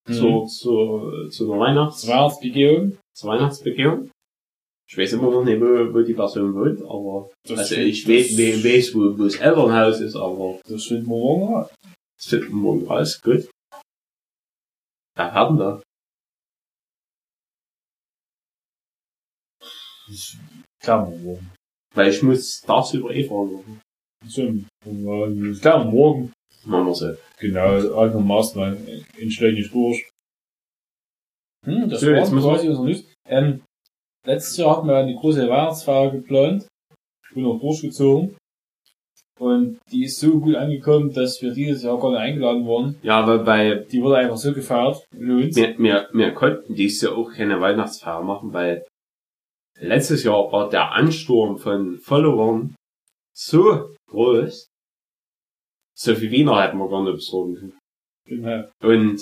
[0.09, 0.13] Mhm.
[0.13, 2.97] zur, zur, zu einer Weihnachts, Weihnachtsbegehung.
[3.13, 4.09] zur Weihnachtsbegehung.
[4.89, 8.37] Ich weiß immer noch nicht, wo, wo die Person wohnt, aber Das also ich weiß,
[8.37, 11.53] we- weiß wo, wo das Elternhaus ist, aber Das stimmt morgen.
[11.53, 11.69] raus.
[12.17, 13.21] das finden wir morgen raus.
[13.21, 13.49] Gut.
[15.17, 15.81] Werden da?
[20.81, 21.51] Klar, morgen.
[21.95, 23.81] Weil ich muss tagsüber eh fahren.
[24.27, 24.67] Stimmt.
[25.61, 26.31] Klar, morgen.
[26.65, 27.15] Machen wir so.
[27.39, 28.77] Genau, einigermaßen mal
[29.17, 30.09] entschleunigt durch.
[31.65, 33.03] Hm, das So, jetzt müssen wir- unser News.
[33.27, 33.63] Ähm,
[34.25, 36.67] letztes Jahr hatten wir eine große Weihnachtsfeier geplant.
[37.27, 38.37] Ich bin auch durchgezogen.
[39.39, 42.95] Und die ist so gut angekommen, dass wir dieses Jahr gar nicht eingeladen wurden.
[43.03, 45.05] Ja, weil bei Die wurde einfach so gefeiert.
[45.11, 45.55] Lohnt.
[45.55, 48.85] wir, wir, wir konnten dieses Jahr auch keine Weihnachtsfeier machen, weil
[49.79, 52.75] letztes Jahr war der Ansturm von Followern
[53.35, 54.67] so groß,
[55.95, 57.77] so viel Wiener hätten wir gar nicht besorgen können.
[58.25, 58.63] Genau.
[58.81, 59.21] Und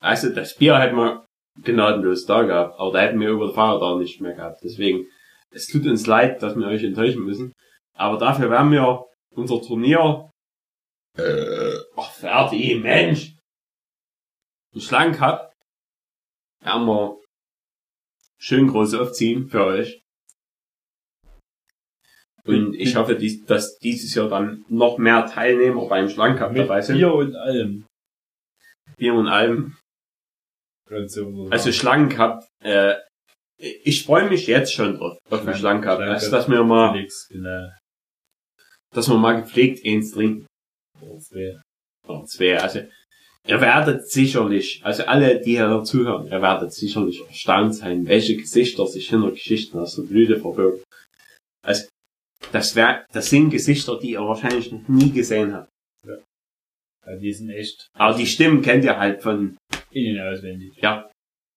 [0.00, 1.24] also das Bier hätten wir
[1.62, 4.60] gnadenlos da gehabt, aber da hätten wir über den Feiertag nicht mehr gehabt.
[4.64, 5.06] Deswegen,
[5.50, 7.52] es tut uns leid, dass wir euch enttäuschen müssen.
[7.94, 10.30] Aber dafür werden wir unser Turnier
[11.18, 13.36] äh, ach fertig, Mensch!
[14.76, 15.52] Schlank hat,
[16.62, 17.20] werden wir
[18.38, 20.00] schön groß aufziehen für euch.
[22.44, 23.16] Und ich hoffe,
[23.46, 26.96] dass dieses Jahr dann noch mehr Teilnehmer beim Schlank Mit dabei sind.
[26.96, 27.86] Bier und allem.
[28.96, 29.76] Bier und allem.
[31.50, 31.72] Also.
[31.72, 32.96] Schlangencup, äh,
[33.58, 35.96] ich freue mich jetzt schon drauf, auf den Schlangen- Schlangencup.
[35.96, 36.14] Schlangencup.
[36.14, 37.70] Also, dass wir mal, genau.
[38.92, 40.46] Dass wir mal gepflegt eins trinken.
[41.00, 41.62] Das wär-
[42.06, 42.58] Oder zwei.
[42.58, 42.80] Also,
[43.46, 48.86] ihr werdet sicherlich, also alle, die hier zuhören, ihr werdet sicherlich erstaunt sein, welche Gesichter
[48.86, 50.82] sich hinter Geschichten aus der Blüte verbirgen.
[51.64, 51.86] Also,
[52.52, 55.68] das wär, das sind Gesichter, die ihr wahrscheinlich noch nie gesehen habt.
[57.04, 59.56] Ja, die sind echt Aber die Stimmen kennt ihr halt von,
[59.90, 60.72] innen auswendig.
[60.76, 61.10] ja,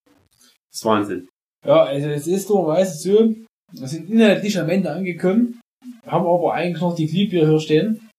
[0.06, 1.28] das ist Wahnsinn.
[1.66, 3.36] Ja, also es ist dummerweise so,
[3.74, 5.60] wir sind inhaltlich am Ende angekommen,
[6.06, 8.10] haben aber eigentlich noch die Gliedbier hier stehen.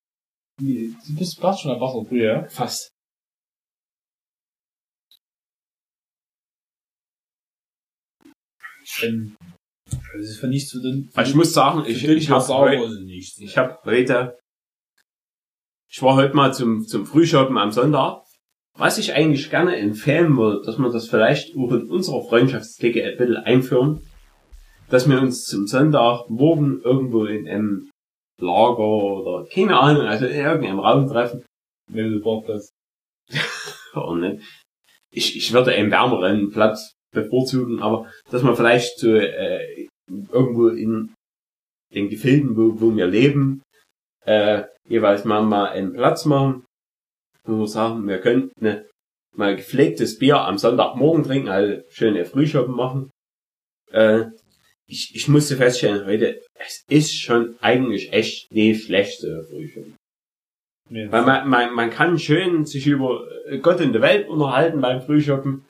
[0.60, 2.48] Die, die bist fast schon am Wasserbrühe, ja?
[2.48, 2.90] Fast.
[9.02, 9.36] Ähm,
[9.90, 11.10] Das ist für nichts zu den.
[11.14, 13.38] Aber ich muss sagen, ich, ich habe heute, also nichts.
[13.38, 14.38] Ich habe heute,
[15.90, 18.22] ich war heute mal zum, zum Frühshoppen am Sonntag.
[18.78, 23.16] Was ich eigentlich gerne empfehlen würde, dass wir das vielleicht auch in unserer Freundschaftsklicke ein
[23.16, 24.06] bisschen einführen,
[24.88, 27.90] dass wir uns zum Sonntag morgen irgendwo in einem
[28.38, 31.44] Lager oder keine Ahnung, also in irgendeinem Raum treffen.
[31.90, 32.22] Wenn du.
[33.94, 34.44] Oder nicht.
[35.10, 41.14] Ich, ich würde einen wärmeren Platz bevorzugen, aber dass wir vielleicht so äh, irgendwo in
[41.94, 43.62] den Gefilden, wo, wo wir leben,
[44.24, 46.64] äh, jeweils mal, mal einen Platz machen,
[47.44, 48.86] wo wir sagen, wir können ne,
[49.34, 53.10] mal gepflegtes Bier am Sonntagmorgen trinken, also schöne Frühschoppen machen.
[53.90, 54.26] Äh,
[54.88, 59.96] ich, ich musste feststellen heute, es ist schon eigentlich echt nicht schlecht, so Frühschoppen.
[60.88, 64.80] Nee, Weil man, man, man kann schön sich über äh, Gott und die Welt unterhalten
[64.80, 65.66] beim Frühschoppen.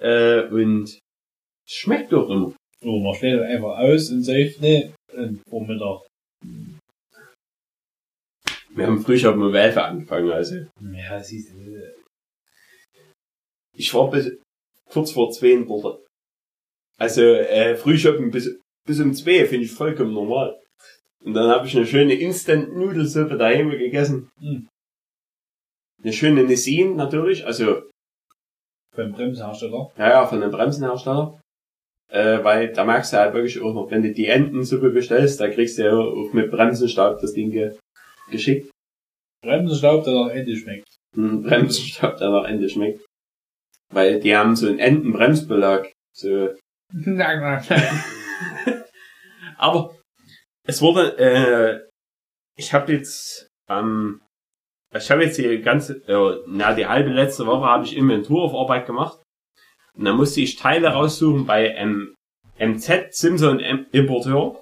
[0.00, 0.98] Äh, und es
[1.72, 2.52] schmeckt doch immer.
[2.80, 4.26] So, man dann einfach aus und
[4.60, 6.00] ne, und vor Mittag.
[8.74, 10.56] Wir haben früher mit Welfe angefangen, also.
[10.80, 11.94] Ja, siehst du,
[13.76, 14.36] Ich war bis,
[14.88, 16.04] kurz vor zwei dort.
[17.02, 20.56] Also, äh, Frühschoppen bis, bis um zwei finde ich vollkommen normal.
[21.24, 24.30] Und dann habe ich eine schöne Instant-Nudelsuppe daheim gegessen.
[24.38, 24.68] Hm.
[26.00, 27.82] Eine schöne Nissin natürlich, also,
[28.94, 29.90] beim Bremsenhersteller.
[29.98, 31.40] ja, ja, von einem Bremsenhersteller.
[32.08, 35.48] Äh, weil da merkst du halt wirklich auch noch, wenn du die Entensuppe bestellst, da
[35.48, 37.76] kriegst du ja auch mit Bremsenstaub das Ding ge
[38.30, 38.70] geschickt.
[39.42, 40.86] Bremsenstaub, der nach Ende schmeckt.
[41.16, 43.04] Ein Bremsenstaub, der nach Ende schmeckt.
[43.92, 45.90] Weil die haben so einen Entenbremsbelag.
[46.14, 46.50] So
[46.92, 47.64] Nein, nein.
[49.56, 49.94] Aber
[50.64, 51.88] es wurde, äh,
[52.56, 54.20] ich habe jetzt, ähm,
[54.94, 58.54] ich habe jetzt die ganze, äh, na die halbe letzte Woche habe ich Inventur auf
[58.54, 59.18] Arbeit gemacht
[59.94, 62.14] und dann musste ich Teile raussuchen bei M
[62.58, 64.60] MZ Simson M Importeur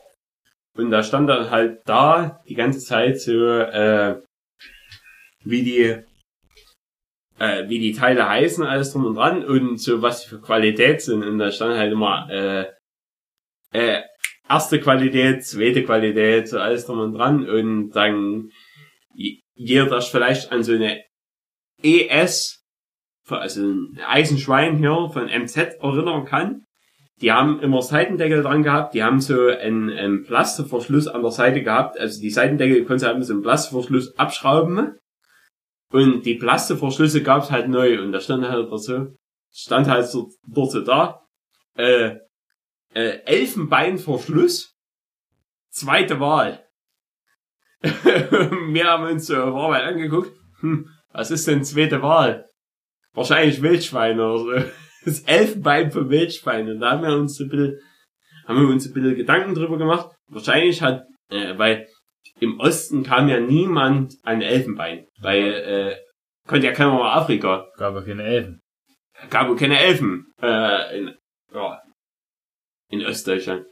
[0.77, 4.21] und da stand dann halt da die ganze Zeit so, äh,
[5.45, 6.05] wie die
[7.41, 11.01] äh, wie die Teile heißen, alles drum und dran und so was die für Qualität
[11.01, 11.25] sind.
[11.25, 12.67] Und da stand halt immer äh,
[13.73, 14.03] äh,
[14.49, 17.49] erste Qualität, zweite Qualität, so alles drum und dran.
[17.49, 18.51] Und dann
[19.55, 21.03] jeder, das vielleicht an so eine
[21.83, 22.63] ES,
[23.29, 26.65] also ein Eisenschwein hier von MZ erinnern kann,
[27.23, 31.63] die haben immer Seitendeckel dran gehabt, die haben so einen, einen Plastikverschluss an der Seite
[31.63, 34.99] gehabt, also die Seitendeckel konntest du halt mit so einem Plastikverschluss abschrauben
[35.91, 39.09] und die Plastikverschlüsse gab's halt neu und da stand halt so,
[39.53, 41.27] stand halt so, dort so da,
[41.77, 42.17] äh,
[42.95, 44.77] äh, Elfenbeinverschluss,
[45.71, 46.65] zweite Wahl.
[47.83, 52.47] Wir haben uns so auf Arbeit angeguckt, hm, was ist denn zweite Wahl?
[53.13, 54.71] Wahrscheinlich Wildschwein oder so.
[55.03, 56.69] Das Elfenbein für Wildschwein.
[56.69, 57.81] Und da haben wir uns ein bisschen,
[58.47, 60.15] haben wir uns ein bisschen Gedanken drüber gemacht.
[60.29, 61.89] Wahrscheinlich hat, äh, weil
[62.41, 65.97] im Osten kam ja niemand an Elfenbein, weil, äh,
[66.49, 68.61] konnte ja keiner mal Afrika Gab ja keine Elfen.
[69.29, 71.15] gab wohl keine Elfen äh, in,
[71.53, 71.83] ja,
[72.91, 73.67] in Ostdeutschland.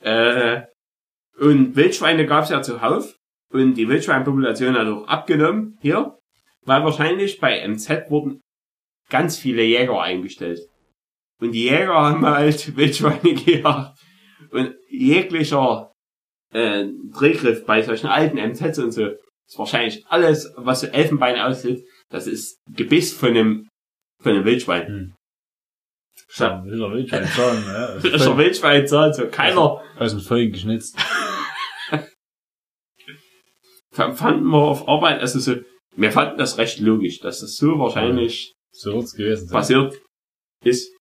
[0.00, 0.62] Äh,
[1.38, 3.16] und Wildschweine gab es ja zuhauf
[3.50, 6.16] und die Wildschweinpopulation hat auch abgenommen hier,
[6.62, 8.40] weil wahrscheinlich bei MZ wurden
[9.10, 10.60] ganz viele Jäger eingestellt.
[11.40, 13.98] Und die Jäger haben halt Wildschweine gejagt.
[14.50, 15.93] Und jeglicher
[16.54, 19.06] äh, Drehgriff bei solchen alten MZs und so
[19.46, 23.68] ist wahrscheinlich alles, was so Elfenbein aussieht, das ist Gebiss von einem
[24.22, 24.86] von einem Wildschwein.
[24.86, 25.14] Hm.
[26.36, 26.46] Ja.
[26.46, 27.86] Ja, will er Wildschwein sagen, ja.
[28.16, 29.82] Ist ein Wildschwein zahlt so keiner.
[29.98, 30.96] Aus dem Volk geschnitzt.
[33.92, 35.54] Fanden wir auf Arbeit, also so,
[35.96, 39.52] wir fanden das recht logisch, dass das so wahrscheinlich So wird's gewesen sein.
[39.56, 39.94] passiert
[40.64, 40.96] ist.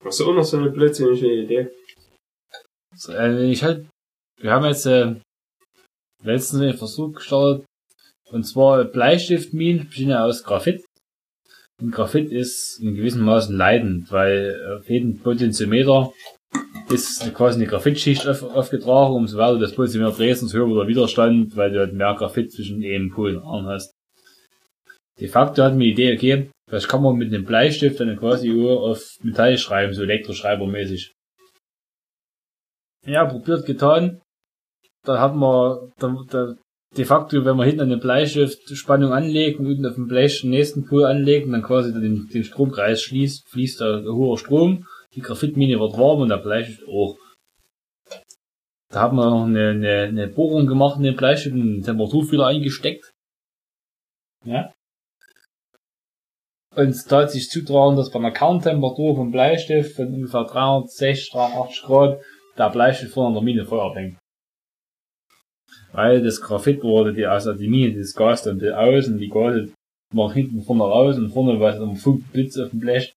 [0.00, 1.68] Was ist auch noch so eine blödsinnige Idee?
[3.08, 3.86] Äh, ich halt,
[4.42, 5.14] wir haben jetzt äh,
[6.22, 7.64] letztens einen Versuch gestartet,
[8.30, 10.84] und zwar Bleistiftminen bestehen ja aus Graphit.
[11.80, 16.12] Und Graphit ist in gewissem Maßen leidend, weil auf jeden Potentiometer
[16.90, 20.88] ist quasi eine Graphitschicht auf, aufgetragen, umso weiter das Potentiometer drehst, umso höher wird der
[20.88, 23.92] Widerstand, weil du halt mehr Graphit zwischen eben Polen und Armen hast.
[25.20, 28.48] De facto hat mir die Idee, okay, vielleicht kann man mit einem Bleistift dann quasi
[28.48, 31.12] nur auf Metall schreiben, so Elektroschreibermäßig.
[33.06, 34.20] Ja, probiert getan.
[35.04, 36.54] Da hat man, da, da,
[36.96, 40.42] de facto, wenn man hinten an den Bleistift Spannung anlegt und unten auf dem Blech
[40.42, 44.38] den nächsten Pol anlegt und dann quasi den, den Stromkreis schließt, fließt da ein hoher
[44.38, 47.16] Strom, die Graphitmine wird warm und der Bleistift auch.
[48.90, 52.46] Da hat man noch eine, eine, eine Bohrung gemacht in den Bleistift und einen Temperaturfühler
[52.46, 53.10] eingesteckt.
[54.44, 54.72] Ja.
[56.74, 61.82] Und da hat sich zutragen, dass bei einer Kerntemperatur vom Bleistift von ungefähr 360, 380
[61.82, 62.20] Grad
[62.56, 64.21] der Bleistift vorne an der Mine Feuer fängt.
[65.92, 67.26] Weil das Graphit wurde, die,
[67.58, 69.72] die Mine, das Gas dann aus und die Gase
[70.14, 73.14] machen hinten vorne raus und vorne war so ein Funkblitz auf dem Blech.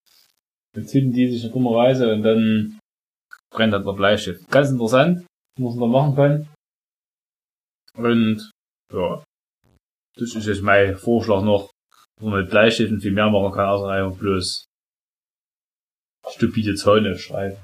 [0.74, 2.80] Dann zünden die sich in dummer Weise und dann
[3.50, 4.50] brennt halt der Bleistift.
[4.52, 5.26] Ganz interessant,
[5.60, 6.48] was man da machen kann.
[7.98, 8.52] Und,
[8.94, 9.24] ja.
[10.18, 11.72] Das ist jetzt mein Vorschlag noch,
[12.20, 14.66] wo man mit Bleistiften viel mehr machen kann, außer einfach bloß
[16.30, 17.58] stupide Zäune schreiben.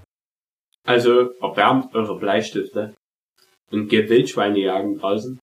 [0.85, 2.95] Also erwärmt eure Bleistifte
[3.71, 5.39] und geht Wildschweine jagen draußen.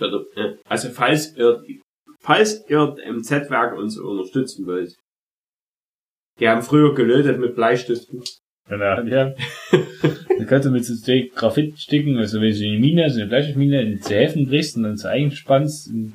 [0.00, 1.64] Äh, Also falls ihr,
[2.20, 4.94] falls ihr MZ-Werke uns unterstützen wollt.
[6.38, 8.22] Die haben früher gelötet mit Bleistiften.
[8.68, 9.34] Genau, ja.
[9.72, 13.80] Dann kannst du mit so zwei Graphitstücken, also wenn du eine Mine, so eine Bleistiftmine
[13.82, 16.14] in zwei Hälften brichst und dann so einspannst und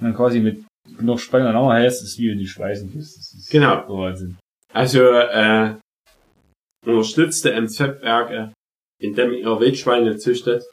[0.00, 0.64] dann quasi mit
[0.96, 3.18] genug Spannung aneinander hältst, ist wie wenn du schweißen tust.
[3.18, 3.84] Das ist Genau.
[3.88, 4.38] Wahnsinn.
[4.72, 5.74] Also, äh,
[6.86, 8.52] unterstützte MZ-Werke,
[8.98, 10.64] indem ihr Wildschweine züchtet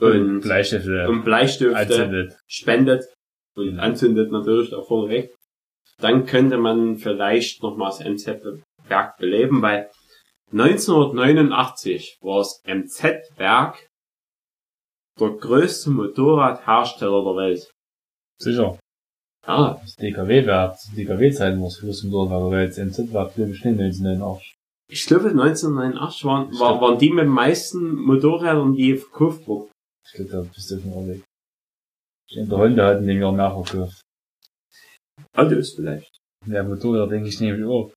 [0.00, 1.08] und, Bleistifte.
[1.08, 2.38] und Bleistifte anzündet.
[2.46, 3.04] spendet
[3.56, 3.80] und Mhm.
[3.80, 5.34] anzündet natürlich auch vorneweg,
[5.98, 9.90] dann könnte man vielleicht nochmals MZ-Werk beleben, weil
[10.52, 13.88] 1989 war das MZ-Werk
[15.18, 17.70] der größte Motorradhersteller der Welt.
[18.38, 18.78] Sicher.
[19.46, 23.78] Ja, Das DKW-Werk, das DKW-Zeiten, was für zum Dorf war, jetzt MZ-Werk, glaube ich, nicht
[23.78, 24.55] 1989.
[24.88, 29.70] ich glaube 1989 waren, war, waren die mit den meisten Motorrädern, die verkauft wurden.
[30.06, 31.22] Ich glaube, da bist du schon mal weg.
[32.28, 34.00] Ich denke, der Honda hat in dem Jahr mehr verkauft.
[35.36, 36.16] Autos vielleicht.
[36.46, 37.92] Der Motorrad denke ich nämlich auch.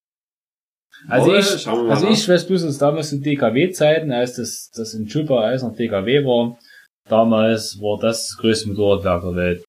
[1.08, 2.12] Also Aber ich, also nach.
[2.12, 6.26] ich weiß bloß, dass damals in DKW-Zeiten, als das, das in Chupa als noch DKW
[6.26, 6.60] war,
[7.08, 9.66] damals war das das größte Motorradwerk der Welt.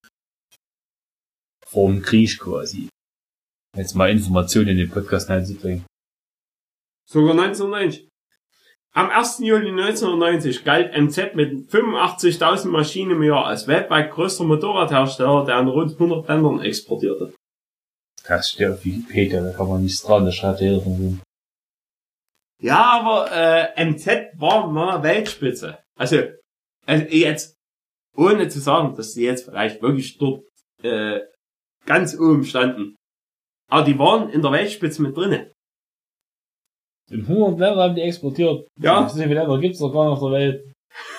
[1.67, 2.89] Vom Krieg quasi.
[3.77, 5.85] Jetzt mal Informationen in den Podcast einzubringen.
[7.11, 8.07] Sogar 1990.
[8.93, 9.39] Am 1.
[9.39, 15.67] Juli 1990 galt MZ mit 85.000 Maschinen im Jahr als weltweit größter Motorradhersteller, der in
[15.67, 17.33] rund 100 Ländern exportierte.
[18.25, 21.21] Das steht auf Wikipedia, da kann man nichts dran, da schreibt jeder von denen.
[22.61, 24.07] Ja, aber äh, MZ
[24.37, 25.79] war mal Weltspitze.
[25.97, 26.29] Also,
[26.85, 27.57] also jetzt,
[28.15, 30.45] ohne zu sagen, dass die jetzt vielleicht wirklich dort
[30.81, 31.19] äh,
[31.85, 32.95] ganz oben standen.
[33.69, 35.17] Aber die waren in der Weltspitze mit
[37.11, 38.67] In 100 Ländern haben die exportiert.
[38.79, 39.07] Ja.
[39.07, 40.63] So viele Länder gibt's doch gar nicht auf der Welt.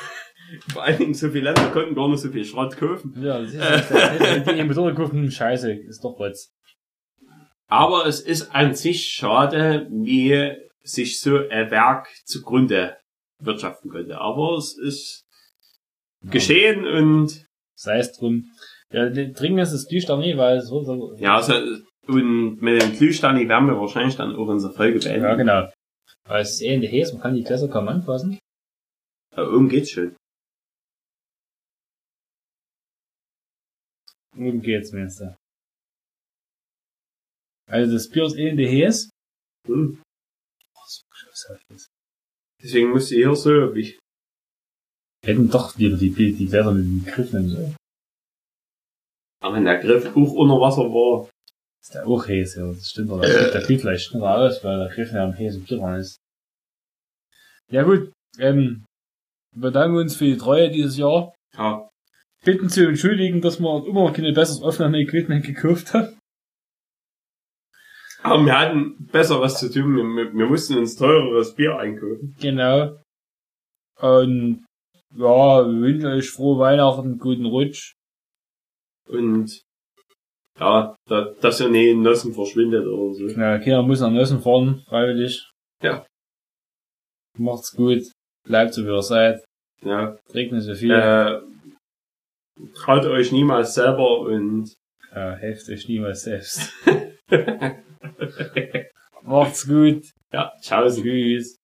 [0.73, 3.15] Vor allen Dingen so viele Länder konnten gar nicht so viel Schrott kaufen.
[3.21, 3.61] Ja, das ist,
[3.91, 6.51] das ist die Motorrad kaufen, scheiße, ist doch was.
[7.69, 10.53] Aber es ist an sich schade, wie
[10.83, 12.97] sich so ein Werk zugrunde
[13.39, 14.19] wirtschaften könnte.
[14.19, 15.25] Aber es ist
[16.23, 17.47] geschehen und
[17.83, 18.45] Sei es drum.
[18.93, 21.55] Ja, dringend ist es düster nie, weil es so, so ja, also,
[22.07, 25.25] und mit dem Glühstein werden wir wahrscheinlich dann auch unsere Folge beenden.
[25.25, 25.69] Ja, genau.
[26.29, 28.39] Weil es ist eh in der Häs, man kann die Gläser kaum anfassen.
[29.35, 30.17] Da oben geht's schon.
[34.37, 35.37] Oben geht's, meinst du.
[37.69, 39.11] Also das Bier ist eh in der Häs.
[39.67, 40.03] Hm.
[40.75, 41.61] Oh, so scheiße.
[41.69, 41.89] das.
[42.63, 43.99] Deswegen muss ich hier so, wie
[45.25, 47.77] Hätten doch lieber die, die, die Gläser mit dem Griff nehmen sollen.
[49.41, 51.31] aber wenn der Griff hoch unter Wasser war.
[51.83, 52.67] Ist der auch Häs, ja.
[52.69, 55.57] Das stimmt, aber der, der flieht vielleicht schneller aus, weil der Griff ja am Häs
[55.57, 56.17] und Bier dran ist.
[57.71, 58.85] Ja gut, ähm,
[59.53, 61.35] wir bedanken uns für die Treue dieses Jahr.
[61.57, 61.89] Ja,
[62.45, 66.19] Bitten zu entschuldigen, dass wir immer noch keine besseres Aufnahme-Equipment gekauft haben.
[68.23, 69.97] aber wir hatten besser was zu tun.
[69.97, 72.37] Wir, wir, wir mussten uns teureres Bier einkaufen.
[72.41, 72.99] Genau.
[74.01, 74.65] Und
[75.15, 77.95] ja, wir wünschen euch frohe Weihnachten, guten Rutsch.
[79.07, 79.63] Und
[80.61, 83.27] ja, da, dass ihr nicht in Nossen verschwindet oder so.
[83.29, 85.51] Ja, Kinder müssen nach Nössen fahren, freiwillig.
[85.83, 86.07] Ja.
[87.39, 88.03] Macht's gut.
[88.47, 89.45] Bleibt so wie ihr seid.
[89.83, 90.17] Ja.
[90.35, 90.91] Regnet so viel.
[90.91, 91.41] Äh,
[92.75, 94.73] traut euch niemals selber und
[95.15, 96.73] Ja, helft euch niemals selbst.
[99.23, 100.05] Macht's gut.
[100.33, 100.89] ja, ciao.
[100.89, 101.57] Tschüss.